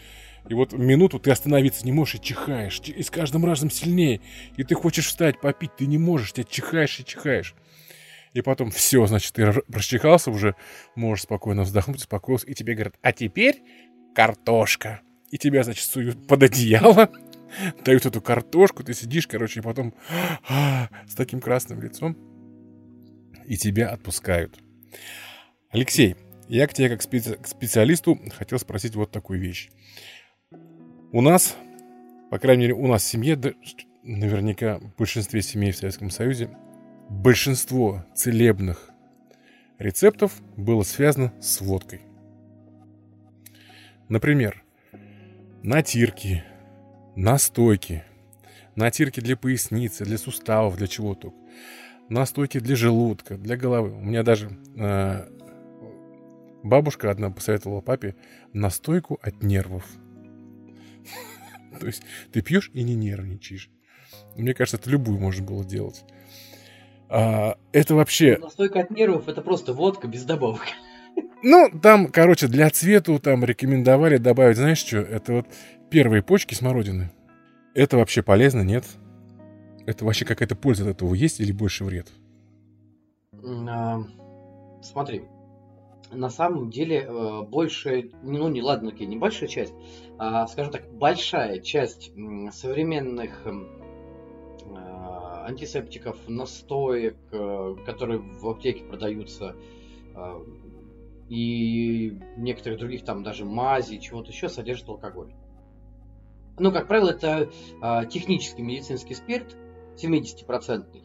и 0.48 0.54
вот 0.54 0.72
минуту 0.72 1.18
ты 1.18 1.30
остановиться 1.30 1.84
не 1.84 1.92
можешь 1.92 2.16
и 2.16 2.20
чихаешь, 2.20 2.80
и 2.80 3.02
с 3.02 3.10
каждым 3.10 3.44
разом 3.44 3.70
сильнее. 3.70 4.20
И 4.56 4.64
ты 4.64 4.74
хочешь 4.74 5.06
встать, 5.06 5.40
попить, 5.40 5.76
ты 5.76 5.86
не 5.86 5.98
можешь, 5.98 6.32
ты 6.32 6.44
чихаешь 6.44 7.00
и 7.00 7.04
чихаешь. 7.04 7.54
И 8.32 8.42
потом 8.42 8.70
все, 8.70 9.06
значит, 9.06 9.32
ты 9.32 9.46
расчихался 9.68 10.30
уже, 10.30 10.54
можешь 10.94 11.24
спокойно 11.24 11.62
вздохнуть, 11.62 11.98
успокоился, 11.98 12.46
и 12.46 12.54
тебе 12.54 12.74
говорят, 12.74 12.94
а 13.02 13.12
теперь 13.12 13.62
картошка. 14.14 15.00
И 15.30 15.38
тебя, 15.38 15.64
значит, 15.64 15.84
суют 15.84 16.26
под 16.26 16.42
одеяло, 16.42 17.10
дают 17.84 18.06
эту 18.06 18.20
картошку, 18.20 18.84
ты 18.84 18.94
сидишь, 18.94 19.26
короче, 19.26 19.60
и 19.60 19.62
потом 19.62 19.94
с 21.08 21.14
таким 21.16 21.40
красным 21.40 21.80
лицом 21.82 22.16
и 23.46 23.56
тебя 23.56 23.88
отпускают. 23.88 24.58
Алексей, 25.70 26.16
я 26.48 26.66
к 26.66 26.74
тебе 26.74 26.90
как 26.90 27.02
специалисту 27.02 28.20
хотел 28.36 28.58
спросить 28.58 28.94
вот 28.94 29.10
такую 29.10 29.40
вещь. 29.40 29.70
У 31.12 31.20
нас, 31.20 31.56
по 32.30 32.38
крайней 32.38 32.62
мере, 32.62 32.74
у 32.74 32.86
нас 32.86 33.02
в 33.02 33.06
семье, 33.06 33.36
да, 33.36 33.52
наверняка 34.02 34.78
в 34.78 34.96
большинстве 34.96 35.40
семей 35.40 35.70
в 35.70 35.76
Советском 35.76 36.10
Союзе, 36.10 36.50
большинство 37.08 38.04
целебных 38.14 38.90
рецептов 39.78 40.40
было 40.56 40.82
связано 40.82 41.32
с 41.40 41.60
водкой. 41.60 42.02
Например, 44.08 44.64
натирки, 45.62 46.44
настойки, 47.14 48.04
натирки 48.74 49.20
для 49.20 49.36
поясницы, 49.36 50.04
для 50.04 50.18
суставов, 50.18 50.76
для 50.76 50.88
чего 50.88 51.14
то 51.14 51.32
настойки 52.08 52.60
для 52.60 52.76
желудка, 52.76 53.36
для 53.36 53.56
головы. 53.56 53.90
У 53.92 54.00
меня 54.00 54.22
даже 54.22 54.50
э, 54.76 55.28
бабушка 56.62 57.10
одна 57.10 57.30
посоветовала 57.30 57.80
папе 57.80 58.16
настойку 58.52 59.18
от 59.22 59.42
нервов. 59.42 59.84
То 61.80 61.86
есть 61.86 62.02
ты 62.32 62.42
пьешь 62.42 62.70
и 62.74 62.82
не 62.82 62.94
нервничаешь. 62.94 63.70
Мне 64.36 64.54
кажется, 64.54 64.76
это 64.76 64.90
любую 64.90 65.18
можно 65.18 65.44
было 65.44 65.64
делать. 65.64 66.04
А, 67.08 67.56
это 67.72 67.94
вообще... 67.94 68.38
Настойка 68.38 68.80
от 68.80 68.90
нервов 68.90 69.28
это 69.28 69.40
просто 69.42 69.72
водка 69.72 70.08
без 70.08 70.24
добавок. 70.24 70.62
Ну, 71.42 71.70
там, 71.82 72.08
короче, 72.08 72.48
для 72.48 72.68
цвету 72.70 73.18
там 73.20 73.44
рекомендовали 73.44 74.16
добавить, 74.16 74.56
знаешь 74.56 74.78
что, 74.78 74.98
это 74.98 75.32
вот 75.32 75.46
первые 75.90 76.22
почки 76.22 76.54
смородины. 76.54 77.12
Это 77.74 77.98
вообще 77.98 78.22
полезно, 78.22 78.62
нет? 78.62 78.84
Это 79.86 80.04
вообще 80.04 80.24
какая-то 80.24 80.56
польза 80.56 80.84
от 80.84 80.90
этого 80.96 81.14
есть 81.14 81.38
или 81.40 81.52
больше 81.52 81.84
вред? 81.84 82.08
А, 83.68 84.02
смотри, 84.82 85.22
на 86.10 86.30
самом 86.30 86.70
деле 86.70 87.02
э, 87.02 87.42
больше, 87.42 88.10
ну 88.22 88.48
не 88.48 88.62
ладно, 88.62 88.90
не 88.90 89.16
большая 89.16 89.48
часть, 89.48 89.74
а, 90.18 90.46
скажем 90.46 90.72
так, 90.72 90.90
большая 90.92 91.60
часть 91.60 92.12
современных 92.52 93.46
а, 94.74 95.44
антисептиков, 95.46 96.16
настоек, 96.28 97.16
э, 97.32 97.76
которые 97.84 98.18
в 98.18 98.48
аптеке 98.48 98.84
продаются, 98.84 99.56
а, 100.14 100.42
и 101.28 102.18
некоторых 102.36 102.78
других 102.78 103.04
там 103.04 103.22
даже 103.22 103.44
мази, 103.44 103.98
чего-то 103.98 104.30
еще 104.30 104.48
содержат 104.48 104.88
алкоголь. 104.88 105.32
Ну, 106.58 106.72
как 106.72 106.88
правило, 106.88 107.10
это 107.10 107.50
технический 108.08 108.62
медицинский 108.62 109.12
спирт, 109.14 109.56
70-процентный. 109.96 111.02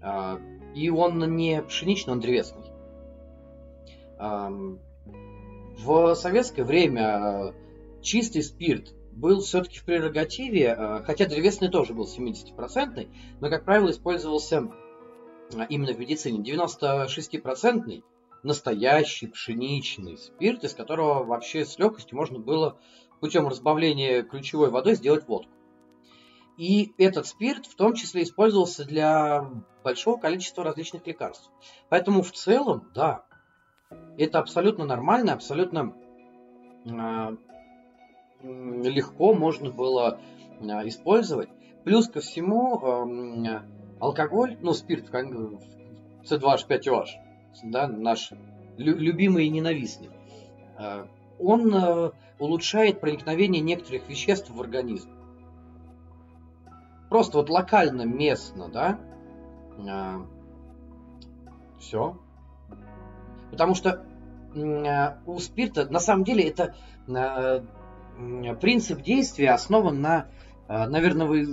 А, 0.00 0.40
и 0.74 0.90
он 0.90 1.36
не 1.36 1.62
пшеничный, 1.62 2.12
он 2.12 2.20
древесный. 2.20 2.73
В 4.18 6.14
советское 6.14 6.64
время 6.64 7.54
чистый 8.02 8.42
спирт 8.42 8.94
был 9.12 9.40
все-таки 9.40 9.78
в 9.78 9.84
прерогативе, 9.84 10.72
а, 10.72 11.02
хотя 11.04 11.26
древесный 11.26 11.68
тоже 11.68 11.94
был 11.94 12.06
70-процентный, 12.06 13.08
но, 13.40 13.48
как 13.48 13.64
правило, 13.64 13.90
использовался 13.90 14.70
а, 15.56 15.64
именно 15.68 15.92
в 15.92 15.98
медицине. 15.98 16.40
96-процентный 16.42 18.02
настоящий 18.42 19.28
пшеничный 19.28 20.18
спирт, 20.18 20.64
из 20.64 20.74
которого 20.74 21.24
вообще 21.24 21.64
с 21.64 21.78
легкостью 21.78 22.16
можно 22.16 22.38
было 22.38 22.78
путем 23.20 23.48
разбавления 23.48 24.22
ключевой 24.22 24.70
водой 24.70 24.96
сделать 24.96 25.26
водку. 25.26 25.50
И 26.56 26.92
этот 26.98 27.26
спирт 27.26 27.66
в 27.66 27.74
том 27.74 27.94
числе 27.94 28.22
использовался 28.22 28.84
для 28.84 29.50
большого 29.82 30.18
количества 30.18 30.62
различных 30.62 31.06
лекарств. 31.06 31.50
Поэтому 31.88 32.22
в 32.22 32.32
целом, 32.32 32.90
да, 32.94 33.26
это 34.18 34.38
абсолютно 34.38 34.84
нормально, 34.84 35.32
абсолютно 35.32 35.94
э, 36.86 37.36
легко 38.42 39.34
можно 39.34 39.70
было 39.70 40.18
э, 40.60 40.64
использовать. 40.88 41.48
Плюс 41.84 42.08
ко 42.08 42.20
всему, 42.20 43.46
э, 43.46 43.60
алкоголь, 44.00 44.56
ну, 44.60 44.72
спирт, 44.72 45.10
C2H5OH, 45.12 47.06
да, 47.64 47.88
наш 47.88 48.32
лю- 48.76 48.96
любимый 48.96 49.46
и 49.46 49.50
ненавистный, 49.50 50.10
он 51.38 52.12
улучшает 52.38 53.00
проникновение 53.00 53.60
некоторых 53.62 54.08
веществ 54.08 54.50
в 54.50 54.60
организм 54.60 55.08
просто 57.14 57.38
вот 57.38 57.48
локально, 57.48 58.02
местно, 58.02 58.68
да, 58.68 58.98
а, 59.88 60.26
все. 61.78 62.18
Потому 63.54 63.76
что 63.76 64.02
а, 64.56 65.18
у 65.26 65.38
спирта, 65.38 65.86
на 65.88 66.00
самом 66.00 66.24
деле, 66.24 66.48
это 66.48 66.74
а, 67.08 67.62
принцип 68.60 69.00
действия 69.00 69.50
основан 69.50 70.00
на, 70.00 70.26
а, 70.66 70.88
наверное, 70.88 71.26
вы 71.26 71.46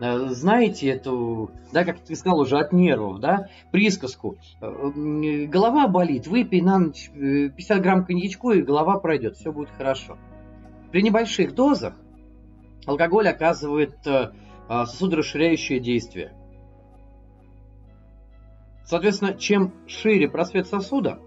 знаете 0.00 0.90
эту, 0.90 1.50
да, 1.72 1.84
как 1.84 1.98
ты 2.00 2.14
сказал 2.14 2.40
уже, 2.40 2.58
от 2.58 2.72
нервов, 2.72 3.20
да, 3.20 3.48
присказку. 3.72 4.36
Голова 4.60 5.88
болит, 5.88 6.28
выпей 6.28 6.60
на 6.60 6.78
ночь 6.78 7.10
50 7.10 7.80
грамм 7.82 8.04
коньячку, 8.04 8.52
и 8.52 8.62
голова 8.62 9.00
пройдет, 9.00 9.36
все 9.36 9.50
будет 9.50 9.70
хорошо. 9.70 10.16
При 10.92 11.02
небольших 11.02 11.52
дозах 11.54 11.94
алкоголь 12.86 13.28
оказывает 13.28 13.96
сосудорасширяющее 14.68 15.80
действие. 15.80 16.37
Соответственно, 18.88 19.34
чем 19.34 19.74
шире 19.86 20.28
просвет 20.28 20.66
сосуда, 20.66 21.18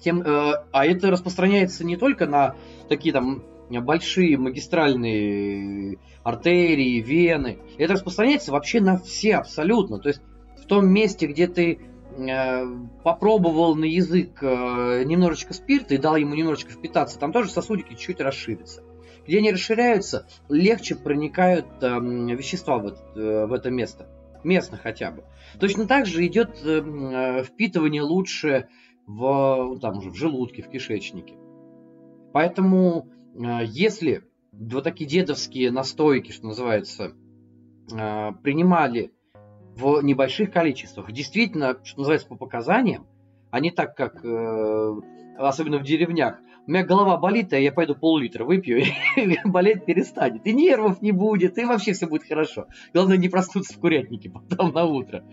тем, 0.00 0.22
э, 0.22 0.52
а 0.70 0.86
это 0.86 1.10
распространяется 1.10 1.84
не 1.84 1.96
только 1.96 2.26
на 2.26 2.54
такие 2.88 3.12
там 3.12 3.42
большие 3.68 4.36
магистральные 4.38 5.98
артерии, 6.22 7.00
вены, 7.00 7.58
это 7.78 7.94
распространяется 7.94 8.52
вообще 8.52 8.80
на 8.80 8.98
все 8.98 9.36
абсолютно. 9.36 9.98
То 9.98 10.08
есть 10.08 10.22
в 10.62 10.66
том 10.66 10.86
месте, 10.88 11.26
где 11.26 11.48
ты 11.48 11.80
э, 12.16 12.64
попробовал 13.02 13.74
на 13.74 13.84
язык 13.84 14.40
э, 14.40 15.02
немножечко 15.04 15.54
спирта 15.54 15.94
и 15.94 15.98
дал 15.98 16.14
ему 16.14 16.36
немножечко 16.36 16.70
впитаться, 16.72 17.18
там 17.18 17.32
тоже 17.32 17.50
сосудики 17.50 17.90
чуть-чуть 17.94 18.20
расширятся. 18.20 18.84
Где 19.26 19.38
они 19.38 19.50
расширяются, 19.50 20.28
легче 20.48 20.94
проникают 20.94 21.66
э, 21.80 21.88
вещества 21.88 22.78
в, 22.78 22.86
э, 23.16 23.46
в 23.46 23.52
это 23.52 23.70
место. 23.70 24.06
Местно 24.44 24.76
хотя 24.76 25.10
бы. 25.10 25.24
Точно 25.60 25.86
так 25.86 26.06
же 26.06 26.26
идет 26.26 26.64
эм, 26.64 27.06
э, 27.06 27.44
впитывание 27.44 28.02
лучше 28.02 28.68
в, 29.06 29.78
там 29.80 29.98
уже 29.98 30.10
в 30.10 30.14
желудке, 30.14 30.62
в 30.62 30.68
кишечнике. 30.68 31.34
Поэтому, 32.32 33.08
э, 33.34 33.64
если 33.64 34.24
вот 34.52 34.84
такие 34.84 35.08
дедовские 35.08 35.70
настойки, 35.70 36.32
что 36.32 36.46
называется, 36.46 37.12
э, 37.92 38.32
принимали 38.42 39.12
в 39.74 40.02
небольших 40.02 40.52
количествах. 40.52 41.10
Действительно, 41.12 41.78
что 41.84 42.00
называется, 42.00 42.28
по 42.28 42.36
показаниям, 42.36 43.06
а 43.50 43.60
не 43.60 43.70
так, 43.70 43.96
как 43.96 44.16
особенно 45.38 45.78
в 45.78 45.82
деревнях. 45.82 46.38
У 46.66 46.70
меня 46.70 46.84
голова 46.84 47.16
болит, 47.16 47.52
а 47.52 47.58
я 47.58 47.72
пойду 47.72 47.94
пол-литра 47.94 48.44
выпью, 48.44 48.78
и 49.16 49.38
болеть 49.44 49.84
перестанет. 49.84 50.46
И 50.46 50.52
нервов 50.52 51.02
не 51.02 51.10
будет, 51.10 51.58
и 51.58 51.64
вообще 51.64 51.92
все 51.92 52.06
будет 52.06 52.24
хорошо. 52.24 52.66
Главное 52.94 53.16
не 53.16 53.28
проснуться 53.28 53.74
в 53.74 53.78
курятнике 53.78 54.30
потом 54.30 54.72
на 54.72 54.84
утро. 54.84 55.24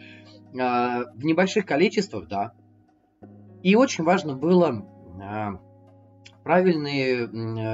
А, 0.59 1.03
в 1.13 1.23
небольших 1.23 1.65
количествах, 1.65 2.27
да. 2.27 2.53
И 3.61 3.75
очень 3.75 4.03
важно 4.03 4.35
было 4.35 4.85
а, 5.21 5.59
правильные 6.43 7.27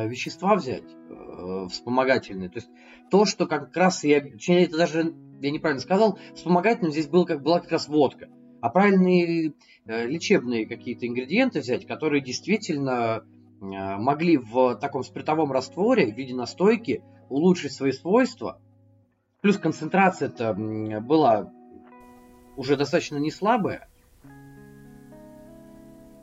вещества 0.09 0.55
взять, 0.55 0.83
э, 0.83 1.67
вспомогательные. 1.69 2.49
То 2.49 2.57
есть 2.57 2.69
то, 3.09 3.25
что 3.25 3.47
как 3.47 3.75
раз 3.77 4.03
я, 4.03 4.17
это 4.17 4.77
даже 4.77 5.13
я 5.41 5.51
неправильно 5.51 5.81
сказал, 5.81 6.19
вспомогательным 6.33 6.91
здесь 6.91 7.07
был, 7.07 7.25
как, 7.25 7.41
была 7.41 7.59
как 7.59 7.71
раз 7.71 7.87
водка. 7.87 8.27
А 8.61 8.69
правильные 8.69 9.53
э, 9.85 10.07
лечебные 10.07 10.65
какие-то 10.65 11.07
ингредиенты 11.07 11.59
взять, 11.59 11.85
которые 11.85 12.21
действительно 12.21 13.23
могли 13.59 14.37
в 14.37 14.75
таком 14.75 15.03
спиртовом 15.03 15.51
растворе 15.51 16.11
в 16.11 16.15
виде 16.15 16.33
настойки 16.33 17.03
улучшить 17.29 17.73
свои 17.73 17.91
свойства. 17.91 18.59
Плюс 19.41 19.57
концентрация-то 19.57 20.53
была 21.01 21.51
уже 22.57 22.77
достаточно 22.77 23.17
не 23.17 23.31
слабая. 23.31 23.87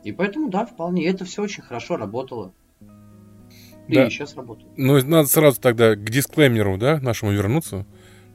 И 0.03 0.11
поэтому, 0.11 0.49
да, 0.49 0.65
вполне, 0.65 1.07
это 1.07 1.23
все 1.23 1.43
очень 1.43 1.63
хорошо 1.63 1.95
работало. 1.95 2.53
И 3.87 3.95
да. 3.95 4.09
сейчас 4.09 4.35
работает. 4.35 4.71
Ну, 4.77 5.01
надо 5.05 5.27
сразу 5.27 5.59
тогда 5.59 5.95
к 5.95 6.03
дисклеймеру, 6.03 6.77
да, 6.77 6.99
нашему 6.99 7.31
вернуться 7.31 7.85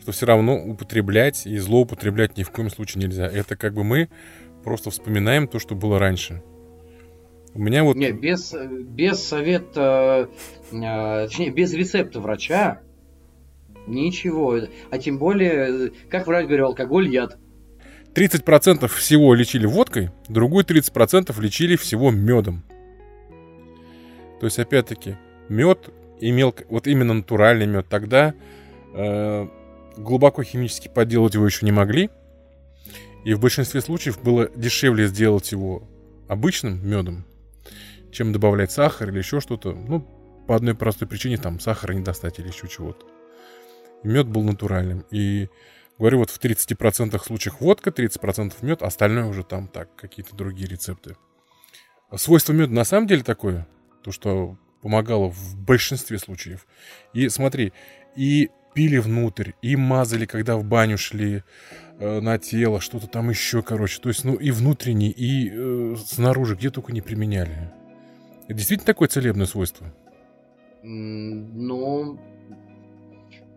что 0.08 0.12
все 0.12 0.24
равно 0.24 0.56
употреблять 0.56 1.46
и 1.46 1.58
злоупотреблять 1.58 2.38
ни 2.38 2.42
в 2.42 2.50
коем 2.50 2.70
случае 2.70 3.04
нельзя. 3.04 3.26
Это 3.26 3.56
как 3.56 3.74
бы 3.74 3.84
мы 3.84 4.08
просто 4.64 4.90
вспоминаем 4.90 5.46
то, 5.46 5.58
что 5.58 5.74
было 5.74 5.98
раньше. 5.98 6.42
У 7.54 7.60
меня 7.60 7.84
вот... 7.84 7.96
Не, 7.96 8.12
без, 8.12 8.54
без 8.54 9.22
совета, 9.22 10.28
э, 10.70 11.26
точнее, 11.26 11.50
без 11.50 11.72
рецепта 11.72 12.20
врача 12.20 12.80
ничего. 13.86 14.58
А 14.90 14.98
тем 14.98 15.18
более, 15.18 15.92
как 16.10 16.26
врач 16.26 16.46
говорил, 16.46 16.66
алкоголь 16.66 17.08
яд. 17.08 17.38
30% 18.14 18.88
всего 18.88 19.34
лечили 19.34 19.66
водкой, 19.66 20.10
другой 20.28 20.64
30% 20.64 21.40
лечили 21.40 21.76
всего 21.76 22.10
медом. 22.10 22.64
То 24.40 24.46
есть, 24.46 24.58
опять-таки, 24.58 25.16
мед 25.48 25.90
имел, 26.20 26.54
вот 26.68 26.86
именно 26.86 27.14
натуральный 27.14 27.66
мед, 27.66 27.86
тогда 27.88 28.34
э, 28.94 29.48
глубоко 29.96 30.42
химически 30.42 30.88
подделать 30.88 31.34
его 31.34 31.46
еще 31.46 31.66
не 31.66 31.72
могли. 31.72 32.10
И 33.24 33.34
в 33.34 33.40
большинстве 33.40 33.80
случаев 33.80 34.22
было 34.22 34.48
дешевле 34.54 35.06
сделать 35.06 35.50
его 35.52 35.82
обычным 36.28 36.86
медом, 36.88 37.24
чем 38.10 38.32
добавлять 38.32 38.72
сахар 38.72 39.10
или 39.10 39.18
еще 39.18 39.40
что-то. 39.40 39.72
Ну, 39.72 40.00
по 40.46 40.56
одной 40.56 40.74
простой 40.74 41.06
причине, 41.06 41.36
там, 41.36 41.60
сахара 41.60 41.92
не 41.92 42.02
достать 42.02 42.38
или 42.38 42.48
еще 42.48 42.68
чего-то. 42.68 43.06
Мед 44.02 44.28
был 44.28 44.42
натуральным. 44.42 45.04
И, 45.10 45.48
говорю, 45.98 46.18
вот 46.18 46.30
в 46.30 46.40
30% 46.40 47.22
случаев 47.22 47.60
водка, 47.60 47.90
30% 47.90 48.54
мед, 48.62 48.82
остальное 48.82 49.26
уже 49.26 49.44
там 49.44 49.68
так, 49.68 49.94
какие-то 49.96 50.34
другие 50.34 50.68
рецепты. 50.68 51.16
Свойство 52.16 52.52
меда 52.52 52.72
на 52.72 52.84
самом 52.84 53.06
деле 53.06 53.22
такое, 53.22 53.68
то, 54.02 54.12
что 54.12 54.56
помогало 54.80 55.30
в 55.30 55.56
большинстве 55.56 56.18
случаев. 56.18 56.66
И 57.12 57.28
смотри, 57.28 57.72
и 58.16 58.50
пили 58.74 58.98
внутрь, 58.98 59.52
и 59.60 59.76
мазали, 59.76 60.24
когда 60.24 60.56
в 60.56 60.64
баню 60.64 60.96
шли 60.96 61.42
э, 61.98 62.20
на 62.20 62.38
тело, 62.38 62.80
что-то 62.80 63.06
там 63.06 63.28
еще, 63.28 63.62
короче. 63.62 64.00
То 64.00 64.08
есть, 64.08 64.24
ну, 64.24 64.34
и 64.34 64.50
внутренне, 64.50 65.10
и 65.10 65.50
э, 65.52 65.96
снаружи, 66.06 66.54
где 66.54 66.70
только 66.70 66.92
не 66.92 67.00
применяли. 67.00 67.72
Это 68.48 68.56
действительно 68.56 68.86
такое 68.86 69.08
целебное 69.08 69.44
свойство? 69.44 69.86
Ну, 70.82 72.18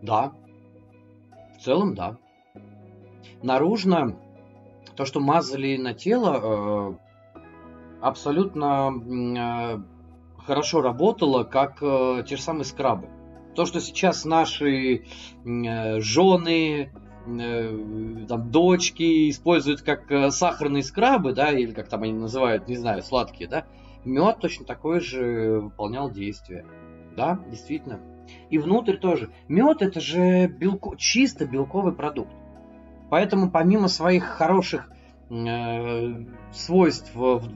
да. 0.02 0.34
В 1.58 1.62
целом, 1.64 1.94
да. 1.94 2.18
Наружно 3.42 4.18
то, 4.94 5.06
что 5.06 5.20
мазали 5.20 5.78
на 5.78 5.94
тело, 5.94 6.40
э, 6.42 7.42
абсолютно 8.02 8.92
э, 8.92 10.42
хорошо 10.44 10.82
работало, 10.82 11.44
как 11.44 11.78
э, 11.80 12.24
те 12.28 12.36
же 12.36 12.42
самые 12.42 12.66
скрабы. 12.66 13.08
То, 13.54 13.64
что 13.64 13.80
сейчас 13.80 14.26
наши 14.26 15.04
жены, 15.44 16.90
там, 17.24 18.50
дочки 18.50 19.30
используют 19.30 19.82
как 19.82 20.32
сахарные 20.32 20.82
скрабы, 20.82 21.34
да, 21.34 21.50
или 21.50 21.72
как 21.72 21.88
там 21.88 22.02
они 22.02 22.14
называют, 22.14 22.66
не 22.66 22.76
знаю, 22.76 23.02
сладкие, 23.02 23.48
да, 23.50 23.66
мед 24.04 24.38
точно 24.40 24.64
такое 24.64 25.00
же 25.00 25.60
выполнял 25.60 26.10
действие. 26.10 26.64
Да, 27.16 27.40
действительно. 27.48 28.00
И 28.50 28.58
внутрь 28.58 28.96
тоже. 28.96 29.30
Мед 29.48 29.82
это 29.82 30.00
же 30.00 30.46
белко, 30.46 30.96
чисто 30.96 31.46
белковый 31.46 31.94
продукт. 31.94 32.32
Поэтому 33.10 33.50
помимо 33.50 33.88
своих 33.88 34.24
хороших 34.24 34.90
э, 35.28 36.24
свойств 36.52 37.12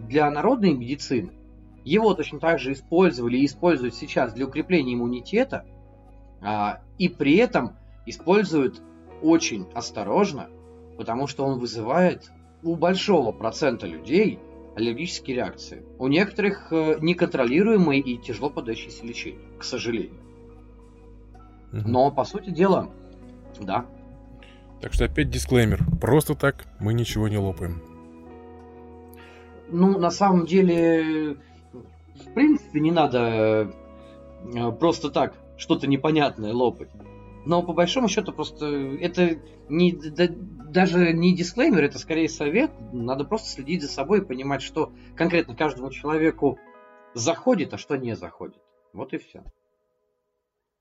для 0.08 0.30
народной 0.30 0.74
медицины, 0.74 1.32
его 1.84 2.14
точно 2.14 2.40
так 2.40 2.58
же 2.58 2.72
использовали 2.72 3.38
и 3.38 3.46
используют 3.46 3.94
сейчас 3.94 4.32
для 4.34 4.46
укрепления 4.46 4.94
иммунитета– 4.94 5.64
а, 6.42 6.80
и 6.98 7.08
при 7.08 7.36
этом 7.36 7.76
используют 8.04 8.82
очень 9.22 9.66
осторожно, 9.74 10.48
потому 10.96 11.26
что 11.26 11.44
он 11.44 11.58
вызывает 11.58 12.30
у 12.62 12.76
большого 12.76 13.32
процента 13.32 13.86
людей 13.86 14.38
аллергические 14.76 15.36
реакции. 15.36 15.82
У 15.98 16.06
некоторых 16.06 16.70
э, 16.70 16.98
неконтролируемые 17.00 18.00
и 18.00 18.18
тяжело 18.18 18.50
подающиеся 18.50 19.06
лечение, 19.06 19.40
к 19.58 19.64
сожалению. 19.64 20.20
Но, 21.72 22.10
по 22.10 22.24
сути 22.24 22.50
дела, 22.50 22.90
да. 23.58 23.86
Так 24.80 24.92
что 24.92 25.06
опять 25.06 25.30
дисклеймер. 25.30 25.82
Просто 26.00 26.34
так 26.34 26.66
мы 26.78 26.92
ничего 26.92 27.26
не 27.28 27.38
лопаем. 27.38 27.82
Ну, 29.68 29.98
на 29.98 30.10
самом 30.10 30.44
деле, 30.46 31.36
в 32.14 32.34
принципе, 32.34 32.80
не 32.80 32.92
надо 32.92 33.72
э, 34.54 34.72
просто 34.78 35.10
так 35.10 35.34
что-то 35.56 35.86
непонятное 35.86 36.52
лопать. 36.52 36.90
Но 37.46 37.62
по 37.62 37.72
большому 37.72 38.08
счету 38.08 38.32
просто 38.32 38.66
это 38.66 39.38
не, 39.68 39.92
да, 39.92 40.26
даже 40.28 41.12
не 41.12 41.32
дисклеймер, 41.32 41.84
это 41.84 41.96
скорее 41.96 42.28
совет. 42.28 42.72
Надо 42.92 43.24
просто 43.24 43.48
следить 43.48 43.82
за 43.82 43.88
собой 43.88 44.18
и 44.18 44.24
понимать, 44.24 44.62
что 44.62 44.92
конкретно 45.14 45.54
каждому 45.54 45.90
человеку 45.90 46.58
заходит, 47.14 47.72
а 47.72 47.78
что 47.78 47.96
не 47.96 48.16
заходит. 48.16 48.60
Вот 48.92 49.14
и 49.14 49.18
все. 49.18 49.44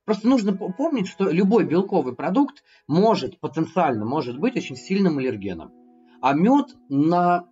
Просто 0.05 0.27
нужно 0.27 0.53
помнить, 0.55 1.07
что 1.07 1.29
любой 1.29 1.65
белковый 1.65 2.15
продукт 2.15 2.63
может, 2.87 3.39
потенциально 3.39 4.03
может 4.03 4.39
быть 4.39 4.57
очень 4.57 4.75
сильным 4.75 5.19
аллергеном. 5.19 5.71
А 6.19 6.33
мед 6.33 6.75
на 6.89 7.47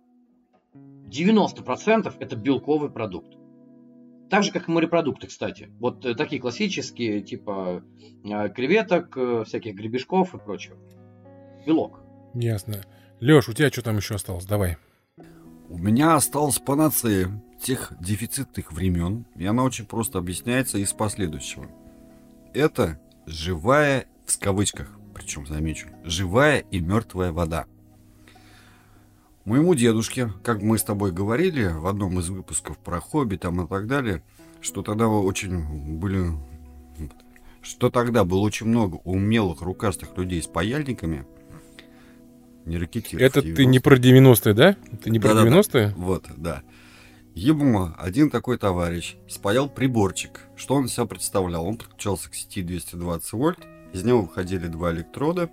90% 0.74 2.12
это 2.18 2.36
белковый 2.36 2.90
продукт. 2.90 3.36
Так 4.34 4.42
же, 4.42 4.50
как 4.50 4.68
и 4.68 4.72
морепродукты, 4.72 5.28
кстати. 5.28 5.70
Вот 5.78 6.04
э, 6.04 6.16
такие 6.16 6.42
классические, 6.42 7.20
типа 7.20 7.84
э, 8.24 8.48
креветок, 8.48 9.16
э, 9.16 9.44
всяких 9.46 9.76
гребешков 9.76 10.34
и 10.34 10.38
прочего. 10.38 10.76
Белок. 11.64 12.00
Ясно. 12.34 12.82
Леш, 13.20 13.48
у 13.48 13.52
тебя 13.52 13.70
что 13.70 13.82
там 13.82 13.98
еще 13.98 14.16
осталось? 14.16 14.44
Давай. 14.44 14.76
У 15.68 15.78
меня 15.78 16.16
осталась 16.16 16.58
панацея 16.58 17.40
тех 17.62 17.92
дефицитных 18.00 18.72
времен, 18.72 19.24
и 19.36 19.46
она 19.46 19.62
очень 19.62 19.86
просто 19.86 20.18
объясняется 20.18 20.78
из 20.78 20.92
последующего. 20.92 21.68
Это 22.54 23.00
живая, 23.26 24.06
в 24.26 24.36
кавычках, 24.40 24.98
причем 25.14 25.46
замечу, 25.46 25.90
живая 26.02 26.58
и 26.72 26.80
мертвая 26.80 27.30
вода. 27.30 27.66
Моему 29.44 29.74
дедушке, 29.74 30.32
как 30.42 30.62
мы 30.62 30.78
с 30.78 30.82
тобой 30.84 31.12
говорили 31.12 31.66
в 31.66 31.86
одном 31.86 32.18
из 32.18 32.30
выпусков 32.30 32.78
про 32.78 32.98
хобби 32.98 33.36
там 33.36 33.60
и 33.62 33.68
так 33.68 33.86
далее, 33.86 34.22
что 34.62 34.82
тогда 34.82 35.06
очень 35.08 35.98
были... 35.98 36.30
Что 37.60 37.90
тогда 37.90 38.24
было 38.24 38.40
очень 38.40 38.66
много 38.66 38.96
умелых 39.04 39.60
рукастых 39.60 40.16
людей 40.16 40.42
с 40.42 40.46
паяльниками, 40.46 41.26
не 42.64 42.78
ракетиров. 42.78 43.22
Это 43.22 43.42
ты 43.42 43.66
не 43.66 43.80
про 43.80 43.96
90-е, 43.96 44.54
да? 44.54 44.76
Ты 45.02 45.10
не 45.10 45.18
про 45.18 45.34
да, 45.34 45.46
90-е? 45.46 45.88
Да, 45.88 45.94
вот, 45.96 46.26
да. 46.36 46.62
Ему 47.34 47.90
один 47.98 48.30
такой 48.30 48.56
товарищ 48.56 49.16
спаял 49.28 49.68
приборчик. 49.68 50.40
Что 50.56 50.74
он 50.74 50.88
себя 50.88 51.04
представлял? 51.04 51.66
Он 51.66 51.76
подключался 51.76 52.30
к 52.30 52.34
сети 52.34 52.62
220 52.62 53.32
вольт, 53.32 53.58
из 53.92 54.04
него 54.04 54.22
выходили 54.22 54.68
два 54.68 54.92
электрода, 54.92 55.50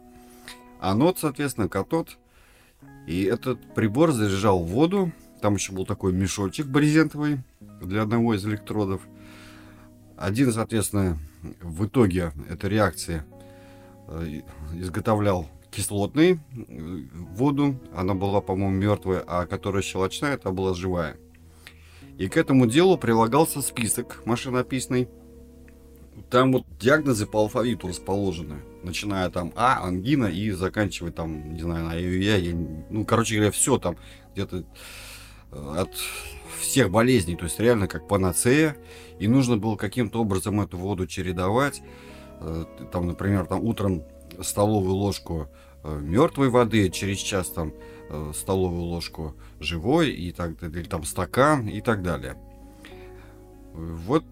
анод, 0.80 1.20
соответственно, 1.20 1.68
катод– 1.68 2.18
и 3.08 3.24
этот 3.24 3.60
прибор 3.74 4.12
заряжал 4.12 4.64
воду. 4.64 5.12
Там 5.42 5.56
еще 5.56 5.74
был 5.74 5.86
такой 5.86 6.14
мешочек 6.14 6.68
брезентовый 6.68 7.40
для 7.82 8.04
одного 8.04 8.36
из 8.36 8.46
электродов. 8.46 9.02
Один, 10.18 10.52
соответственно, 10.52 11.18
в 11.62 11.86
итоге 11.86 12.32
этой 12.50 12.70
реакции 12.70 13.24
э, 14.08 14.42
изготовлял 14.76 15.48
кислотный 15.72 16.34
э, 16.34 16.38
воду, 17.14 17.80
она 17.96 18.14
была, 18.14 18.42
по-моему, 18.42 18.76
мертвая, 18.76 19.24
а 19.26 19.48
которая 19.48 19.82
щелочная, 19.82 20.34
это 20.34 20.52
была 20.52 20.76
живая. 20.76 21.18
И 22.18 22.28
к 22.28 22.38
этому 22.38 22.68
делу 22.68 22.98
прилагался 22.98 23.62
список 23.62 24.22
машинописный. 24.26 25.10
Там 26.30 26.52
вот 26.52 26.66
диагнозы 26.80 27.26
по 27.26 27.40
алфавиту 27.40 27.88
расположены, 27.88 28.58
начиная 28.84 29.30
там 29.30 29.54
А, 29.56 29.86
ангина 29.86 30.26
и 30.26 30.52
заканчивая 30.52 31.12
там, 31.12 31.54
не 31.54 31.62
знаю, 31.62 31.86
на 31.86 31.96
я, 31.96 32.38
я, 32.38 32.56
ну, 32.90 33.06
короче 33.06 33.36
говоря, 33.36 33.52
все 33.52 33.78
там 33.78 33.98
где-то 34.34 34.64
э, 35.52 35.74
от 35.78 35.92
всех 36.60 36.92
болезней, 36.92 37.36
то 37.36 37.46
есть 37.46 37.60
реально 37.60 37.88
как 37.88 38.08
панацея, 38.08 38.78
и 39.20 39.28
нужно 39.28 39.58
было 39.58 39.76
каким-то 39.76 40.22
образом 40.22 40.62
эту 40.62 40.78
воду 40.78 41.08
чередовать, 41.08 41.82
э, 42.40 42.66
там, 42.92 43.08
например, 43.08 43.46
там 43.46 43.64
утром 43.64 44.04
столовую 44.42 44.96
ложку 44.96 45.50
э, 45.84 46.00
мертвой 46.02 46.50
воды, 46.50 46.90
через 46.90 47.18
час 47.18 47.50
там 47.50 47.74
столовую 48.34 48.84
ложку 48.84 49.38
живой 49.62 50.12
и 50.12 50.34
так 50.34 50.60
далее, 50.60 50.82
или 50.82 50.90
там 50.90 51.06
стакан 51.06 51.70
и 51.70 51.80
так 51.80 52.04
далее. 52.04 52.36
Вот 53.74 54.26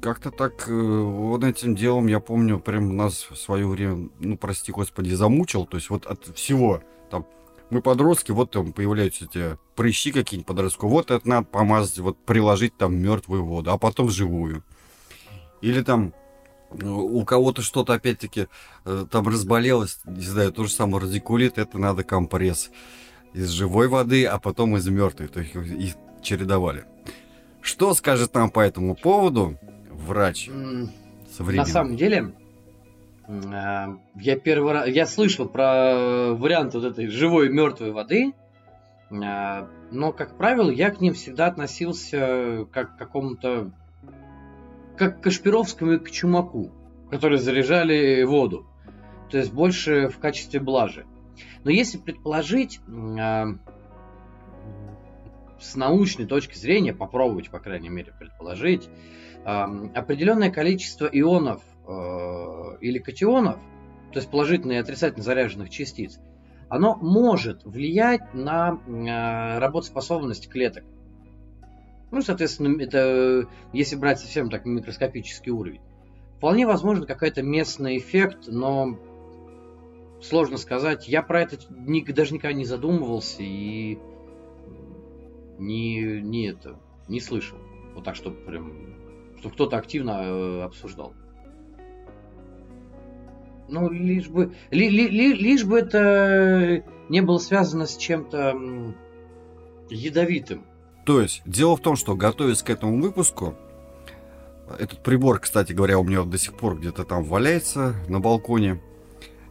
как-то 0.00 0.30
так 0.30 0.66
вот 0.68 1.44
этим 1.44 1.74
делом, 1.74 2.06
я 2.06 2.20
помню, 2.20 2.58
прям 2.60 2.96
нас 2.96 3.26
в 3.30 3.36
свое 3.36 3.66
время, 3.66 4.08
ну, 4.20 4.36
прости 4.36 4.72
господи, 4.72 5.14
замучил. 5.14 5.66
То 5.66 5.76
есть 5.76 5.90
вот 5.90 6.06
от 6.06 6.36
всего, 6.36 6.82
там, 7.10 7.26
мы 7.70 7.82
подростки, 7.82 8.32
вот 8.32 8.50
там 8.50 8.72
появляются 8.72 9.24
эти 9.24 9.58
прыщи 9.74 10.12
какие-нибудь 10.12 10.46
подростковые, 10.46 10.92
вот 10.92 11.10
это 11.10 11.28
надо 11.28 11.46
помазать, 11.46 11.98
вот 11.98 12.18
приложить 12.24 12.76
там 12.76 12.96
мертвую 12.96 13.44
воду, 13.44 13.70
а 13.70 13.78
потом 13.78 14.10
живую. 14.10 14.62
Или 15.60 15.82
там 15.82 16.14
у 16.80 17.24
кого-то 17.24 17.62
что-то 17.62 17.94
опять-таки 17.94 18.48
э, 18.84 19.06
там 19.10 19.28
разболелось, 19.28 20.00
не 20.04 20.24
знаю, 20.24 20.52
то 20.52 20.64
же 20.64 20.70
самое 20.70 21.04
радикулит, 21.04 21.58
это 21.58 21.78
надо 21.78 22.02
компресс 22.02 22.70
из 23.34 23.50
живой 23.50 23.88
воды, 23.88 24.24
а 24.24 24.38
потом 24.38 24.76
из 24.76 24.86
мертвой, 24.88 25.28
то 25.28 25.40
есть 25.40 25.54
их 25.54 25.94
чередовали. 26.22 26.84
Что 27.60 27.94
скажет 27.94 28.34
нам 28.34 28.50
по 28.50 28.60
этому 28.60 28.96
поводу 28.96 29.58
врач 30.06 30.48
современный? 31.30 31.66
На 31.66 31.66
самом 31.66 31.96
деле, 31.96 32.32
э, 33.28 33.86
я 34.16 34.38
первый 34.38 34.72
раз, 34.72 34.88
я 34.88 35.06
слышал 35.06 35.48
про 35.48 36.34
вариант 36.34 36.74
вот 36.74 36.84
этой 36.84 37.08
живой 37.08 37.48
мертвой 37.48 37.92
воды, 37.92 38.32
э, 39.10 39.66
но, 39.90 40.12
как 40.12 40.36
правило, 40.36 40.70
я 40.70 40.90
к 40.90 41.00
ним 41.00 41.14
всегда 41.14 41.46
относился 41.46 42.66
как 42.72 42.96
к 42.96 42.98
какому-то 42.98 43.72
как 44.96 45.20
к 45.20 45.22
Кашпировскому 45.22 45.92
и 45.92 45.98
к 45.98 46.10
Чумаку, 46.10 46.70
которые 47.10 47.38
заряжали 47.38 48.22
воду. 48.24 48.66
То 49.30 49.38
есть 49.38 49.52
больше 49.52 50.08
в 50.08 50.18
качестве 50.18 50.60
блажи. 50.60 51.06
Но 51.64 51.70
если 51.70 51.96
предположить, 51.96 52.80
э, 52.86 53.44
с 55.58 55.76
научной 55.76 56.26
точки 56.26 56.56
зрения, 56.58 56.92
попробовать, 56.92 57.48
по 57.48 57.60
крайней 57.60 57.88
мере, 57.88 58.12
предположить, 58.18 58.88
э, 58.88 59.21
определенное 59.44 60.50
количество 60.50 61.06
ионов 61.06 61.62
э, 61.86 62.76
или 62.80 62.98
катионов, 62.98 63.58
то 64.12 64.18
есть 64.18 64.30
положительно 64.30 64.72
и 64.72 64.76
отрицательно 64.76 65.24
заряженных 65.24 65.70
частиц, 65.70 66.20
оно 66.68 66.96
может 66.96 67.64
влиять 67.64 68.34
на 68.34 68.78
э, 68.86 69.58
работоспособность 69.58 70.48
клеток. 70.48 70.84
Ну, 72.10 72.20
соответственно, 72.22 72.80
это 72.80 73.48
если 73.72 73.96
брать 73.96 74.20
совсем 74.20 74.50
так 74.50 74.64
микроскопический 74.64 75.50
уровень. 75.50 75.80
Вполне 76.36 76.66
возможно 76.66 77.06
какой-то 77.06 77.42
местный 77.42 77.98
эффект, 77.98 78.48
но 78.48 78.98
сложно 80.20 80.56
сказать. 80.56 81.08
Я 81.08 81.22
про 81.22 81.42
это 81.42 81.56
даже 82.12 82.34
никогда 82.34 82.52
не 82.52 82.64
задумывался 82.64 83.42
и 83.42 83.98
не, 85.58 86.20
не 86.20 86.48
это 86.48 86.78
не 87.08 87.20
слышал. 87.20 87.58
Вот 87.94 88.04
так, 88.04 88.16
чтобы 88.16 88.36
прям, 88.36 88.94
кто-то 89.50 89.76
активно 89.76 90.22
э, 90.22 90.62
обсуждал. 90.62 91.14
Ну, 93.68 93.90
лишь 93.90 94.28
бы, 94.28 94.52
ли, 94.70 94.88
ли, 94.88 95.08
ли, 95.08 95.32
лишь 95.32 95.64
бы 95.64 95.78
это 95.78 96.84
не 97.08 97.22
было 97.22 97.38
связано 97.38 97.86
с 97.86 97.96
чем-то 97.96 98.94
ядовитым. 99.88 100.64
То 101.06 101.20
есть, 101.20 101.42
дело 101.46 101.76
в 101.76 101.80
том, 101.80 101.96
что 101.96 102.14
готовясь 102.14 102.62
к 102.62 102.70
этому 102.70 103.00
выпуску, 103.00 103.56
этот 104.78 105.02
прибор, 105.02 105.40
кстати 105.40 105.72
говоря, 105.72 105.98
у 105.98 106.04
меня 106.04 106.22
до 106.22 106.38
сих 106.38 106.54
пор 106.54 106.78
где-то 106.78 107.04
там 107.04 107.24
валяется 107.24 107.94
на 108.08 108.20
балконе 108.20 108.80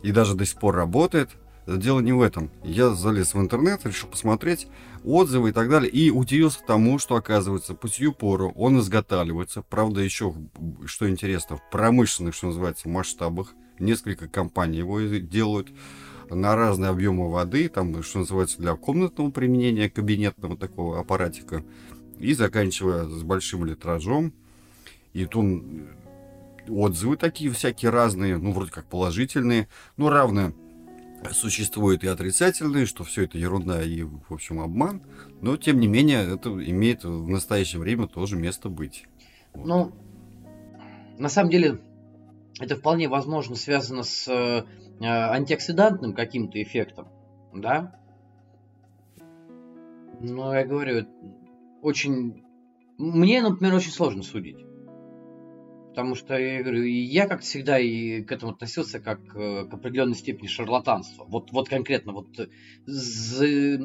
и 0.03 0.11
даже 0.11 0.35
до 0.35 0.45
сих 0.45 0.59
пор 0.59 0.75
работает. 0.75 1.29
Дело 1.67 1.99
не 1.99 2.11
в 2.11 2.21
этом. 2.21 2.49
Я 2.63 2.89
залез 2.89 3.33
в 3.33 3.39
интернет, 3.39 3.85
решил 3.85 4.09
посмотреть 4.09 4.67
отзывы 5.03 5.49
и 5.49 5.51
так 5.51 5.69
далее, 5.69 5.91
и 5.91 6.09
удивился 6.09 6.59
тому, 6.65 6.97
что, 6.97 7.15
оказывается, 7.15 7.75
по 7.75 7.87
сию 7.87 8.13
пору 8.13 8.51
он 8.55 8.79
изготавливается, 8.79 9.61
правда, 9.61 10.01
еще, 10.01 10.33
что 10.85 11.09
интересно, 11.09 11.57
в 11.57 11.69
промышленных, 11.69 12.33
что 12.33 12.47
называется, 12.47 12.89
масштабах. 12.89 13.53
Несколько 13.79 14.27
компаний 14.27 14.79
его 14.79 14.99
делают 15.01 15.71
на 16.29 16.55
разные 16.55 16.89
объемы 16.89 17.31
воды, 17.31 17.67
там, 17.67 18.03
что 18.03 18.19
называется, 18.19 18.59
для 18.59 18.75
комнатного 18.75 19.31
применения, 19.31 19.89
кабинетного 19.89 20.57
такого 20.57 20.99
аппаратика, 20.99 21.63
и 22.19 22.33
заканчивая 22.33 23.05
с 23.05 23.23
большим 23.23 23.65
литражом. 23.65 24.33
И 25.13 25.25
тут 25.25 25.63
отзывы 26.69 27.17
такие 27.17 27.51
всякие 27.51 27.91
разные, 27.91 28.37
ну, 28.37 28.51
вроде 28.51 28.71
как 28.71 28.85
положительные, 28.85 29.67
но 29.97 30.09
равно 30.09 30.53
существуют 31.31 32.03
и 32.03 32.07
отрицательные, 32.07 32.85
что 32.85 33.03
все 33.03 33.23
это 33.23 33.37
ерунда 33.37 33.83
и, 33.83 34.03
в 34.03 34.31
общем, 34.31 34.59
обман, 34.59 35.01
но, 35.41 35.57
тем 35.57 35.79
не 35.79 35.87
менее, 35.87 36.35
это 36.35 36.49
имеет 36.49 37.03
в 37.03 37.27
настоящее 37.27 37.79
время 37.79 38.07
тоже 38.07 38.35
место 38.35 38.69
быть. 38.69 39.05
Вот. 39.53 39.65
Ну, 39.65 39.91
на 41.17 41.29
самом 41.29 41.51
деле, 41.51 41.79
это 42.59 42.75
вполне 42.75 43.07
возможно 43.07 43.55
связано 43.55 44.03
с 44.03 44.27
э, 44.27 44.65
антиоксидантным 45.03 46.13
каким-то 46.13 46.61
эффектом, 46.61 47.07
да? 47.53 47.95
Но 50.19 50.53
я 50.55 50.65
говорю, 50.65 51.07
очень... 51.81 52.43
Мне, 52.97 53.41
например, 53.41 53.73
очень 53.73 53.91
сложно 53.91 54.21
судить. 54.21 54.57
Потому 55.91 56.15
что 56.15 56.37
я 56.37 56.63
говорю, 56.63 56.83
я 56.83 57.27
как 57.27 57.41
всегда 57.41 57.77
и 57.77 58.23
к 58.23 58.31
этому 58.31 58.53
относился 58.53 59.01
как 59.01 59.19
э, 59.35 59.65
к 59.65 59.73
определенной 59.73 60.15
степени 60.15 60.47
шарлатанства. 60.47 61.25
Вот, 61.25 61.51
вот 61.51 61.67
конкретно 61.67 62.13
вот 62.13 62.29
з, 62.85 63.77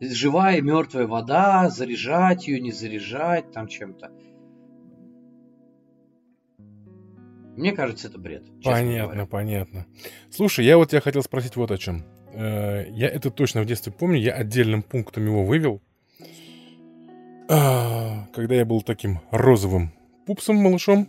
живая 0.00 0.62
мертвая 0.62 1.06
вода, 1.06 1.68
заряжать 1.68 2.48
ее, 2.48 2.60
не 2.60 2.72
заряжать 2.72 3.52
там 3.52 3.68
чем-то. 3.68 4.10
Мне 7.58 7.72
кажется, 7.72 8.08
это 8.08 8.18
бред. 8.18 8.44
Понятно, 8.64 9.08
говоря. 9.08 9.26
понятно. 9.26 9.86
Слушай, 10.30 10.64
я 10.64 10.78
вот 10.78 10.88
тебя 10.88 11.02
хотел 11.02 11.22
спросить 11.22 11.56
вот 11.56 11.70
о 11.70 11.76
чем. 11.76 12.06
Э, 12.32 12.86
я 12.88 13.08
это 13.08 13.30
точно 13.30 13.60
в 13.60 13.66
детстве 13.66 13.92
помню, 13.92 14.18
я 14.18 14.32
отдельным 14.32 14.82
пунктом 14.82 15.26
его 15.26 15.44
вывел. 15.44 15.82
А, 17.50 18.26
когда 18.32 18.54
я 18.54 18.64
был 18.64 18.80
таким 18.80 19.20
розовым 19.30 19.92
пупсом, 20.26 20.56
малышом, 20.56 21.06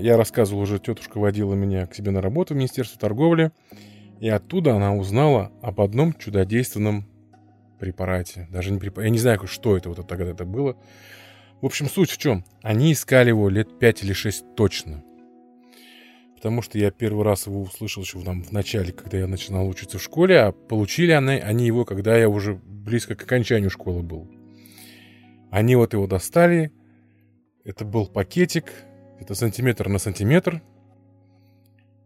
я 0.00 0.16
рассказывал 0.16 0.62
уже, 0.62 0.78
тетушка 0.78 1.18
водила 1.18 1.54
меня 1.54 1.86
к 1.86 1.94
себе 1.94 2.10
на 2.10 2.20
работу 2.20 2.54
в 2.54 2.56
Министерство 2.56 2.98
торговли, 2.98 3.52
и 4.20 4.28
оттуда 4.28 4.74
она 4.74 4.94
узнала 4.94 5.52
об 5.62 5.80
одном 5.80 6.14
чудодейственном 6.14 7.06
препарате. 7.78 8.48
Даже 8.50 8.70
не 8.70 8.78
препарат, 8.78 9.06
я 9.06 9.10
не 9.10 9.18
знаю, 9.18 9.46
что 9.46 9.76
это 9.76 9.88
вот 9.88 10.06
тогда 10.06 10.26
это 10.26 10.44
было. 10.44 10.76
В 11.60 11.66
общем, 11.66 11.88
суть 11.88 12.10
в 12.10 12.18
чем? 12.18 12.44
Они 12.62 12.92
искали 12.92 13.28
его 13.28 13.48
лет 13.48 13.78
5 13.78 14.04
или 14.04 14.12
6 14.12 14.54
точно 14.54 15.04
потому 16.40 16.62
что 16.62 16.78
я 16.78 16.90
первый 16.90 17.22
раз 17.22 17.46
его 17.46 17.60
услышал 17.60 18.02
еще 18.02 18.18
там, 18.22 18.42
в 18.42 18.50
начале, 18.50 18.94
когда 18.94 19.18
я 19.18 19.26
начинал 19.26 19.68
учиться 19.68 19.98
в 19.98 20.02
школе, 20.02 20.40
а 20.40 20.52
получили 20.52 21.12
они, 21.12 21.32
они 21.32 21.66
его, 21.66 21.84
когда 21.84 22.16
я 22.16 22.30
уже 22.30 22.54
близко 22.54 23.14
к 23.14 23.24
окончанию 23.24 23.68
школы 23.68 24.02
был. 24.02 24.26
Они 25.50 25.76
вот 25.76 25.92
его 25.92 26.06
достали, 26.06 26.72
это 27.62 27.84
был 27.84 28.06
пакетик, 28.06 28.72
это 29.20 29.34
сантиметр 29.34 29.88
на 29.88 29.98
сантиметр, 29.98 30.62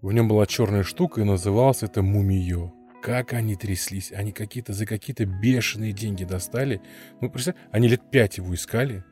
в 0.03 0.13
нем 0.13 0.29
была 0.29 0.47
черная 0.47 0.83
штука, 0.83 1.21
и 1.21 1.25
назывался 1.25 1.87
это 1.87 2.03
мумиё. 2.03 2.73
Как 3.03 3.33
они 3.33 3.55
тряслись, 3.55 4.13
они 4.13 4.33
какие-то 4.33 4.73
за 4.73 4.85
какие-то 4.85 5.25
бешеные 5.25 5.93
деньги 5.93 6.25
достали. 6.25 6.83
Ну, 7.21 7.31
представь, 7.31 7.57
они 7.71 7.89
лет 7.89 8.11
пять 8.11 8.39
его 8.39 8.55
искали, 8.55 9.05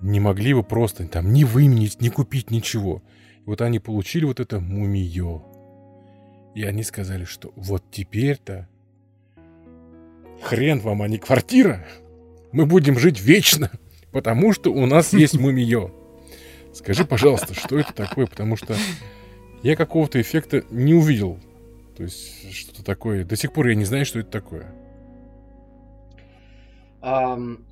не 0.00 0.18
могли 0.18 0.50
его 0.50 0.62
просто 0.62 1.06
там 1.06 1.32
ни 1.32 1.44
выменить, 1.44 2.00
ни 2.00 2.08
купить, 2.08 2.50
ничего. 2.50 3.02
Вот 3.44 3.60
они 3.60 3.78
получили 3.78 4.24
вот 4.24 4.40
это 4.40 4.58
мумиё. 4.58 5.42
И 6.54 6.64
они 6.64 6.82
сказали, 6.82 7.24
что 7.24 7.52
вот 7.54 7.84
теперь-то 7.90 8.68
хрен 10.42 10.80
вам, 10.80 11.02
а 11.02 11.08
не 11.08 11.18
квартира. 11.18 11.86
Мы 12.52 12.66
будем 12.66 12.98
жить 12.98 13.20
вечно, 13.20 13.70
потому 14.10 14.52
что 14.52 14.72
у 14.72 14.86
нас 14.86 15.12
есть 15.12 15.38
мумиё. 15.38 15.99
Скажи, 16.72 17.04
пожалуйста, 17.04 17.54
что 17.54 17.78
это 17.78 17.92
такое, 17.92 18.26
потому 18.26 18.56
что 18.56 18.76
я 19.62 19.76
какого-то 19.76 20.20
эффекта 20.20 20.64
не 20.70 20.94
увидел. 20.94 21.38
То 21.96 22.04
есть 22.04 22.52
что-то 22.52 22.84
такое. 22.84 23.24
До 23.24 23.36
сих 23.36 23.52
пор 23.52 23.68
я 23.68 23.74
не 23.74 23.84
знаю, 23.84 24.06
что 24.06 24.20
это 24.20 24.30
такое. 24.30 24.72
Ам, 27.02 27.64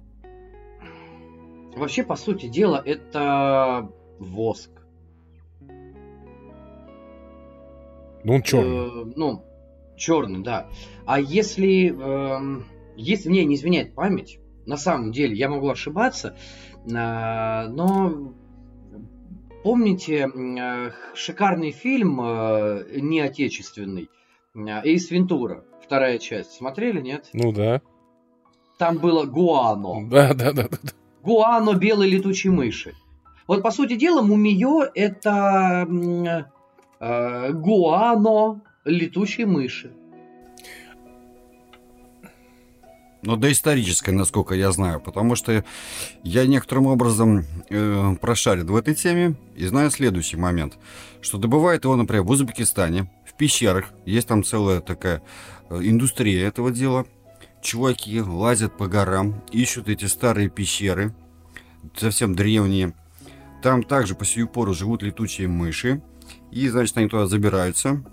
Вообще, 1.78 2.02
по 2.02 2.16
сути 2.16 2.46
дела, 2.48 2.82
это 2.84 3.88
воск. 4.18 4.70
Ну, 8.24 8.34
он 8.34 8.42
черный. 8.42 9.02
Э, 9.02 9.12
ну, 9.14 9.44
черный, 9.96 10.42
да. 10.42 10.68
А 11.06 11.20
если, 11.20 11.90
эм, 11.90 12.66
если 12.96 13.28
мне 13.28 13.44
не 13.44 13.54
изменяет 13.54 13.94
память, 13.94 14.40
на 14.66 14.76
самом 14.76 15.12
деле, 15.12 15.36
я 15.36 15.48
могу 15.48 15.68
ошибаться, 15.68 16.36
э, 16.84 17.68
но 17.68 18.34
помните 19.68 20.30
э, 20.34 20.92
шикарный 21.14 21.72
фильм 21.72 22.18
э, 22.22 22.86
неотечественный 23.02 24.08
э, 24.54 24.58
Эйс 24.82 25.10
Вентура, 25.10 25.62
вторая 25.84 26.16
часть. 26.16 26.52
Смотрели, 26.52 27.02
нет? 27.02 27.28
Ну 27.34 27.52
да. 27.52 27.82
Там 28.78 28.96
было 28.96 29.26
Гуано. 29.26 30.08
Да, 30.08 30.32
да, 30.32 30.52
да, 30.52 30.68
да. 30.70 30.78
Гуано 31.22 31.74
белой 31.74 32.08
летучей 32.08 32.48
мыши. 32.48 32.94
Вот, 33.46 33.62
по 33.62 33.70
сути 33.70 33.96
дела, 33.96 34.22
мумиё 34.22 34.88
это 34.94 35.86
э, 36.98 37.52
гуано 37.52 38.62
летучей 38.86 39.44
мыши. 39.44 39.92
Но 43.22 43.36
доисторическое, 43.36 44.14
насколько 44.14 44.54
я 44.54 44.70
знаю, 44.70 45.00
потому 45.00 45.34
что 45.34 45.64
я 46.22 46.46
некоторым 46.46 46.86
образом 46.86 47.44
э, 47.68 48.16
прошарен 48.20 48.66
в 48.66 48.76
этой 48.76 48.94
теме 48.94 49.34
и 49.56 49.66
знаю 49.66 49.90
следующий 49.90 50.36
момент, 50.36 50.78
что 51.20 51.36
добывают 51.36 51.84
его, 51.84 51.96
например, 51.96 52.22
в 52.22 52.30
Узбекистане, 52.30 53.10
в 53.26 53.34
пещерах, 53.34 53.86
есть 54.06 54.28
там 54.28 54.44
целая 54.44 54.80
такая 54.80 55.22
э, 55.68 55.80
индустрия 55.82 56.46
этого 56.46 56.70
дела. 56.70 57.06
Чуваки 57.60 58.20
лазят 58.20 58.76
по 58.76 58.86
горам, 58.86 59.42
ищут 59.50 59.88
эти 59.88 60.04
старые 60.04 60.48
пещеры, 60.48 61.12
совсем 61.96 62.36
древние. 62.36 62.94
Там 63.64 63.82
также 63.82 64.14
по 64.14 64.24
сию 64.24 64.46
пору 64.46 64.74
живут 64.74 65.02
летучие 65.02 65.48
мыши, 65.48 66.00
и, 66.52 66.68
значит, 66.68 66.96
они 66.96 67.08
туда 67.08 67.26
забираются. 67.26 68.04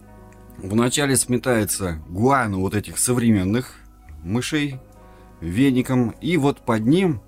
Вначале 0.57 1.15
сметается 1.15 2.01
гуану 2.09 2.61
вот 2.61 2.73
этих 2.73 2.97
современных 2.97 3.75
мышей, 4.23 4.79
веником, 5.45 6.13
и 6.21 6.37
вот 6.37 6.59
под 6.59 6.85
ним 6.85 7.21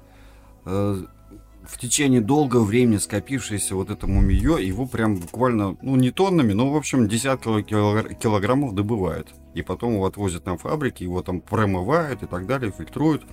э, 0.65 1.03
в 1.65 1.78
течение 1.78 2.22
долгого 2.22 2.63
времени 2.63 2.97
скопившееся 2.97 3.76
вот 3.76 3.89
это 3.89 4.07
мумиё, 4.07 4.57
его 4.57 4.86
прям 4.86 5.18
буквально, 5.18 5.78
ну 5.82 5.95
не 5.95 6.11
тоннами, 6.11 6.53
но 6.53 6.72
в 6.72 6.76
общем 6.76 7.07
десятки 7.07 7.47
килогр- 7.61 8.13
килограммов 8.15 8.74
добывают. 8.74 9.34
И 9.53 9.61
потом 9.61 9.93
его 9.93 10.05
отвозят 10.05 10.45
на 10.45 10.57
фабрики, 10.57 11.03
его 11.03 11.22
там 11.22 11.41
промывают 11.41 12.24
и 12.24 12.26
так 12.26 12.45
далее, 12.45 12.72
фильтруют 12.72 13.24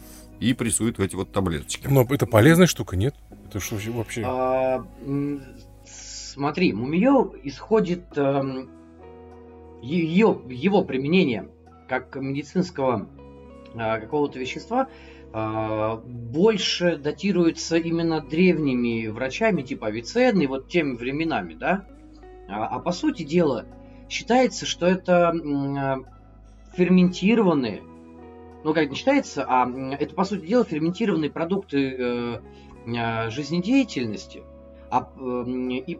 и 0.40 0.52
прессуют 0.54 0.98
в 0.98 1.02
эти 1.02 1.14
вот 1.14 1.32
таблеточки. 1.32 1.86
Но 1.86 2.06
это 2.08 2.26
полезная 2.26 2.66
штука, 2.66 2.96
нет? 2.96 3.14
Это 3.48 3.60
что 3.60 3.76
вообще? 3.92 4.22
А, 4.26 4.84
смотри, 5.86 6.72
мумиё 6.72 7.32
исходит 7.44 8.04
эм, 8.16 8.68
ее, 9.82 10.40
его 10.48 10.82
применение 10.82 11.48
как 11.88 12.16
медицинского 12.16 13.06
какого-то 13.74 14.38
вещества 14.38 14.88
а, 15.36 15.96
больше 15.96 16.96
датируется 16.96 17.76
именно 17.76 18.20
древними 18.20 19.08
врачами 19.08 19.62
типа 19.62 19.88
Авиценны, 19.88 20.46
вот 20.46 20.68
теми 20.68 20.94
временами, 20.94 21.54
да? 21.54 21.84
А, 22.48 22.66
а 22.66 22.78
по 22.78 22.92
сути 22.92 23.24
дела 23.24 23.66
считается, 24.08 24.64
что 24.64 24.86
это 24.86 25.30
а, 25.30 25.96
ферментированные, 26.76 27.82
ну 28.62 28.72
как 28.74 28.90
не 28.90 28.94
считается, 28.94 29.44
а 29.48 29.68
это 29.98 30.14
по 30.14 30.22
сути 30.22 30.46
дела 30.46 30.62
ферментированные 30.64 31.30
продукты 31.30 31.96
э, 32.86 33.30
жизнедеятельности, 33.30 34.44
а, 34.88 35.10
и 35.18 35.98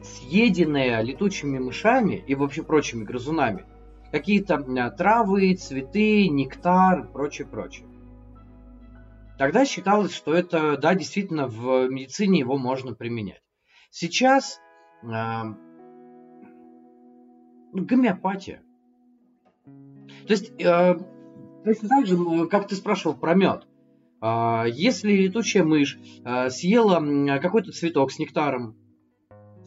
съеденные 0.00 1.02
летучими 1.02 1.58
мышами 1.58 2.22
и 2.24 2.36
вообще 2.36 2.62
прочими 2.62 3.02
грызунами 3.02 3.64
какие-то 4.12 4.90
травы, 4.96 5.54
цветы, 5.54 6.28
нектар, 6.28 7.08
прочее, 7.08 7.46
прочее. 7.46 7.86
Тогда 9.38 9.64
считалось, 9.64 10.12
что 10.12 10.34
это, 10.34 10.76
да, 10.76 10.94
действительно, 10.94 11.46
в 11.46 11.88
медицине 11.88 12.40
его 12.40 12.58
можно 12.58 12.94
применять. 12.94 13.42
Сейчас 13.90 14.60
э, 15.02 15.06
ну, 17.72 17.84
гомеопатия. 17.84 18.62
То 19.64 20.32
есть, 20.32 20.50
э, 20.60 20.98
точно 21.64 21.88
так 21.88 22.06
же, 22.06 22.46
как 22.48 22.66
ты 22.66 22.74
спрашивал 22.74 23.16
про 23.16 23.34
мед. 23.34 23.66
А, 24.20 24.64
Если 24.66 25.12
летучая 25.12 25.62
мышь 25.62 25.98
э, 26.24 26.50
съела 26.50 27.38
какой-то 27.38 27.70
цветок 27.70 28.10
с 28.10 28.18
нектаром, 28.18 28.76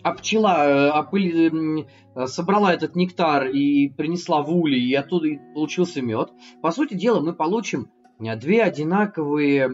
а 0.03 0.13
пчела 0.13 0.65
э, 0.65 0.91
опыли- 0.91 1.49
м, 1.49 1.87
э, 2.15 2.27
собрала 2.27 2.73
этот 2.73 2.95
нектар 2.95 3.47
и 3.47 3.89
принесла 3.89 4.41
в 4.41 4.49
улей, 4.51 4.81
и 4.81 4.93
оттуда 4.93 5.27
и 5.27 5.39
получился 5.53 6.01
мед, 6.01 6.31
по 6.61 6.71
сути 6.71 6.93
дела 6.93 7.21
мы 7.21 7.33
получим 7.33 7.89
э, 8.19 8.35
две 8.35 8.63
одинаковые, 8.63 9.67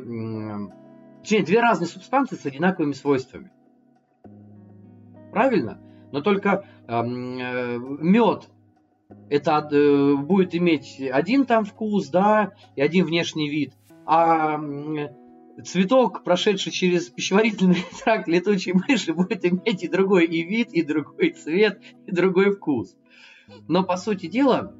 точнее, 1.21 1.43
две 1.43 1.59
разные 1.59 1.87
субстанции 1.87 2.35
с 2.35 2.45
одинаковыми 2.45 2.93
свойствами. 2.93 3.51
Правильно? 5.31 5.79
Но 6.11 6.21
только 6.21 6.63
мед 6.87 8.49
это 9.29 9.67
э, 9.71 10.15
будет 10.15 10.55
иметь 10.55 11.01
один 11.11 11.45
там 11.45 11.65
вкус, 11.65 12.09
да, 12.09 12.53
и 12.75 12.81
один 12.81 13.05
внешний 13.05 13.49
вид, 13.49 13.73
а 14.05 14.57
цветок, 15.63 16.23
прошедший 16.23 16.71
через 16.71 17.09
пищеварительный 17.09 17.83
тракт 18.03 18.27
летучей 18.27 18.73
мыши, 18.73 19.13
будет 19.13 19.45
иметь 19.45 19.83
и 19.83 19.87
другой 19.87 20.25
и 20.25 20.43
вид, 20.43 20.71
и 20.71 20.83
другой 20.83 21.31
цвет, 21.31 21.81
и 22.05 22.11
другой 22.11 22.55
вкус. 22.55 22.95
Но 23.67 23.83
по 23.83 23.97
сути 23.97 24.27
дела, 24.27 24.75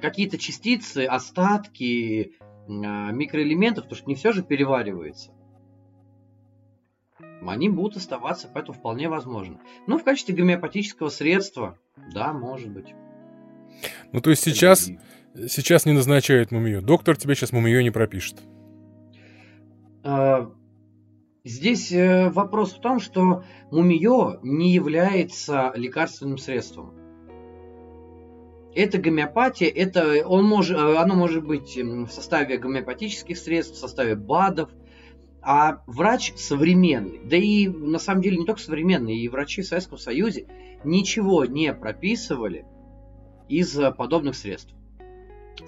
какие-то 0.00 0.38
частицы, 0.38 1.04
остатки 1.04 2.32
а, 2.68 3.10
микроэлементов, 3.12 3.84
потому 3.84 3.98
что 3.98 4.08
не 4.08 4.14
все 4.14 4.32
же 4.32 4.42
переваривается, 4.42 5.32
они 7.46 7.68
будут 7.68 7.96
оставаться, 7.96 8.48
поэтому 8.52 8.78
вполне 8.78 9.08
возможно. 9.08 9.60
Но 9.86 9.98
в 9.98 10.04
качестве 10.04 10.34
гомеопатического 10.34 11.08
средства, 11.08 11.78
да, 12.12 12.32
может 12.32 12.70
быть. 12.70 12.94
Ну, 14.12 14.20
то 14.20 14.30
есть 14.30 14.42
сейчас, 14.42 14.90
сейчас 15.34 15.86
не 15.86 15.92
назначают 15.92 16.50
мумию. 16.50 16.82
Доктор 16.82 17.16
тебе 17.16 17.34
сейчас 17.34 17.52
мумию 17.52 17.82
не 17.82 17.90
пропишет. 17.90 18.40
А, 20.08 20.50
Здесь 21.44 21.92
э, 21.92 22.30
вопрос 22.30 22.72
в 22.72 22.80
том, 22.80 22.98
что 22.98 23.42
мумиё 23.70 24.38
не 24.42 24.72
является 24.72 25.72
лекарственным 25.76 26.36
средством. 26.36 26.94
Это 28.74 28.98
гомеопатия, 28.98 29.68
это 29.68 30.26
он 30.26 30.44
может, 30.44 30.78
э, 30.78 30.96
оно 30.96 31.14
может 31.14 31.46
быть 31.46 31.76
в 31.76 32.08
составе 32.08 32.58
гомеопатических 32.58 33.36
средств, 33.36 33.76
в 33.76 33.78
составе 33.78 34.14
БАДов, 34.14 34.70
а 35.42 35.82
врач 35.86 36.34
современный, 36.36 37.20
да 37.24 37.36
и 37.36 37.68
на 37.68 37.98
самом 37.98 38.22
деле 38.22 38.38
не 38.38 38.46
только 38.46 38.60
современный, 38.60 39.16
и 39.16 39.28
врачи 39.28 39.62
в 39.62 39.66
Советском 39.66 39.98
Союзе 39.98 40.46
ничего 40.84 41.44
не 41.44 41.72
прописывали 41.72 42.66
из 43.48 43.78
э, 43.78 43.90
подобных 43.92 44.36
средств. 44.36 44.74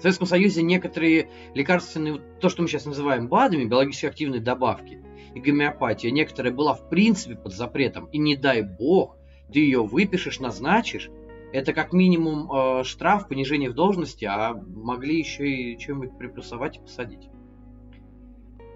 В 0.01 0.03
Советском 0.03 0.25
Союзе 0.25 0.63
некоторые 0.63 1.29
лекарственные, 1.53 2.19
то, 2.39 2.49
что 2.49 2.63
мы 2.63 2.67
сейчас 2.67 2.87
называем 2.87 3.27
БАДами, 3.27 3.65
биологически 3.65 4.07
активные 4.07 4.41
добавки, 4.41 4.99
и 5.35 5.39
гомеопатия, 5.39 6.09
некоторая 6.09 6.51
была 6.51 6.73
в 6.73 6.89
принципе 6.89 7.35
под 7.35 7.53
запретом, 7.53 8.07
и 8.07 8.17
не 8.17 8.35
дай 8.35 8.63
бог, 8.63 9.15
ты 9.53 9.59
ее 9.59 9.83
выпишешь, 9.83 10.39
назначишь, 10.39 11.11
это 11.53 11.73
как 11.73 11.93
минимум 11.93 12.51
э, 12.51 12.83
штраф, 12.83 13.27
понижение 13.27 13.69
в 13.69 13.75
должности, 13.75 14.25
а 14.25 14.55
могли 14.55 15.19
еще 15.19 15.47
и 15.47 15.77
чем-нибудь 15.77 16.17
приплюсовать 16.17 16.77
и 16.77 16.81
посадить. 16.81 17.29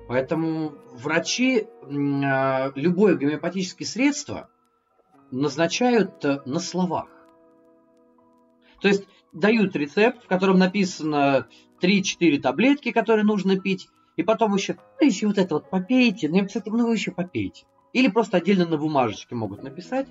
Поэтому 0.08 0.76
врачи 0.94 1.62
э, 1.62 2.72
любое 2.76 3.16
гомеопатическое 3.16 3.88
средство 3.88 4.52
назначают 5.32 6.24
э, 6.24 6.42
на 6.46 6.60
словах. 6.60 7.08
То 8.80 8.90
есть 8.90 9.08
дают 9.36 9.76
рецепт, 9.76 10.24
в 10.24 10.28
котором 10.28 10.58
написано 10.58 11.48
3-4 11.82 12.40
таблетки, 12.40 12.92
которые 12.92 13.26
нужно 13.26 13.60
пить, 13.60 13.90
и 14.16 14.24
потом 14.24 14.56
еще, 14.56 14.78
ну, 15.00 15.08
еще 15.08 15.28
вот 15.28 15.38
это 15.38 15.56
вот 15.56 15.70
попейте, 15.70 16.30
ну, 16.30 16.48
ну, 16.66 16.88
вы 16.88 16.94
еще 16.94 17.12
попейте. 17.12 17.66
Или 17.94 18.08
просто 18.08 18.38
отдельно 18.38 18.66
на 18.66 18.78
бумажечке 18.78 19.36
могут 19.36 19.62
написать, 19.62 20.08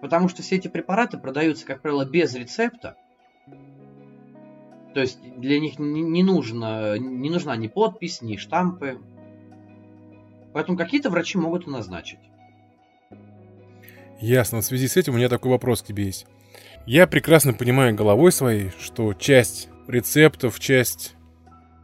потому 0.00 0.28
что 0.28 0.42
все 0.42 0.56
эти 0.56 0.68
препараты 0.68 1.18
продаются, 1.18 1.66
как 1.66 1.82
правило, 1.82 2.04
без 2.04 2.34
рецепта. 2.34 2.96
То 4.94 5.00
есть 5.00 5.20
для 5.36 5.60
них 5.60 5.78
не 5.78 6.22
нужно, 6.22 6.98
не 6.98 7.30
нужна 7.30 7.54
ни 7.56 7.68
подпись, 7.68 8.22
ни 8.22 8.36
штампы. 8.36 8.98
Поэтому 10.54 10.78
какие-то 10.78 11.10
врачи 11.10 11.38
могут 11.38 11.66
и 11.66 11.70
назначить. 11.70 12.18
Ясно. 14.20 14.60
В 14.60 14.64
связи 14.64 14.88
с 14.88 14.96
этим 14.96 15.12
у 15.14 15.16
меня 15.16 15.28
такой 15.28 15.50
вопрос 15.50 15.82
к 15.82 15.86
тебе 15.86 16.06
есть. 16.06 16.26
Я 16.88 17.06
прекрасно 17.06 17.52
понимаю 17.52 17.94
головой 17.94 18.32
своей, 18.32 18.70
что 18.80 19.12
часть 19.12 19.68
рецептов, 19.88 20.58
часть 20.58 21.16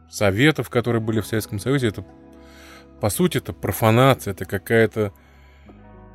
советов, 0.09 0.71
которые 0.71 0.99
были 0.99 1.19
в 1.19 1.27
Советском 1.27 1.59
Союзе, 1.59 1.89
это 1.89 2.03
по 2.99 3.11
сути 3.11 3.37
это 3.37 3.53
профанация, 3.53 4.31
это 4.31 4.45
какая-то, 4.45 5.13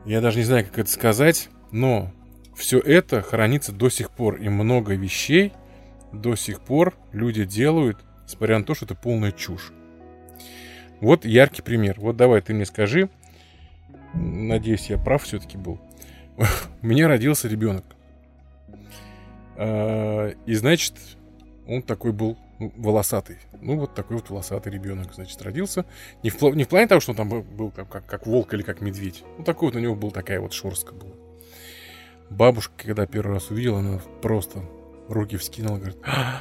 я 0.07 0.21
даже 0.21 0.39
не 0.39 0.45
знаю, 0.45 0.65
как 0.65 0.81
это 0.81 0.91
сказать, 0.91 1.51
но 1.71 2.13
все 2.57 2.81
это 2.81 3.23
хранится 3.23 3.71
до 3.71 3.91
сих 3.91 4.11
пор, 4.11 4.39
и 4.39 4.49
много 4.49 4.97
вещей 4.97 5.53
до 6.13 6.35
сих 6.35 6.59
пор 6.61 6.97
люди 7.13 7.45
делают, 7.45 7.99
несмотря 8.25 8.59
на 8.59 8.65
то, 8.65 8.75
что 8.75 8.87
это 8.87 8.97
полная 8.97 9.31
чушь. 9.31 9.71
Вот 11.01 11.25
яркий 11.25 11.63
пример. 11.63 11.95
Вот 12.01 12.17
давай 12.17 12.41
ты 12.41 12.55
мне 12.55 12.67
скажи, 12.67 13.09
надеюсь, 14.15 14.91
я 14.91 14.99
прав 14.99 15.23
все-таки 15.23 15.57
был. 15.57 15.81
У 16.83 16.87
меня 16.89 17.07
родился 17.07 17.47
ребенок. 17.47 17.85
А, 19.63 20.35
и 20.47 20.55
значит, 20.55 20.95
он 21.67 21.83
такой 21.83 22.13
был 22.13 22.39
волосатый. 22.59 23.37
Ну, 23.61 23.79
вот 23.79 23.95
такой 23.95 24.17
вот 24.17 24.31
волосатый 24.31 24.73
ребенок, 24.73 25.13
значит, 25.15 25.41
родился. 25.43 25.85
Не 26.23 26.31
в, 26.31 26.43
не 26.55 26.65
в 26.65 26.69
плане 26.69 26.87
того, 26.87 27.01
что 27.01 27.11
он 27.11 27.17
там 27.17 27.29
был, 27.29 27.43
был 27.43 27.71
как, 27.71 27.89
как, 27.91 28.07
как 28.07 28.27
волк 28.27 28.55
или 28.55 28.63
как 28.63 28.81
медведь. 28.81 29.23
Ну, 29.37 29.45
такой 29.45 29.69
вот 29.69 29.77
у 29.77 29.79
него 29.79 29.95
был 29.95 30.13
такая 30.13 30.41
вот 30.41 30.55
шорстка 30.55 30.95
была. 30.95 31.13
Бабушка, 32.31 32.73
когда 32.79 33.07
первый 33.07 33.35
раз 33.35 33.51
увидела, 33.51 33.81
она 33.81 34.01
просто 34.23 34.63
руки 35.09 35.37
вскинула, 35.37 35.77
говорит, 35.77 35.99
а, 36.07 36.41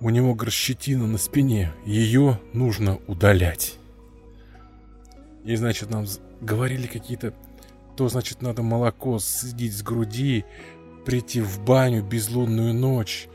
у 0.00 0.10
него, 0.10 0.34
говорит, 0.34 0.54
щетина 0.54 1.06
на 1.06 1.18
спине, 1.18 1.72
ее 1.84 2.40
нужно 2.52 2.98
удалять. 3.06 3.76
И, 5.44 5.54
значит, 5.54 5.90
нам 5.90 6.06
говорили 6.40 6.88
какие-то, 6.88 7.32
то, 7.96 8.08
значит, 8.08 8.42
надо 8.42 8.62
молоко 8.62 9.20
съедить 9.20 9.76
с 9.76 9.82
груди, 9.82 10.44
прийти 11.06 11.40
в 11.40 11.64
баню 11.64 12.02
безлунную 12.02 12.74
ночь, 12.74 13.28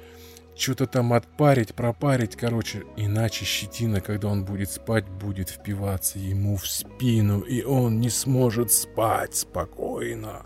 что-то 0.56 0.86
там 0.86 1.14
отпарить, 1.14 1.74
пропарить, 1.74 2.36
короче. 2.36 2.84
Иначе 2.98 3.46
щетина, 3.46 4.02
когда 4.02 4.28
он 4.28 4.46
будет 4.46 4.70
спать, 4.70 5.10
будет 5.10 5.50
впиваться 5.50 6.20
ему 6.20 6.58
в 6.58 6.68
спину, 6.68 7.40
и 7.40 7.64
он 7.64 8.00
не 8.00 8.10
сможет 8.10 8.72
спать 8.72 9.36
спокойно. 9.36 10.46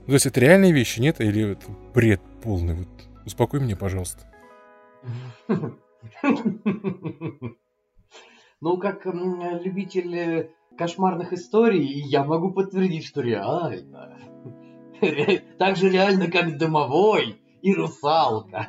Ну, 0.00 0.06
то 0.08 0.12
есть 0.14 0.26
это 0.26 0.40
реальные 0.40 0.72
вещи, 0.72 0.98
нет? 1.00 1.20
Или 1.20 1.52
это 1.52 1.64
бред 1.94 2.20
полный? 2.42 2.74
Вот 2.74 2.88
успокой 3.24 3.60
меня, 3.60 3.76
пожалуйста. 3.76 4.24
Ну, 8.60 8.76
как 8.78 9.06
любитель 9.06 10.14
э, 10.14 10.50
кошмарных 10.78 11.32
историй, 11.32 11.84
я 11.84 12.22
могу 12.22 12.52
подтвердить, 12.52 13.04
что 13.04 13.20
реально. 13.20 14.18
Так 15.58 15.76
же 15.76 15.90
реально, 15.90 16.30
как 16.30 16.58
домовой 16.58 17.40
и 17.60 17.74
русалка. 17.74 18.68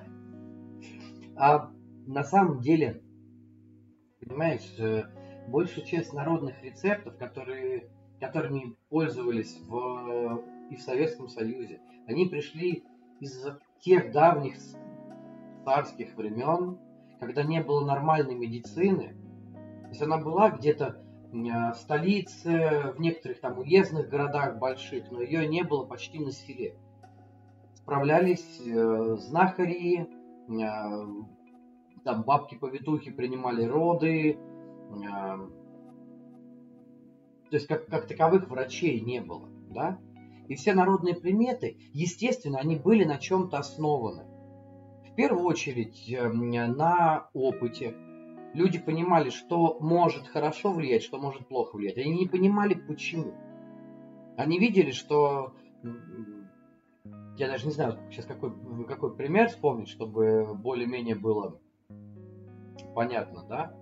А 1.35 1.71
на 2.07 2.23
самом 2.23 2.61
деле, 2.61 3.01
понимаешь, 4.19 4.73
э, 4.79 5.03
большая 5.47 5.85
часть 5.85 6.13
народных 6.13 6.61
рецептов, 6.63 7.17
которые, 7.17 7.89
которыми 8.19 8.75
пользовались 8.89 9.59
в, 9.67 10.43
и 10.71 10.75
в 10.75 10.81
Советском 10.81 11.29
Союзе, 11.29 11.79
они 12.07 12.25
пришли 12.25 12.83
из 13.19 13.45
тех 13.81 14.11
давних 14.11 14.55
царских 15.65 16.15
времен, 16.15 16.79
когда 17.19 17.43
не 17.43 17.61
было 17.61 17.85
нормальной 17.85 18.35
медицины. 18.35 19.15
То 19.83 19.89
есть 19.89 20.01
она 20.01 20.17
была 20.17 20.49
где-то 20.49 21.02
столице, 21.75 22.93
в 22.95 22.99
некоторых 22.99 23.39
там 23.39 23.59
уездных 23.59 24.09
городах 24.09 24.57
больших, 24.57 25.11
но 25.11 25.21
ее 25.21 25.47
не 25.47 25.63
было 25.63 25.85
почти 25.85 26.19
на 26.19 26.31
селе. 26.31 26.75
Справлялись 27.75 28.61
э, 28.65 29.15
знахари, 29.17 30.01
э, 30.01 30.07
там 32.03 32.23
бабки-повитухи 32.23 33.11
принимали 33.11 33.65
роды, 33.65 34.37
э, 34.37 34.37
то 37.49 37.55
есть 37.55 37.67
как, 37.67 37.87
как 37.87 38.07
таковых 38.07 38.49
врачей 38.49 39.01
не 39.01 39.19
было, 39.19 39.49
да? 39.69 39.99
И 40.47 40.55
все 40.55 40.73
народные 40.73 41.15
приметы, 41.15 41.77
естественно, 41.93 42.59
они 42.59 42.75
были 42.75 43.05
на 43.05 43.17
чем-то 43.17 43.57
основаны. 43.57 44.25
В 45.09 45.15
первую 45.15 45.45
очередь 45.45 46.07
на 46.09 47.29
опыте, 47.33 47.95
люди 48.53 48.79
понимали, 48.79 49.29
что 49.29 49.77
может 49.79 50.27
хорошо 50.27 50.71
влиять, 50.71 51.03
что 51.03 51.17
может 51.17 51.47
плохо 51.47 51.75
влиять. 51.75 51.97
Они 51.97 52.11
не 52.11 52.27
понимали, 52.27 52.73
почему. 52.73 53.33
Они 54.37 54.59
видели, 54.59 54.91
что... 54.91 55.53
Я 57.37 57.47
даже 57.47 57.65
не 57.65 57.71
знаю, 57.71 57.97
сейчас 58.11 58.25
какой, 58.25 58.51
какой 58.87 59.15
пример 59.15 59.49
вспомнить, 59.49 59.89
чтобы 59.89 60.53
более-менее 60.53 61.15
было 61.15 61.59
понятно, 62.93 63.43
да? 63.49 63.73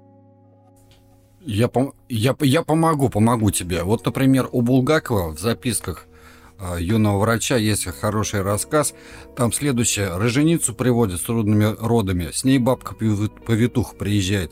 Я, 1.41 1.67
пом- 1.67 1.93
я, 2.07 2.36
я 2.39 2.63
помогу, 2.63 3.09
помогу 3.09 3.51
тебе. 3.51 3.84
Вот, 3.84 4.05
например, 4.05 4.47
у 4.51 4.61
Булгакова 4.61 5.34
в 5.34 5.39
записках 5.39 6.07
юного 6.80 7.20
врача 7.20 7.57
есть 7.57 7.86
хороший 7.99 8.41
рассказ. 8.41 8.93
Там 9.36 9.51
следующее. 9.51 10.18
Роженицу 10.18 10.74
приводят 10.74 11.20
с 11.20 11.24
трудными 11.24 11.76
родами. 11.80 12.30
С 12.32 12.43
ней 12.43 12.59
бабка-повитух 12.59 13.95
приезжает. 13.95 14.51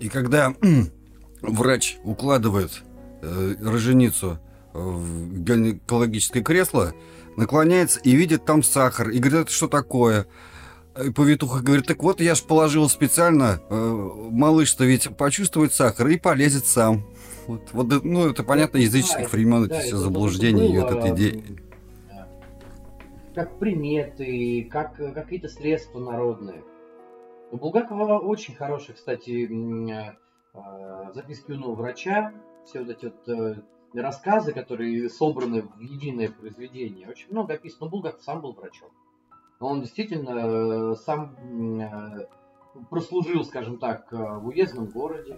И 0.00 0.08
когда 0.08 0.54
врач 1.42 1.96
укладывает 2.04 2.82
э, 3.22 3.54
роженицу 3.60 4.38
в 4.72 5.38
гинекологическое 5.38 6.42
кресло, 6.42 6.94
наклоняется 7.36 8.00
и 8.00 8.14
видит 8.14 8.44
там 8.44 8.62
сахар. 8.62 9.10
И 9.10 9.18
говорит, 9.18 9.46
это 9.46 9.52
что 9.52 9.68
такое? 9.68 10.26
И 11.02 11.10
повитуха 11.10 11.60
говорит, 11.60 11.86
так 11.86 12.02
вот 12.02 12.20
я 12.20 12.34
ж 12.34 12.42
положил 12.42 12.88
специально, 12.88 13.60
э, 13.68 14.08
малыш-то 14.30 14.84
ведь 14.84 15.16
почувствует 15.16 15.74
сахар 15.74 16.08
и 16.08 16.18
полезет 16.18 16.66
сам. 16.66 17.04
Вот, 17.46 17.72
вот, 17.72 18.04
ну, 18.04 18.30
это 18.30 18.42
понятно, 18.42 18.78
языческих 18.78 19.32
времен 19.32 19.66
да, 19.68 19.76
эти 19.76 19.86
все 19.86 19.96
заблуждения 19.96 20.72
и 20.72 20.78
вот 20.78 20.90
эта 20.90 21.14
идея. 21.14 21.42
Как 23.34 23.58
приметы, 23.58 24.68
как 24.70 24.96
какие-то 24.96 25.48
средства 25.48 25.98
народные. 25.98 26.62
У 27.50 27.56
Булгакова 27.56 28.18
очень 28.18 28.54
хорошие, 28.54 28.94
кстати, 28.94 29.48
а, 30.54 31.12
записки 31.12 31.50
юного 31.50 31.74
врача, 31.74 32.32
все 32.64 32.80
вот 32.80 32.90
эти 32.90 33.06
вот 33.06 33.28
э, 33.28 33.62
рассказы, 33.92 34.52
которые 34.52 35.08
собраны 35.10 35.62
в 35.62 35.80
единое 35.80 36.30
произведение. 36.30 37.08
Очень 37.08 37.30
много 37.30 37.54
описано. 37.54 37.86
Но 37.86 37.90
Булгаков 37.90 38.22
сам 38.22 38.40
был 38.40 38.52
врачом. 38.52 38.88
Он 39.60 39.80
действительно 39.80 40.92
э, 40.92 40.94
сам 40.96 41.36
э, 41.80 42.26
прослужил, 42.88 43.44
скажем 43.44 43.78
так, 43.78 44.10
в 44.10 44.46
уездном 44.46 44.86
городе. 44.86 45.36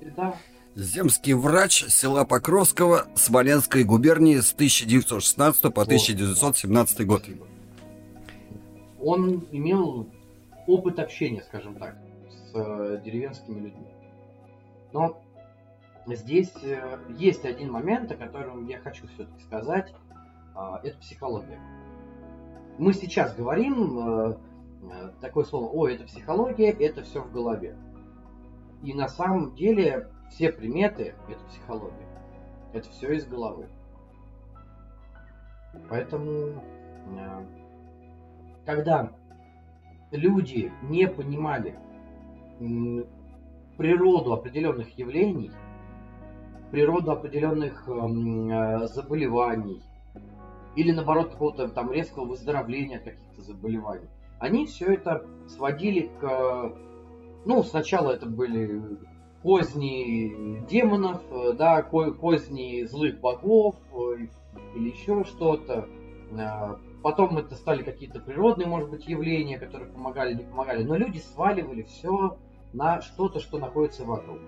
Да. 0.00 0.36
Земский 0.74 1.32
врач 1.32 1.86
села 1.88 2.24
Покровского 2.24 3.08
Смоленской 3.16 3.82
губернии 3.82 4.38
с 4.38 4.52
1916 4.52 5.62
по 5.74 5.82
1917 5.82 7.06
год. 7.06 7.24
Он 9.00 9.44
имел 9.50 10.08
опыт 10.66 10.98
общения, 11.00 11.42
скажем 11.42 11.74
так, 11.76 11.96
с 12.30 12.54
э, 12.54 13.00
деревенскими 13.04 13.60
людьми. 13.60 13.88
Но 14.92 15.20
здесь 16.06 16.52
э, 16.62 16.98
есть 17.16 17.44
один 17.44 17.72
момент, 17.72 18.12
о 18.12 18.16
котором 18.16 18.66
я 18.68 18.78
хочу 18.78 19.06
все-таки 19.08 19.42
сказать. 19.44 19.92
Э, 20.54 20.78
это 20.84 20.96
психология. 20.98 21.58
Мы 22.78 22.92
сейчас 22.92 23.34
говорим 23.34 23.98
э 23.98 24.36
такое 25.20 25.44
слово, 25.44 25.66
о, 25.66 25.88
это 25.88 26.04
психология, 26.04 26.70
это 26.70 27.02
все 27.02 27.20
в 27.20 27.32
голове. 27.32 27.76
И 28.82 28.94
на 28.94 29.08
самом 29.08 29.54
деле 29.54 30.08
все 30.30 30.52
приметы– 30.52 31.14
это 31.28 31.44
психология. 31.48 32.06
Это 32.72 32.88
все 32.90 33.12
из 33.12 33.26
головы. 33.26 33.68
Поэтому, 35.88 36.62
э, 37.16 37.46
когда 38.64 39.12
люди 40.10 40.72
не 40.82 41.08
понимали 41.08 41.78
природу 43.76 44.32
определенных 44.32 44.98
явлений, 44.98 45.50
природу 46.70 47.12
определенных 47.12 47.88
эм, 47.88 48.50
э, 48.50 48.86
заболеваний, 48.88 49.82
или 50.76 50.92
наоборот 50.92 51.30
какого-то 51.30 51.68
там 51.68 51.92
резкого 51.92 52.26
выздоровления 52.26 52.98
каких-то 52.98 53.42
заболеваний, 53.42 54.08
они 54.38 54.66
все 54.66 54.92
это 54.92 55.24
сводили 55.48 56.10
к 56.20 56.72
ну, 57.44 57.62
сначала 57.62 58.12
это 58.12 58.26
были 58.26 58.82
козни 59.42 60.64
демонов, 60.68 61.22
э, 61.30 61.52
да, 61.52 61.82
козни 61.82 62.84
злых 62.84 63.20
богов 63.20 63.76
э, 63.92 64.26
или 64.74 64.90
еще 64.90 65.24
что-то. 65.24 65.88
Э, 66.32 66.76
потом 67.02 67.38
это 67.38 67.54
стали 67.54 67.82
какие-то 67.82 68.20
природные, 68.20 68.66
может 68.66 68.90
быть, 68.90 69.06
явления, 69.06 69.58
которые 69.58 69.90
помогали, 69.90 70.34
не 70.34 70.42
помогали. 70.42 70.82
Но 70.82 70.96
люди 70.96 71.18
сваливали 71.18 71.82
все 71.82 72.36
на 72.72 73.00
что-то, 73.00 73.40
что 73.40 73.58
находится 73.58 74.04
вокруг. 74.04 74.38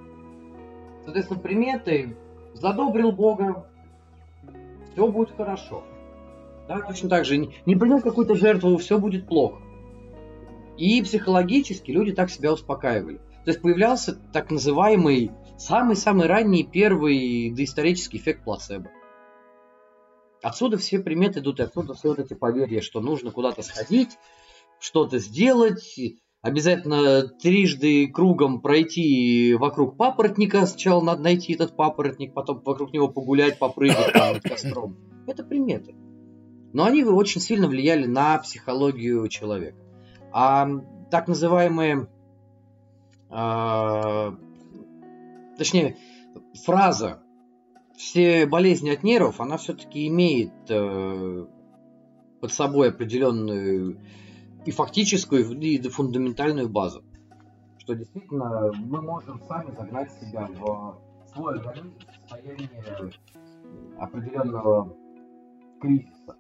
Соответственно, 1.05 1.41
приметы 1.41 2.17
задобрил 2.55 3.13
Бога, 3.13 3.67
все 4.93 5.07
будет 5.07 5.31
хорошо. 5.37 5.83
Да, 6.69 6.81
точно 6.81 7.09
так 7.09 7.25
же, 7.25 7.37
не, 7.37 7.55
не 7.67 7.75
принес 7.75 8.03
какую-то 8.03 8.35
жертву, 8.35 8.77
все 8.77 8.99
будет 8.99 9.27
плохо. 9.27 9.61
И 10.77 11.03
психологически 11.03 11.91
люди 11.91 12.13
так 12.13 12.31
себя 12.31 12.53
успокаивали. 12.53 13.19
То 13.45 13.51
есть 13.51 13.63
появлялся 13.63 14.15
так 14.33 14.51
называемый 14.51 15.31
самый-самый 15.59 16.27
ранний 16.27 16.65
первый 16.65 17.51
доисторический 17.51 18.19
эффект 18.19 18.45
плацебо. 18.45 18.91
Отсюда 20.43 20.79
все 20.79 20.99
приметы 20.99 21.41
идут, 21.41 21.61
и 21.61 21.63
отсюда 21.63 21.95
все 21.95 22.09
вот 22.09 22.19
эти 22.19 22.35
поверья, 22.35 22.81
что 22.81 23.01
нужно 23.01 23.31
куда-то 23.31 23.63
сходить, 23.63 24.17
что-то 24.79 25.19
сделать, 25.19 25.99
обязательно 26.41 27.29
трижды 27.29 28.09
кругом 28.09 28.63
пройти 28.63 29.55
вокруг 29.55 29.97
папоротника. 29.97 30.65
Сначала 30.65 31.03
надо 31.03 31.23
найти 31.23 31.53
этот 31.53 31.77
папоротник, 31.77 32.33
потом 32.33 32.63
вокруг 32.65 32.93
него 32.93 33.09
погулять, 33.09 33.59
попрыгать 33.59 34.13
там 34.13 34.41
костром. 34.41 34.97
Это 35.27 35.45
приметы. 35.45 35.95
Но 36.73 36.85
они 36.85 37.05
очень 37.05 37.41
сильно 37.41 37.69
влияли 37.69 38.07
на 38.07 38.39
психологию 38.39 39.29
человека. 39.29 39.79
А 40.33 40.69
так 41.11 41.29
называемые, 41.29 42.09
э, 43.31 44.33
точнее, 45.59 45.97
фраза 46.65 47.23
все 47.97 48.47
болезни 48.47 48.91
от 48.91 49.03
нервов, 49.03 49.41
она 49.41 49.57
все-таки 49.57 50.07
имеет 50.09 50.53
э, 50.69 51.47
под 52.41 52.53
собой 52.53 52.91
определенную 52.91 53.99
и 54.65 54.71
фактическую, 54.71 55.59
и 55.61 55.89
фундаментальную 55.89 56.69
базу. 56.69 57.03
Что 57.79 57.95
действительно 57.95 58.73
мы 58.73 59.03
можем 59.03 59.41
сами 59.49 59.75
загнать 59.75 60.11
себя 60.13 60.49
в 60.59 60.99
свой 61.33 61.59
организм 61.59 61.95
в 61.99 62.29
состояние 62.29 62.71
определенного 63.99 64.97
кризиса. 65.81 66.37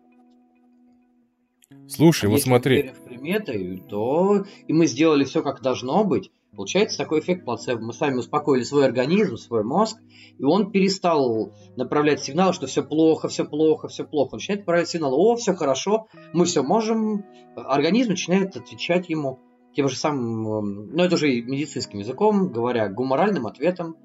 Слушай, 1.88 2.28
вот 2.30 2.40
смотри. 2.40 2.76
Если 2.76 2.92
в 2.92 3.04
приметы, 3.04 3.82
то 3.88 4.44
и 4.66 4.72
мы 4.72 4.86
сделали 4.86 5.24
все 5.24 5.42
как 5.42 5.62
должно 5.62 6.04
быть, 6.04 6.30
Получается 6.52 6.98
такой 6.98 7.20
эффект 7.20 7.44
плацебо. 7.44 7.80
Мы 7.80 7.92
сами 7.92 8.16
успокоили 8.16 8.64
свой 8.64 8.84
организм, 8.84 9.36
свой 9.36 9.62
мозг, 9.62 9.98
и 10.36 10.44
он 10.44 10.72
перестал 10.72 11.52
направлять 11.76 12.22
сигнал, 12.22 12.52
что 12.52 12.66
все 12.66 12.82
плохо, 12.82 13.28
все 13.28 13.44
плохо, 13.44 13.88
все 13.88 14.04
плохо. 14.04 14.32
Он 14.32 14.38
начинает 14.38 14.60
направлять 14.62 14.88
сигнал, 14.88 15.14
о, 15.14 15.36
все 15.36 15.54
хорошо, 15.54 16.08
мы 16.32 16.44
все 16.44 16.62
можем. 16.62 17.24
Организм 17.54 18.10
начинает 18.10 18.56
отвечать 18.56 19.08
ему 19.08 19.38
тем 19.74 19.88
же 19.88 19.96
самым, 19.96 20.48
эм, 20.48 20.90
ну 20.92 21.04
это 21.04 21.14
уже 21.14 21.28
медицинским 21.28 22.00
языком, 22.00 22.50
говоря, 22.52 22.88
гуморальным 22.88 23.46
ответом. 23.46 23.96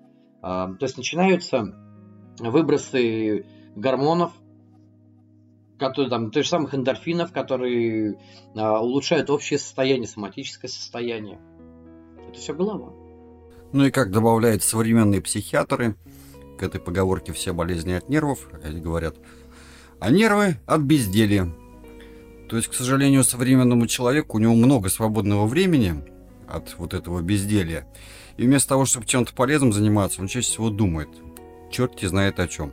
А, 0.42 0.72
то 0.76 0.86
есть 0.86 0.98
начинаются 0.98 1.74
выбросы 2.40 3.48
гормонов, 3.76 4.32
которые 5.78 6.10
там, 6.10 6.32
тех 6.32 6.44
же 6.44 6.50
самых 6.50 6.74
эндорфинов, 6.74 7.32
которые 7.32 8.18
а, 8.56 8.82
улучшают 8.82 9.30
общее 9.30 9.60
состояние, 9.60 10.08
соматическое 10.08 10.70
состояние 10.70 11.40
это 12.36 12.42
все 12.42 12.54
голова. 12.54 12.94
Ну 13.72 13.86
и 13.86 13.92
как 13.92 14.12
добавляют 14.12 14.64
современные 14.64 15.22
психиатры 15.22 15.96
к 16.58 16.64
этой 16.64 16.80
поговорке 16.80 17.34
«все 17.34 17.54
болезни 17.54 17.94
от 17.94 18.10
нервов», 18.10 18.48
они 18.64 18.80
говорят, 18.80 19.16
а 20.00 20.12
нервы 20.12 20.58
от 20.66 20.82
безделья. 20.82 21.52
То 22.50 22.58
есть, 22.58 22.68
к 22.68 22.74
сожалению, 22.74 23.24
современному 23.24 23.88
человеку 23.88 24.38
у 24.38 24.40
него 24.40 24.54
много 24.54 24.90
свободного 24.90 25.48
времени 25.48 25.96
от 26.48 26.76
вот 26.78 26.94
этого 26.94 27.22
безделья. 27.22 27.88
И 28.38 28.46
вместо 28.46 28.70
того, 28.70 28.86
чтобы 28.86 29.06
чем-то 29.06 29.34
полезным 29.34 29.74
заниматься, 29.74 30.22
он 30.22 30.28
чаще 30.28 30.48
всего 30.48 30.70
думает. 30.70 31.10
Черт 31.72 32.00
знает 32.00 32.40
о 32.40 32.48
чем. 32.48 32.72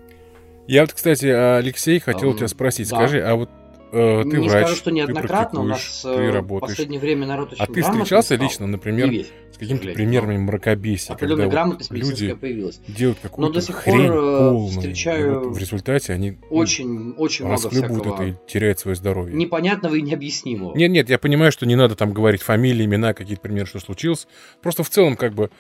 Я 0.67 0.83
вот, 0.83 0.93
кстати, 0.93 1.27
Алексей, 1.27 1.99
хотел 1.99 2.33
um, 2.33 2.37
тебя 2.37 2.49
спросить. 2.49 2.89
Да. 2.89 2.97
Скажи, 2.97 3.21
а 3.21 3.35
вот 3.35 3.51
Э, 3.95 4.25
ты 4.25 4.39
не 4.39 4.49
врач, 4.49 4.65
скажу, 4.65 4.77
что 4.77 4.91
неоднократно 4.91 5.61
у 5.61 5.65
нас 5.65 6.01
ты 6.03 6.09
э, 6.09 6.31
работаешь. 6.31 6.73
в 6.73 6.77
последнее 6.77 6.99
время 6.99 7.27
народ 7.27 7.53
очень 7.53 7.63
А 7.63 7.67
ты 7.67 7.83
встречался 7.83 8.37
лично, 8.37 8.67
например, 8.67 9.11
весь, 9.11 9.27
с 9.53 9.59
какими-то 9.59 9.93
примерами 9.93 10.39
мракобесия, 10.39 11.15
когда 11.15 11.47
вот 11.47 11.91
люди 11.91 12.33
появилась. 12.33 12.81
делают 12.89 13.19
какую-то 13.21 13.61
хрень 13.61 14.09
пор 14.09 14.17
э, 14.17 14.21
полную, 14.21 14.69
встречаю 14.69 15.41
вот 15.41 15.57
в 15.57 15.59
результате 15.59 16.15
они 16.15 16.39
очень, 16.49 17.13
очень 17.19 17.45
много 17.45 17.69
всякого 17.69 18.15
это 18.15 18.25
и 18.25 18.35
теряют 18.49 18.79
свое 18.79 18.95
здоровье. 18.95 19.37
Непонятного 19.37 19.95
и 19.97 20.01
необъяснимого. 20.01 20.75
Нет, 20.75 20.91
нет, 20.91 21.11
я 21.11 21.19
понимаю, 21.19 21.53
что 21.53 21.67
не 21.67 21.77
надо 21.77 21.95
там 21.95 22.15
говорить 22.15 22.41
фамилии, 22.41 22.87
имена, 22.87 23.13
какие-то 23.13 23.43
примеры, 23.43 23.67
что 23.67 23.79
случилось. 23.79 24.27
Просто 24.63 24.85
в 24.85 24.89
целом, 24.89 25.17
как 25.17 25.35
бы, 25.35 25.51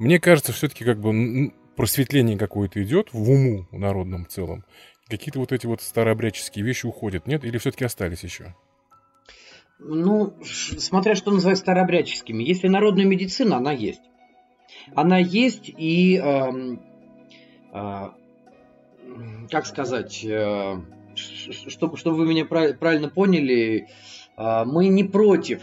мне 0.00 0.18
кажется, 0.18 0.52
все-таки 0.52 0.82
как 0.84 0.98
бы 0.98 1.52
просветление 1.76 2.38
какое-то 2.38 2.82
идет 2.82 3.12
в 3.12 3.30
уму 3.30 3.66
народном 3.70 4.26
целом 4.26 4.64
какие-то 5.08 5.38
вот 5.38 5.52
эти 5.52 5.66
вот 5.66 5.82
старообрядческие 5.82 6.64
вещи 6.64 6.86
уходят, 6.86 7.26
нет? 7.26 7.44
Или 7.44 7.58
все-таки 7.58 7.84
остались 7.84 8.24
еще? 8.24 8.54
Ну, 9.78 10.34
смотря 10.42 11.14
что 11.14 11.30
называть 11.30 11.58
старообрядческими. 11.58 12.42
Если 12.42 12.68
народная 12.68 13.04
медицина, 13.04 13.58
она 13.58 13.72
есть. 13.72 14.00
Она 14.94 15.18
есть 15.18 15.68
и, 15.68 16.16
э, 16.16 16.76
э, 17.72 18.08
как 19.50 19.66
сказать, 19.66 20.24
э, 20.24 20.80
чтобы, 21.14 21.96
чтобы 21.96 22.16
вы 22.16 22.26
меня 22.26 22.44
правильно 22.44 23.08
поняли, 23.08 23.88
э, 24.36 24.64
мы 24.64 24.88
не 24.88 25.04
против 25.04 25.62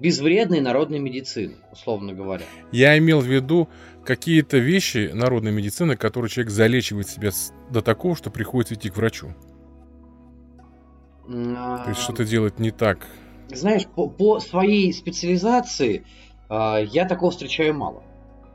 безвредной 0.00 0.60
народной 0.60 0.98
медицины, 0.98 1.56
условно 1.72 2.12
говоря. 2.12 2.44
Я 2.70 2.96
имел 2.98 3.20
в 3.20 3.26
виду 3.26 3.68
какие-то 4.04 4.58
вещи 4.58 5.10
народной 5.12 5.52
медицины, 5.52 5.96
которые 5.96 6.30
человек 6.30 6.50
залечивает 6.50 7.08
себя 7.08 7.30
до 7.70 7.82
такого, 7.82 8.16
что 8.16 8.30
приходится 8.30 8.74
идти 8.74 8.90
к 8.90 8.96
врачу. 8.96 9.34
А... 11.28 11.84
То 11.84 11.90
есть 11.90 12.00
что-то 12.00 12.24
делать 12.24 12.58
не 12.58 12.70
так. 12.70 13.06
Знаешь, 13.50 13.86
по, 13.86 14.08
по 14.08 14.40
своей 14.40 14.92
специализации 14.92 16.04
э, 16.48 16.84
я 16.90 17.06
такого 17.06 17.30
встречаю 17.30 17.74
мало. 17.74 18.02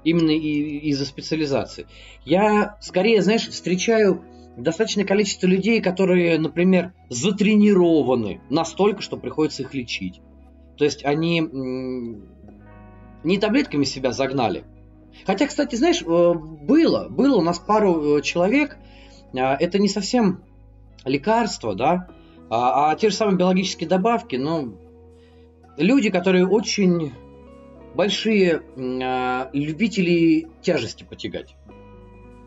Именно 0.03 0.31
и, 0.31 0.89
из-за 0.89 1.05
специализации. 1.05 1.87
Я 2.25 2.77
скорее, 2.81 3.21
знаешь, 3.21 3.47
встречаю 3.47 4.23
достаточное 4.57 5.05
количество 5.05 5.47
людей, 5.47 5.81
которые, 5.81 6.37
например, 6.39 6.93
затренированы 7.09 8.41
настолько, 8.49 9.01
что 9.01 9.17
приходится 9.17 9.63
их 9.63 9.73
лечить. 9.73 10.21
То 10.77 10.85
есть 10.85 11.05
они 11.05 11.41
не 13.23 13.37
таблетками 13.37 13.83
себя 13.83 14.11
загнали. 14.11 14.63
Хотя, 15.25 15.47
кстати, 15.47 15.75
знаешь, 15.75 16.01
э, 16.01 16.05
было, 16.05 17.07
было 17.09 17.37
у 17.37 17.41
нас 17.41 17.59
пару 17.59 18.17
э, 18.17 18.21
человек, 18.21 18.77
э, 19.33 19.39
это 19.39 19.79
не 19.79 19.87
совсем 19.87 20.43
лекарство, 21.05 21.75
да, 21.75 22.07
а, 22.49 22.91
а 22.91 22.95
те 22.95 23.09
же 23.09 23.15
самые 23.15 23.37
биологические 23.37 23.89
добавки, 23.89 24.35
но 24.35 24.73
люди, 25.77 26.09
которые 26.09 26.47
очень 26.47 27.11
большие 27.95 28.61
любители 29.53 30.47
тяжести 30.61 31.03
потягать. 31.03 31.55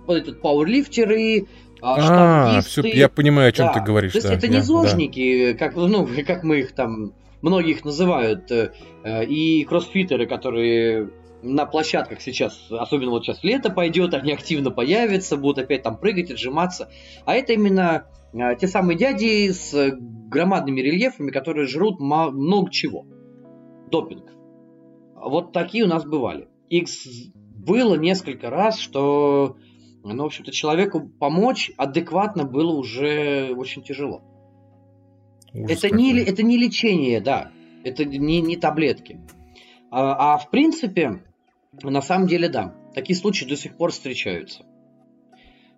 Вот 0.06 0.16
этот 0.16 0.40
пауэрлифтеры, 0.40 1.46
а, 1.82 2.60
все, 2.62 2.82
я 2.82 3.08
понимаю, 3.08 3.50
о 3.50 3.52
чем 3.52 3.66
да. 3.66 3.74
ты 3.74 3.80
говоришь. 3.80 4.12
То 4.12 4.18
есть 4.18 4.28
да, 4.28 4.34
это 4.34 4.48
не 4.48 4.60
зожники, 4.60 5.52
да. 5.52 5.58
как, 5.58 5.76
ну, 5.76 6.08
как 6.26 6.42
мы 6.42 6.60
их 6.60 6.72
там 6.72 7.12
многих 7.42 7.84
называют, 7.84 8.50
э, 8.50 8.72
и 9.24 9.64
кроссфитеры, 9.64 10.26
которые 10.26 11.10
на 11.42 11.66
площадках 11.66 12.20
сейчас, 12.20 12.70
особенно 12.70 13.10
вот 13.10 13.24
сейчас 13.24 13.42
лето 13.44 13.70
пойдет, 13.70 14.14
они 14.14 14.32
активно 14.32 14.70
появятся, 14.70 15.36
будут 15.36 15.58
опять 15.58 15.82
там 15.82 15.98
прыгать, 15.98 16.30
отжиматься. 16.30 16.90
А 17.24 17.34
это 17.34 17.52
именно 17.52 18.06
э, 18.32 18.56
те 18.58 18.66
самые 18.66 18.98
дяди 18.98 19.50
с 19.50 19.96
громадными 19.98 20.80
рельефами, 20.80 21.30
которые 21.30 21.66
жрут 21.66 22.00
много 22.00 22.70
чего. 22.70 23.06
Допинг. 23.90 24.32
Вот 25.14 25.52
такие 25.52 25.84
у 25.84 25.88
нас 25.88 26.04
бывали. 26.04 26.48
Их 26.68 26.88
было 27.54 27.94
несколько 27.96 28.50
раз, 28.50 28.78
что, 28.78 29.56
ну, 30.04 30.22
в 30.22 30.26
общем-то, 30.26 30.52
человеку 30.52 31.08
помочь 31.08 31.70
адекватно 31.76 32.44
было 32.44 32.72
уже 32.74 33.52
очень 33.56 33.82
тяжело. 33.82 34.22
Ужас 35.52 35.84
это 35.84 35.94
не, 35.94 36.18
это 36.18 36.42
не 36.42 36.58
лечение, 36.58 37.20
да. 37.20 37.50
Это 37.84 38.04
не, 38.04 38.40
не 38.40 38.56
таблетки. 38.56 39.20
А, 39.90 40.34
а 40.34 40.38
в 40.38 40.50
принципе, 40.50 41.22
на 41.82 42.02
самом 42.02 42.26
деле, 42.26 42.48
да. 42.48 42.74
Такие 42.94 43.16
случаи 43.16 43.44
до 43.44 43.56
сих 43.56 43.76
пор 43.76 43.92
встречаются. 43.92 44.64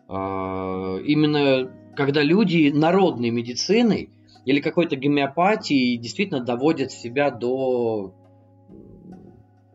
А, 0.09 0.97
именно 0.99 1.71
когда 1.97 2.23
люди 2.23 2.71
народной 2.75 3.31
медициной 3.31 4.11
или 4.45 4.61
какой-то 4.61 4.97
гомеопатией 4.97 5.97
действительно 5.99 6.41
доводят 6.41 6.93
себя 6.93 7.31
до 7.31 8.15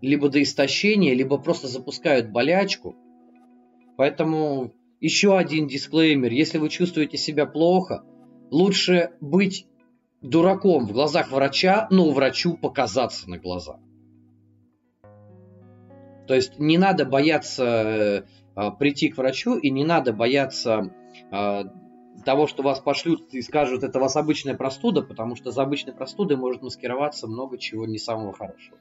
либо 0.01 0.29
до 0.29 0.41
истощения, 0.41 1.13
либо 1.13 1.37
просто 1.37 1.67
запускают 1.67 2.29
болячку. 2.29 2.95
Поэтому 3.95 4.73
еще 4.99 5.37
один 5.37 5.67
дисклеймер. 5.67 6.31
Если 6.31 6.57
вы 6.57 6.69
чувствуете 6.69 7.17
себя 7.17 7.45
плохо, 7.45 8.03
лучше 8.51 9.11
быть 9.21 9.65
дураком 10.21 10.87
в 10.87 10.91
глазах 10.91 11.31
врача, 11.31 11.87
но 11.89 12.09
врачу 12.11 12.57
показаться 12.57 13.29
на 13.29 13.37
глаза. 13.37 13.79
То 16.27 16.35
есть 16.35 16.59
не 16.59 16.77
надо 16.77 17.05
бояться 17.05 18.25
э, 18.55 18.71
прийти 18.79 19.09
к 19.09 19.17
врачу 19.17 19.57
и 19.57 19.69
не 19.69 19.83
надо 19.83 20.13
бояться 20.13 20.93
э, 21.31 21.63
того, 22.25 22.47
что 22.47 22.63
вас 22.63 22.79
пошлют 22.79 23.33
и 23.33 23.41
скажут, 23.41 23.83
это 23.83 23.99
у 23.99 24.01
вас 24.01 24.15
обычная 24.15 24.55
простуда, 24.55 25.01
потому 25.01 25.35
что 25.35 25.51
за 25.51 25.63
обычной 25.63 25.93
простудой 25.93 26.37
может 26.37 26.61
маскироваться 26.61 27.27
много 27.27 27.57
чего 27.57 27.85
не 27.85 27.97
самого 27.97 28.33
хорошего. 28.33 28.77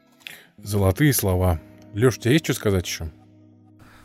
Золотые 0.59 1.13
слова. 1.13 1.61
Леш, 1.95 2.19
у 2.19 2.21
тебя 2.21 2.33
есть 2.33 2.45
что 2.45 2.55
сказать 2.55 2.87
еще? 2.87 3.11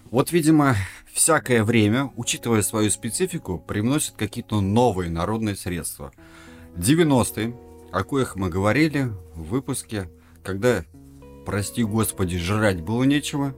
Вот, 0.10 0.32
видимо, 0.32 0.76
всякое 1.12 1.64
время, 1.64 2.12
учитывая 2.16 2.62
свою 2.62 2.90
специфику, 2.90 3.60
привносит 3.60 4.16
какие-то 4.16 4.62
новые 4.62 5.10
народные 5.10 5.56
средства. 5.56 6.14
90-е, 6.78 7.56
о 7.92 8.04
коих 8.04 8.36
мы 8.36 8.50
говорили 8.50 9.12
в 9.36 9.50
выпуске, 9.50 10.10
когда, 10.44 10.86
прости 11.48 11.82
господи, 11.86 12.38
жрать 12.38 12.82
было 12.82 13.04
нечего, 13.04 13.56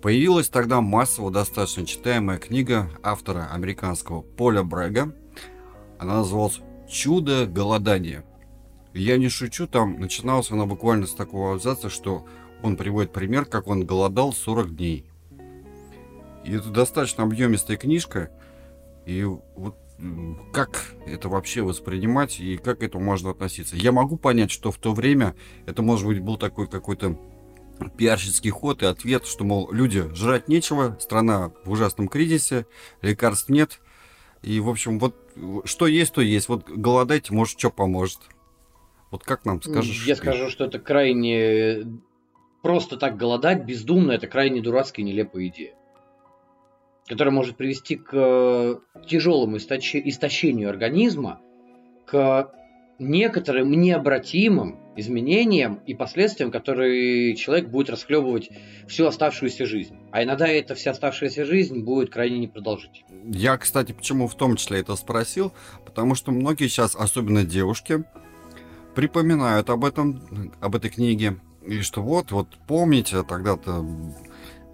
появилась 0.00 0.48
тогда 0.48 0.80
массово 0.80 1.30
достаточно 1.30 1.84
читаемая 1.84 2.38
книга 2.38 2.88
автора 3.02 3.50
американского 3.52 4.22
Поля 4.22 4.62
Брега. 4.62 5.14
Она 5.98 6.20
называлась 6.20 6.60
«Чудо 6.88 7.44
голодания». 7.44 8.24
Я 8.94 9.18
не 9.18 9.28
шучу, 9.28 9.66
там 9.66 10.00
начиналась 10.00 10.50
она 10.50 10.64
буквально 10.64 11.06
с 11.06 11.12
такого 11.12 11.52
абзаца, 11.52 11.90
что 11.90 12.24
он 12.62 12.78
приводит 12.78 13.12
пример, 13.12 13.44
как 13.44 13.66
он 13.66 13.84
голодал 13.84 14.32
40 14.32 14.74
дней. 14.74 15.04
И 16.44 16.52
это 16.54 16.70
достаточно 16.70 17.24
объемистая 17.24 17.76
книжка. 17.76 18.30
И 19.04 19.22
вот 19.22 19.76
как 20.52 20.94
это 21.06 21.28
вообще 21.28 21.62
воспринимать 21.62 22.40
и 22.40 22.56
как 22.56 22.80
к 22.80 22.82
этому 22.82 23.04
можно 23.04 23.30
относиться. 23.30 23.76
Я 23.76 23.92
могу 23.92 24.16
понять, 24.16 24.50
что 24.50 24.70
в 24.70 24.78
то 24.78 24.92
время 24.92 25.34
это, 25.66 25.82
может 25.82 26.06
быть, 26.06 26.20
был 26.20 26.36
такой 26.36 26.66
какой-то 26.66 27.18
пиарщицкий 27.96 28.50
ход 28.50 28.82
и 28.82 28.86
ответ, 28.86 29.26
что, 29.26 29.44
мол, 29.44 29.70
люди, 29.72 30.08
жрать 30.14 30.48
нечего, 30.48 30.96
страна 31.00 31.52
в 31.64 31.70
ужасном 31.70 32.08
кризисе, 32.08 32.66
лекарств 33.02 33.48
нет. 33.48 33.80
И, 34.42 34.60
в 34.60 34.68
общем, 34.68 34.98
вот 34.98 35.16
что 35.64 35.86
есть, 35.86 36.12
то 36.14 36.20
есть. 36.20 36.48
Вот 36.48 36.68
голодайте, 36.68 37.32
может, 37.32 37.58
что 37.58 37.70
поможет. 37.70 38.20
Вот 39.10 39.24
как 39.24 39.44
нам 39.44 39.62
скажешь? 39.62 40.06
Я 40.06 40.16
скажу, 40.16 40.50
что 40.50 40.64
это 40.64 40.78
крайне... 40.78 42.00
Просто 42.62 42.96
так 42.96 43.16
голодать 43.16 43.64
бездумно, 43.64 44.12
это 44.12 44.26
крайне 44.26 44.62
дурацкая 44.62 45.04
и 45.04 45.08
нелепая 45.08 45.48
идея 45.48 45.74
которая 47.08 47.34
может 47.34 47.56
привести 47.56 47.96
к 47.96 48.10
э, 48.12 48.76
тяжелому 49.06 49.58
истощению 49.58 50.70
организма, 50.70 51.40
к 52.06 52.50
некоторым 52.98 53.70
необратимым 53.70 54.80
изменениям 54.96 55.80
и 55.86 55.94
последствиям, 55.94 56.50
которые 56.50 57.34
человек 57.34 57.68
будет 57.68 57.90
расхлебывать 57.90 58.50
всю 58.86 59.06
оставшуюся 59.06 59.66
жизнь. 59.66 59.96
А 60.12 60.22
иногда 60.22 60.46
эта 60.46 60.74
вся 60.74 60.92
оставшаяся 60.92 61.44
жизнь 61.44 61.80
будет 61.80 62.10
крайне 62.10 62.38
непродолжительной. 62.38 63.04
Я, 63.24 63.56
кстати, 63.58 63.92
почему 63.92 64.28
в 64.28 64.34
том 64.36 64.56
числе 64.56 64.80
это 64.80 64.94
спросил, 64.94 65.52
потому 65.84 66.14
что 66.14 66.30
многие 66.30 66.68
сейчас, 66.68 66.94
особенно 66.94 67.44
девушки, 67.44 68.04
припоминают 68.94 69.70
об 69.70 69.84
этом, 69.84 70.52
об 70.60 70.76
этой 70.76 70.90
книге, 70.90 71.38
и 71.66 71.80
что 71.80 72.02
вот, 72.02 72.30
вот 72.30 72.48
помните, 72.68 73.24
тогда-то 73.24 73.84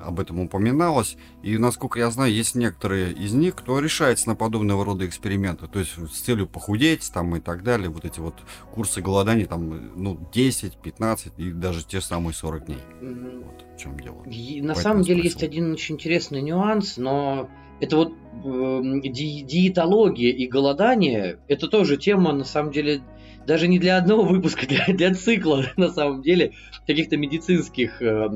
об 0.02 0.20
этом 0.20 0.40
упоминалось. 0.40 1.16
И, 1.42 1.56
насколько 1.58 1.98
я 1.98 2.10
знаю, 2.10 2.32
есть 2.32 2.54
некоторые 2.54 3.12
из 3.12 3.32
них, 3.32 3.54
кто 3.54 3.78
решается 3.78 4.28
на 4.28 4.34
подобного 4.34 4.84
рода 4.84 5.06
эксперименты. 5.06 5.66
То 5.66 5.78
есть 5.78 5.92
с 5.92 6.20
целью 6.20 6.46
похудеть 6.46 7.10
там 7.12 7.36
и 7.36 7.40
так 7.40 7.62
далее. 7.62 7.88
Вот 7.88 8.04
эти 8.04 8.20
вот 8.20 8.34
курсы 8.72 9.00
голодания 9.00 9.46
там, 9.46 9.90
ну, 9.94 10.18
10, 10.32 10.76
15 10.76 11.32
и 11.36 11.50
даже 11.50 11.84
те 11.84 12.00
самые 12.00 12.34
40 12.34 12.66
дней. 12.66 12.78
Mm-hmm. 13.00 13.44
Вот 13.44 13.64
в 13.76 13.80
чем 13.80 13.98
дело. 13.98 14.22
И, 14.24 14.60
на 14.62 14.74
самом 14.74 15.02
деле 15.02 15.20
спросил. 15.20 15.40
есть 15.40 15.42
один 15.42 15.72
очень 15.72 15.94
интересный 15.94 16.42
нюанс, 16.42 16.96
но 16.96 17.48
это 17.80 17.96
вот 17.96 18.12
э, 18.44 18.82
ди- 19.04 19.42
диетология 19.42 20.32
и 20.32 20.46
голодание, 20.46 21.38
это 21.48 21.66
тоже 21.68 21.96
тема, 21.96 22.32
на 22.32 22.44
самом 22.44 22.72
деле, 22.72 23.00
даже 23.46 23.68
не 23.68 23.78
для 23.78 23.96
одного 23.96 24.24
выпуска, 24.24 24.66
для, 24.68 24.86
для 24.86 25.14
цикла, 25.14 25.64
на 25.76 25.90
самом 25.90 26.22
деле, 26.22 26.52
каких-то 26.86 27.16
медицинских 27.16 28.02
э, 28.02 28.26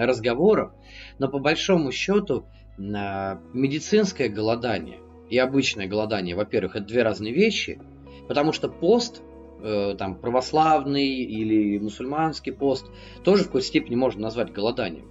разговоров. 0.00 0.72
Но 1.18 1.28
по 1.28 1.38
большому 1.38 1.92
счету 1.92 2.46
медицинское 2.78 4.28
голодание 4.28 4.98
и 5.28 5.36
обычное 5.36 5.88
голодание, 5.88 6.36
во-первых, 6.36 6.76
это 6.76 6.86
две 6.86 7.02
разные 7.02 7.34
вещи, 7.34 7.80
потому 8.28 8.52
что 8.52 8.68
пост, 8.68 9.22
э, 9.62 9.94
там 9.98 10.14
православный 10.14 11.08
или 11.08 11.78
мусульманский 11.78 12.52
пост, 12.52 12.86
тоже 13.24 13.42
в 13.42 13.46
какой-то 13.46 13.66
степени 13.66 13.96
можно 13.96 14.22
назвать 14.22 14.52
голоданием. 14.52 15.06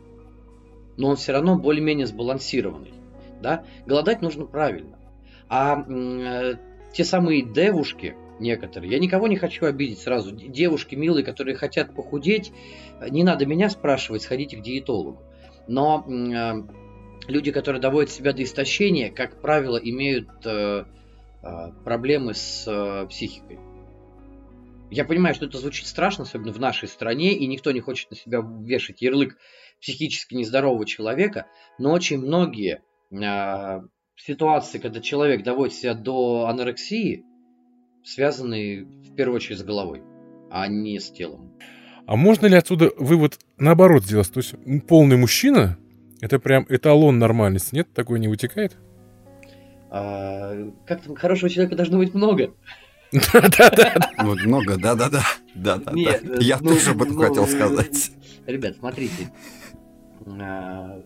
Но 0.95 1.09
он 1.09 1.15
все 1.15 1.33
равно 1.33 1.57
более-менее 1.57 2.07
сбалансированный. 2.07 2.93
Да? 3.41 3.65
Голодать 3.85 4.21
нужно 4.21 4.45
правильно. 4.45 4.97
А 5.49 5.83
э, 5.87 6.55
те 6.93 7.03
самые 7.03 7.43
девушки, 7.43 8.15
некоторые. 8.39 8.91
Я 8.91 8.99
никого 8.99 9.27
не 9.27 9.35
хочу 9.35 9.65
обидеть 9.65 9.99
сразу. 9.99 10.31
Девушки 10.31 10.95
милые, 10.95 11.23
которые 11.23 11.55
хотят 11.55 11.93
похудеть, 11.93 12.51
не 13.09 13.23
надо 13.23 13.45
меня 13.45 13.69
спрашивать, 13.69 14.21
сходите 14.21 14.57
к 14.57 14.61
диетологу. 14.61 15.21
Но 15.67 16.05
э, 16.07 16.63
люди, 17.27 17.51
которые 17.51 17.81
доводят 17.81 18.11
себя 18.11 18.33
до 18.33 18.43
истощения, 18.43 19.11
как 19.11 19.41
правило, 19.41 19.77
имеют 19.77 20.29
э, 20.45 20.85
э, 21.43 21.71
проблемы 21.83 22.33
с 22.33 22.65
э, 22.67 23.07
психикой. 23.07 23.59
Я 24.89 25.03
понимаю, 25.03 25.35
что 25.35 25.45
это 25.45 25.57
звучит 25.57 25.85
страшно, 25.85 26.23
особенно 26.23 26.53
в 26.53 26.59
нашей 26.59 26.87
стране, 26.87 27.33
и 27.33 27.45
никто 27.45 27.71
не 27.71 27.81
хочет 27.81 28.09
на 28.09 28.15
себя 28.15 28.41
вешать 28.41 29.01
ярлык 29.01 29.37
психически 29.81 30.33
нездорового 30.35 30.85
человека, 30.85 31.47
но 31.77 31.91
очень 31.91 32.19
многие 32.19 32.81
э, 33.11 33.81
ситуации, 34.15 34.79
когда 34.79 35.01
человек 35.01 35.43
доводит 35.43 35.75
себя 35.75 35.93
до 35.93 36.47
анорексии, 36.47 37.25
связаны 38.07 38.85
в 38.85 39.15
первую 39.15 39.35
очередь 39.35 39.59
с 39.59 39.63
головой, 39.63 40.01
а 40.49 40.67
не 40.67 40.99
с 40.99 41.11
телом. 41.11 41.51
А 42.05 42.15
можно 42.15 42.45
ли 42.45 42.55
отсюда 42.55 42.91
вывод 42.97 43.37
наоборот 43.57 44.05
сделать? 44.05 44.31
То 44.31 44.39
есть 44.39 44.55
полный 44.87 45.17
мужчина– 45.17 45.77
это 46.21 46.39
прям 46.39 46.65
эталон 46.69 47.19
нормальности, 47.19 47.75
нет? 47.75 47.93
Такое 47.93 48.19
не 48.19 48.29
вытекает? 48.29 48.77
А, 49.89 50.71
как 50.85 51.01
там, 51.01 51.15
хорошего 51.15 51.49
человека 51.49 51.75
должно 51.75 51.97
быть 51.97 52.13
много. 52.13 52.53
Да-да-да. 53.11 54.09
Вот 54.19 54.41
много, 54.41 54.77
да-да-да. 54.77 55.23
Да-да-да. 55.53 55.97
Я 56.39 56.59
ну, 56.61 56.69
тоже 56.69 56.91
об 56.91 57.01
этом 57.03 57.15
ну, 57.15 57.21
хотел 57.23 57.47
сказать. 57.47 58.11
Ребят, 58.45 58.77
смотрите. 58.79 59.33
А, 60.25 61.01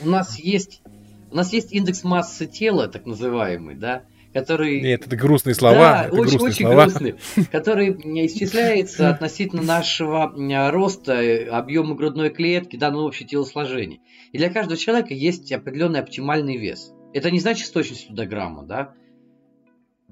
у 0.00 0.08
нас 0.08 0.38
есть 0.38 0.82
у 1.30 1.36
нас 1.36 1.52
есть 1.52 1.72
индекс 1.72 2.04
массы 2.04 2.46
тела, 2.46 2.88
так 2.88 3.04
называемый, 3.04 3.74
да, 3.74 4.04
который... 4.38 4.80
Нет, 4.80 5.06
это 5.06 5.16
грустные 5.16 5.54
слова. 5.54 5.74
Да, 5.74 6.04
это 6.06 6.14
очень, 6.14 6.38
грустные 6.38 6.50
очень 6.50 6.66
слова. 6.66 6.84
грустные. 6.84 7.16
Который 7.50 7.90
исчисляется 8.26 9.10
относительно 9.10 9.62
нашего 9.62 10.32
роста, 10.70 11.48
объема 11.50 11.94
грудной 11.94 12.30
клетки, 12.30 12.76
да, 12.76 12.90
ну, 12.90 13.04
вообще 13.04 13.24
телосложения. 13.24 13.98
И 14.32 14.38
для 14.38 14.50
каждого 14.50 14.76
человека 14.76 15.14
есть 15.14 15.50
определенный 15.52 16.00
оптимальный 16.00 16.56
вес. 16.56 16.92
Это 17.12 17.30
не 17.30 17.40
значит 17.40 17.66
с 17.66 17.70
точностью 17.70 18.14
до 18.14 18.26
грамма, 18.26 18.64
да. 18.64 18.94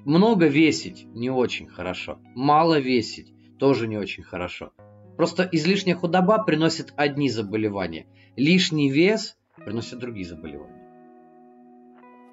Много 0.04 0.46
весить 0.46 1.06
не 1.14 1.30
очень 1.30 1.68
хорошо. 1.68 2.18
Мало 2.34 2.78
весить 2.78 3.32
тоже 3.58 3.86
не 3.86 3.96
очень 3.96 4.22
хорошо. 4.22 4.72
Просто 5.16 5.48
излишняя 5.50 5.96
худоба 5.96 6.42
приносит 6.44 6.92
одни 6.96 7.30
заболевания. 7.30 8.06
Лишний 8.36 8.90
вес 8.90 9.36
приносит 9.64 9.98
другие 9.98 10.26
заболевания. 10.26 10.75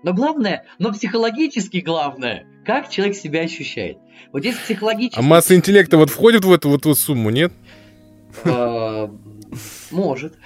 Но 0.03 0.13
главное, 0.13 0.65
но 0.79 0.91
психологически 0.91 1.77
главное, 1.77 2.45
как 2.65 2.89
человек 2.89 3.15
себя 3.15 3.41
ощущает. 3.41 3.97
Вот 4.31 4.41
здесь 4.41 4.57
психологически... 4.57 5.17
А 5.17 5.21
масса 5.21 5.55
интеллекта 5.55 5.97
вот 5.97 6.09
входит 6.09 6.43
в 6.43 6.51
эту 6.51 6.69
вот 6.69 6.83
сумму, 6.97 7.29
нет? 7.29 7.53
А, 8.43 9.09
может. 9.91 10.37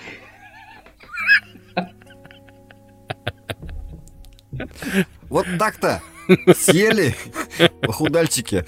Вот 5.30 5.48
так-то. 5.58 6.02
Съели 6.56 7.16
худальчики. 7.88 8.66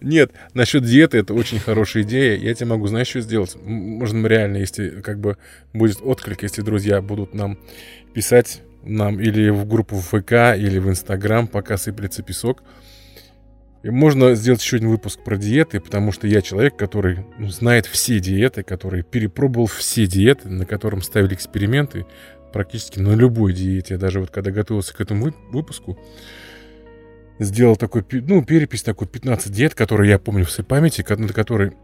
Нет, 0.00 0.32
насчет 0.54 0.84
диеты 0.84 1.18
это 1.18 1.34
очень 1.34 1.58
хорошая 1.58 2.02
идея. 2.02 2.36
Я 2.36 2.54
тебе 2.54 2.66
могу, 2.66 2.86
знаешь, 2.86 3.08
что 3.08 3.20
сделать? 3.20 3.56
Можно 3.56 4.26
реально, 4.26 4.58
если 4.58 5.00
как 5.00 5.18
бы 5.18 5.38
будет 5.72 5.98
отклик, 6.02 6.42
если 6.42 6.62
друзья 6.62 7.00
будут 7.00 7.34
нам 7.34 7.58
писать 8.14 8.62
нам 8.82 9.20
или 9.20 9.50
в 9.50 9.66
группу 9.66 9.96
в 9.96 10.02
ФК, 10.02 10.56
или 10.56 10.78
в 10.78 10.88
Инстаграм, 10.88 11.46
пока 11.46 11.76
сыплется 11.76 12.22
песок. 12.22 12.62
И 13.82 13.90
можно 13.90 14.34
сделать 14.34 14.60
еще 14.60 14.76
один 14.76 14.88
выпуск 14.88 15.20
про 15.22 15.36
диеты, 15.36 15.80
потому 15.80 16.10
что 16.10 16.26
я 16.26 16.42
человек, 16.42 16.76
который 16.76 17.24
ну, 17.38 17.48
знает 17.48 17.86
все 17.86 18.18
диеты, 18.18 18.62
который 18.62 19.02
перепробовал 19.02 19.66
все 19.66 20.06
диеты, 20.06 20.48
на 20.48 20.66
котором 20.66 21.00
ставили 21.00 21.34
эксперименты 21.34 22.04
практически 22.52 22.98
на 22.98 23.14
любой 23.14 23.52
диете. 23.52 23.94
Я 23.94 24.00
даже 24.00 24.20
вот 24.20 24.30
когда 24.30 24.50
готовился 24.50 24.94
к 24.94 25.00
этому 25.00 25.32
выпуску, 25.52 25.96
сделал 27.38 27.76
такой, 27.76 28.04
ну, 28.10 28.44
перепись 28.44 28.82
такой 28.82 29.06
15 29.06 29.52
диет, 29.52 29.74
которые 29.74 30.10
я 30.10 30.18
помню 30.18 30.44
в 30.44 30.50
своей 30.50 30.66
памяти, 30.66 31.04
на 31.08 31.28
которой 31.28 31.74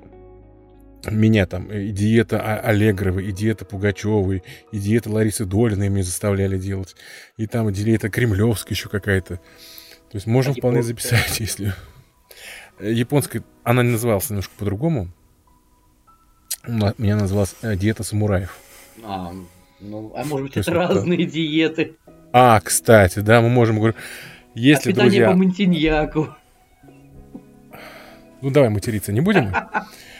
меня 1.10 1.46
там 1.46 1.70
и 1.70 1.90
диета 1.90 2.58
Аллегровой, 2.60 3.26
и 3.26 3.32
диета 3.32 3.64
Пугачевой, 3.64 4.42
и 4.72 4.78
диета 4.78 5.10
Ларисы 5.10 5.44
Долиной 5.44 5.88
мне 5.88 6.02
заставляли 6.02 6.58
делать, 6.58 6.96
и 7.36 7.46
там 7.46 7.72
диета 7.72 8.08
Кремлевская 8.08 8.74
еще 8.74 8.88
какая-то. 8.88 9.36
То 9.36 10.16
есть 10.16 10.26
можно 10.26 10.52
а 10.52 10.54
вполне 10.54 10.80
японская. 10.80 11.18
записать, 11.18 11.40
если... 11.40 11.74
Японская, 12.80 13.44
она 13.62 13.82
не 13.82 13.90
называлась 13.90 14.28
немножко 14.30 14.52
по-другому. 14.58 15.08
Меня 16.66 17.16
называлась 17.16 17.54
э, 17.62 17.76
диета 17.76 18.02
самураев. 18.02 18.58
А, 19.04 19.32
ну, 19.80 20.12
а 20.16 20.24
может 20.24 20.46
быть, 20.46 20.56
это 20.56 20.72
разные 20.72 21.24
диеты. 21.24 21.94
А, 22.32 22.60
кстати, 22.60 23.20
да, 23.20 23.40
мы 23.40 23.48
можем 23.48 23.76
говорить. 23.76 23.96
Если, 24.54 24.92
а 24.92 24.94
друзья... 24.94 25.30
по 25.30 25.36
Монтиньяку. 25.36 26.34
Ну, 28.40 28.50
давай 28.50 28.70
материться 28.70 29.12
не 29.12 29.20
будем. 29.20 29.54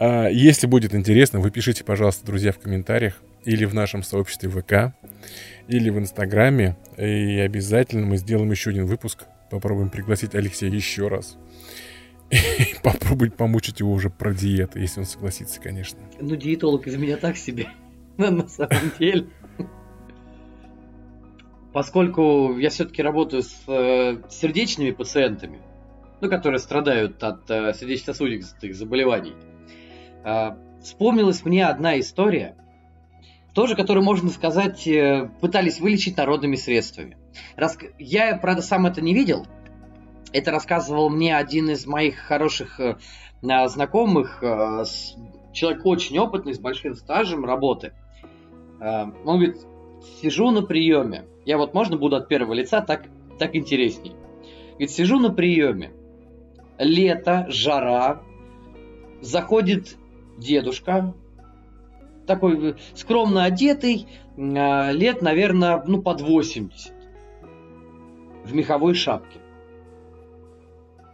А, 0.00 0.28
если 0.28 0.66
будет 0.66 0.94
интересно, 0.94 1.40
вы 1.40 1.50
пишите, 1.50 1.84
пожалуйста, 1.84 2.24
друзья, 2.24 2.52
в 2.52 2.58
комментариях 2.58 3.20
или 3.44 3.66
в 3.66 3.74
нашем 3.74 4.02
сообществе 4.02 4.48
ВК, 4.48 4.94
или 5.68 5.90
в 5.90 5.98
Инстаграме. 5.98 6.76
И 6.96 7.38
обязательно 7.38 8.06
мы 8.06 8.16
сделаем 8.16 8.50
еще 8.50 8.70
один 8.70 8.86
выпуск. 8.86 9.26
Попробуем 9.50 9.90
пригласить 9.90 10.34
Алексея 10.34 10.70
еще 10.70 11.08
раз. 11.08 11.36
И 12.30 12.76
попробовать 12.82 13.34
помучить 13.34 13.80
его 13.80 13.92
уже 13.92 14.08
про 14.08 14.32
диеты, 14.32 14.80
если 14.80 15.00
он 15.00 15.06
согласится, 15.06 15.60
конечно. 15.60 15.98
Ну, 16.18 16.34
диетолог 16.34 16.86
из 16.86 16.96
меня 16.96 17.18
так 17.18 17.36
себе, 17.36 17.68
на 18.16 18.48
самом 18.48 18.92
деле. 18.98 19.26
Поскольку 21.74 22.56
я 22.56 22.70
все-таки 22.70 23.02
работаю 23.02 23.42
с 23.42 23.54
э, 23.68 24.16
сердечными 24.30 24.92
пациентами, 24.92 25.58
ну, 26.22 26.30
которые 26.30 26.58
страдают 26.58 27.22
от 27.22 27.50
э, 27.50 27.74
сердечно-сосудистых 27.74 28.74
заболеваний, 28.74 29.34
вспомнилась 30.82 31.44
мне 31.44 31.66
одна 31.66 31.98
история, 31.98 32.56
тоже, 33.54 33.74
которую, 33.74 34.04
можно 34.04 34.30
сказать, 34.30 34.86
э, 34.86 35.28
пытались 35.40 35.80
вылечить 35.80 36.16
народными 36.16 36.56
средствами. 36.56 37.16
Я, 37.98 38.36
правда, 38.36 38.62
сам 38.62 38.86
это 38.86 39.00
не 39.00 39.14
видел. 39.14 39.46
Это 40.32 40.52
рассказывал 40.52 41.10
мне 41.10 41.36
один 41.36 41.70
из 41.70 41.86
моих 41.86 42.18
хороших 42.18 42.78
э, 42.78 42.96
знакомых, 43.42 44.42
э, 44.42 44.84
человек 45.52 45.84
очень 45.84 46.18
опытный, 46.18 46.54
с 46.54 46.60
большим 46.60 46.94
стажем 46.94 47.44
работы. 47.44 47.92
Он 48.80 49.12
говорит, 49.24 49.58
сижу 50.22 50.50
на 50.50 50.62
приеме. 50.62 51.26
Я 51.44 51.58
вот 51.58 51.74
можно 51.74 51.98
буду 51.98 52.16
от 52.16 52.28
первого 52.28 52.54
лица, 52.54 52.80
так, 52.80 53.08
так 53.38 53.54
интересней. 53.54 54.14
Говорит, 54.70 54.90
сижу 54.90 55.18
на 55.18 55.30
приеме. 55.30 55.90
Лето, 56.78 57.44
жара. 57.50 58.22
Заходит 59.20 59.98
дедушка, 60.40 61.14
такой 62.26 62.76
скромно 62.94 63.44
одетый, 63.44 64.06
а, 64.36 64.90
лет, 64.92 65.22
наверное, 65.22 65.82
ну, 65.86 66.02
под 66.02 66.20
80, 66.20 66.92
в 68.44 68.54
меховой 68.54 68.94
шапке. 68.94 69.38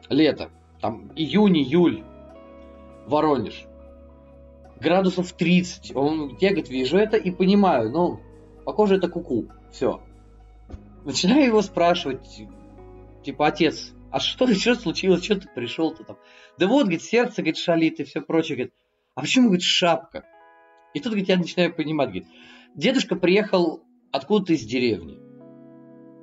Лето, 0.08 0.50
там 0.80 1.10
июнь, 1.16 1.58
июль, 1.58 2.04
Воронеж. 3.06 3.66
Градусов 4.80 5.32
30. 5.32 5.96
Он, 5.96 6.36
я, 6.40 6.50
говорит, 6.50 6.68
вижу 6.68 6.98
это 6.98 7.16
и 7.16 7.30
понимаю, 7.30 7.90
ну, 7.90 8.20
похоже, 8.64 8.96
это 8.96 9.08
куку. 9.08 9.46
Все. 9.70 10.02
Начинаю 11.04 11.46
его 11.46 11.62
спрашивать, 11.62 12.42
типа, 13.24 13.46
отец, 13.46 13.92
а 14.10 14.20
что, 14.20 14.46
что 14.54 14.74
случилось, 14.74 15.24
что 15.24 15.40
ты 15.40 15.48
пришел-то 15.54 16.04
там? 16.04 16.18
Да 16.58 16.66
вот, 16.66 16.82
говорит, 16.82 17.02
сердце, 17.02 17.36
говорит, 17.42 17.58
шалит 17.58 18.00
и 18.00 18.04
все 18.04 18.20
прочее. 18.20 18.56
Говорит, 18.56 18.74
а 19.16 19.22
почему, 19.22 19.46
говорит, 19.46 19.62
шапка? 19.62 20.24
И 20.94 21.00
тут, 21.00 21.12
говорит, 21.12 21.28
я 21.28 21.38
начинаю 21.38 21.74
понимать, 21.74 22.10
говорит, 22.10 22.28
дедушка 22.74 23.16
приехал 23.16 23.82
откуда-то 24.12 24.52
из 24.52 24.64
деревни. 24.64 25.18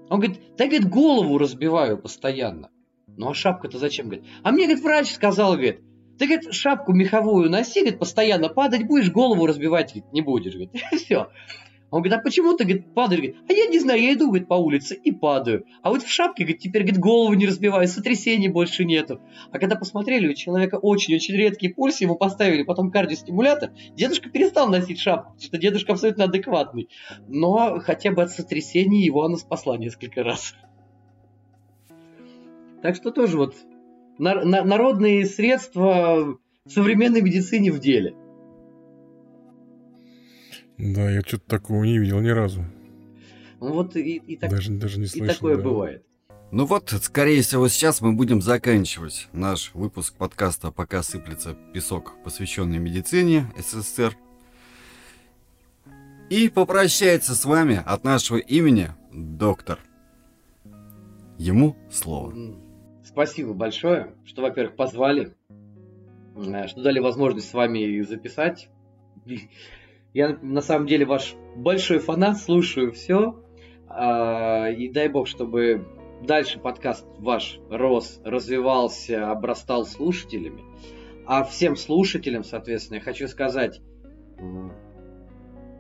Он 0.10 0.20
говорит, 0.20 0.40
да, 0.58 0.66
говорит, 0.66 0.88
голову 0.88 1.40
разбиваю 1.40 1.98
постоянно. 1.98 2.70
Ну 3.08 3.30
а 3.30 3.34
шапка-то 3.34 3.80
зачем, 3.80 4.08
говорит? 4.08 4.26
А 4.44 4.52
мне, 4.52 4.66
говорит, 4.66 4.84
врач 4.84 5.12
сказал, 5.12 5.54
говорит, 5.54 5.82
ты, 6.20 6.28
говорит, 6.28 6.54
шапку 6.54 6.94
меховую 6.94 7.50
носи, 7.50 7.82
говорит, 7.82 8.00
постоянно 8.00 8.50
падать 8.50 8.86
будешь, 8.86 9.12
голову 9.12 9.48
разбивать, 9.48 9.94
говорит, 9.94 10.14
не 10.14 10.22
будешь, 10.22 10.54
говорит. 10.54 10.72
Все. 10.92 11.30
Он 11.94 12.02
говорит, 12.02 12.20
а 12.20 12.24
почему 12.24 12.58
ты, 12.58 12.64
говорит, 12.64 12.92
падаешь? 12.96 13.36
А 13.48 13.54
я 13.54 13.68
не 13.68 13.78
знаю, 13.78 14.02
я 14.02 14.14
иду, 14.14 14.30
говорит, 14.30 14.48
по 14.48 14.56
улице 14.56 14.96
и 14.96 15.12
падаю. 15.12 15.68
А 15.84 15.92
вот 15.92 16.02
в 16.02 16.10
шапке, 16.10 16.44
говорит, 16.44 16.60
теперь, 16.60 16.82
говорит, 16.82 17.00
голову 17.00 17.36
не 17.36 17.46
разбиваю, 17.46 17.88
сотрясений 17.88 18.48
больше 18.48 18.84
нету. 18.84 19.22
А 19.52 19.60
когда 19.60 19.76
посмотрели, 19.76 20.28
у 20.28 20.34
человека 20.34 20.80
очень-очень 20.82 21.36
редкий 21.36 21.68
пульс, 21.68 22.02
ему 22.02 22.16
поставили 22.16 22.64
потом 22.64 22.90
кардиостимулятор, 22.90 23.74
дедушка 23.94 24.32
перестал 24.32 24.70
носить 24.70 25.00
шапку, 25.00 25.34
потому 25.34 25.46
что 25.46 25.58
дедушка 25.60 25.92
абсолютно 25.92 26.24
адекватный. 26.24 26.90
Но 27.28 27.80
хотя 27.80 28.10
бы 28.10 28.24
от 28.24 28.32
сотрясений 28.32 29.06
его 29.06 29.22
она 29.26 29.38
спасла 29.38 29.78
несколько 29.78 30.24
раз. 30.24 30.56
Так 32.82 32.96
что 32.96 33.12
тоже 33.12 33.38
вот 33.38 33.54
народные 34.10 35.28
средства 35.28 36.40
в 36.66 36.72
современной 36.72 37.22
медицине 37.22 37.72
в 37.72 37.78
деле– 37.78 38.16
да, 40.92 41.10
я 41.10 41.22
что-то 41.22 41.48
такого 41.48 41.84
не 41.86 41.98
видел 41.98 42.20
ни 42.20 42.30
разу. 42.30 42.66
Ну 43.62 43.72
вот 43.74 43.96
и, 43.96 44.18
и, 44.18 44.36
так, 44.36 44.50
даже, 44.50 44.74
даже 44.74 45.00
не 45.00 45.06
слышал, 45.06 45.26
и 45.26 45.34
такое 45.34 45.56
да. 45.56 45.64
бывает. 45.64 46.06
Ну 46.52 46.66
вот, 46.66 46.94
скорее 47.02 47.42
всего, 47.42 47.68
сейчас 47.70 48.02
мы 48.02 48.12
будем 48.12 48.42
заканчивать 48.42 49.30
наш 49.32 49.74
выпуск 49.74 50.16
подкаста 50.16 50.72
«Пока 50.72 51.02
сыплется 51.02 51.58
песок», 51.74 52.14
посвященный 52.24 52.80
медицине 52.80 53.48
СССР. 53.58 54.16
И 56.30 56.50
попрощается 56.50 57.34
с 57.34 57.46
вами 57.46 57.82
от 57.86 58.04
нашего 58.04 58.38
имени 58.38 58.90
доктор. 59.12 59.80
Ему 61.38 61.78
слово. 61.90 62.36
Спасибо 63.06 63.54
большое, 63.54 64.14
что, 64.26 64.42
во-первых, 64.42 64.76
позвали, 64.76 65.34
э, 66.36 66.68
что 66.68 66.84
дали 66.84 67.00
возможность 67.00 67.50
с 67.50 67.54
вами 67.54 68.02
записать. 68.02 68.70
Я 70.14 70.38
на 70.42 70.62
самом 70.62 70.88
деле 70.88 71.06
ваш 71.06 71.36
большой 71.56 72.00
фанат, 72.00 72.38
слушаю 72.38 72.92
все. 72.92 73.44
А, 73.88 74.70
и 74.70 74.90
дай 74.90 75.08
бог, 75.08 75.28
чтобы 75.28 75.88
дальше 76.22 76.60
подкаст 76.60 77.06
ваш 77.20 77.60
рос, 77.70 78.22
развивался, 78.24 79.32
обрастал 79.32 79.86
слушателями. 79.86 80.64
А 81.26 81.44
всем 81.44 81.76
слушателям, 81.76 82.44
соответственно, 82.44 82.98
я 82.98 83.04
хочу 83.04 83.28
сказать, 83.28 83.82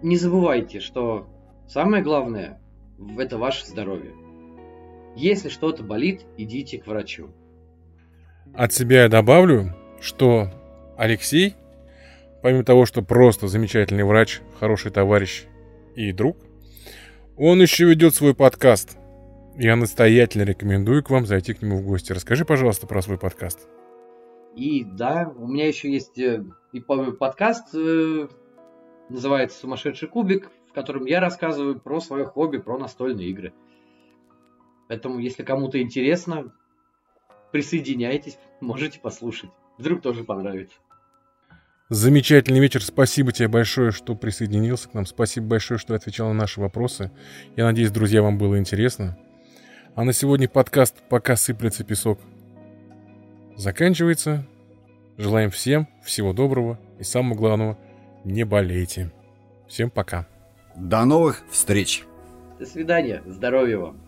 не 0.01 0.18
забывайте, 0.18 0.80
что 0.80 1.27
самое 1.68 2.03
главное– 2.03 2.61
это 3.18 3.38
ваше 3.38 3.65
здоровье. 3.65 4.14
Если 5.15 5.49
что-то 5.49 5.84
болит, 5.84 6.26
идите 6.38 6.80
к 6.80 6.88
врачу. 6.88 7.30
От 8.55 8.73
себя 8.73 9.03
я 9.03 9.10
добавлю, 9.10 9.76
что 9.99 10.49
Алексей 10.97 11.55
помимо 12.44 12.65
того, 12.65 12.86
что 12.86 13.02
просто 13.02 13.48
замечательный 13.48 14.03
врач, 14.03 14.41
хороший 14.60 14.91
товарищ 14.91 15.45
и 15.95 16.11
друг, 16.11 16.38
он 17.38 17.61
еще 17.61 17.86
ведет 17.86 18.14
свой 18.14 18.36
подкаст. 18.36 18.98
Я 19.56 19.78
настоятельно 19.78 20.44
рекомендую 20.44 21.03
к 21.03 21.10
вам 21.10 21.26
зайти 21.26 21.53
к 21.53 21.61
нему 21.61 21.78
в 21.78 21.86
гости. 21.86 22.11
Расскажи, 22.11 22.44
пожалуйста, 22.44 22.86
про 22.86 23.02
свой 23.02 23.18
подкаст. 23.18 23.68
И 24.56 24.84
да, 24.84 25.34
у 25.36 25.48
меня 25.48 25.68
еще 25.68 25.90
есть 25.90 26.20
э, 26.20 26.44
и 26.74 26.82
подкаст, 26.82 27.74
э, 27.74 28.28
называется 29.10 29.60
«Сумасшедший 29.60 30.10
кубик», 30.10 30.52
в 30.70 30.74
котором 30.74 31.06
я 31.06 31.22
рассказываю 31.22 31.80
про 31.80 32.02
свое 32.02 32.26
хобби, 32.26 32.57
про 32.57 32.78
настольные 32.78 33.30
игры. 33.30 33.53
Поэтому, 34.90 35.18
если 35.18 35.44
кому-то 35.44 35.82
интересно, 35.82 36.53
присоединяйтесь, 37.53 38.38
можете 38.60 38.99
послушать. 38.99 39.49
Вдруг 39.78 40.02
тоже 40.02 40.24
понравится. 40.26 40.76
Замечательный 41.94 42.60
вечер. 42.60 42.84
Спасибо 42.84 43.32
тебе 43.32 43.48
большое, 43.48 43.91
что 43.91 44.15
присоединился 44.15 44.90
к 44.90 44.95
нам. 44.95 45.06
Спасибо 45.06 45.45
большое, 45.45 45.78
что 45.78 45.94
отвечал 45.94 46.30
на 46.30 46.34
наши 46.34 46.60
вопросы. 46.60 47.11
Я 47.56 47.65
надеюсь, 47.65 47.91
друзья, 47.91 48.24
вам 48.24 48.40
было 48.40 48.57
интересно. 48.57 49.15
А 49.94 50.03
на 50.03 50.11
сегодня 50.11 50.49
подкаст 50.49 50.95
«Пока 51.07 51.36
сыплется 51.36 51.84
песок» 51.84 52.20
заканчивается. 53.56 54.44
Желаем 55.20 55.52
всем 55.52 55.88
всего 56.03 56.34
доброго 56.34 56.80
и 56.98 57.03
самого 57.03 57.38
главного, 57.38 57.78
не 58.24 58.44
болейте. 58.44 59.11
Всем 59.68 59.91
пока. 59.91 60.26
До 60.76 61.06
новых 61.06 61.44
встреч. 61.52 62.06
До 62.57 62.65
свидания. 62.65 63.22
Здоровья 63.28 63.78
вам. 63.78 64.03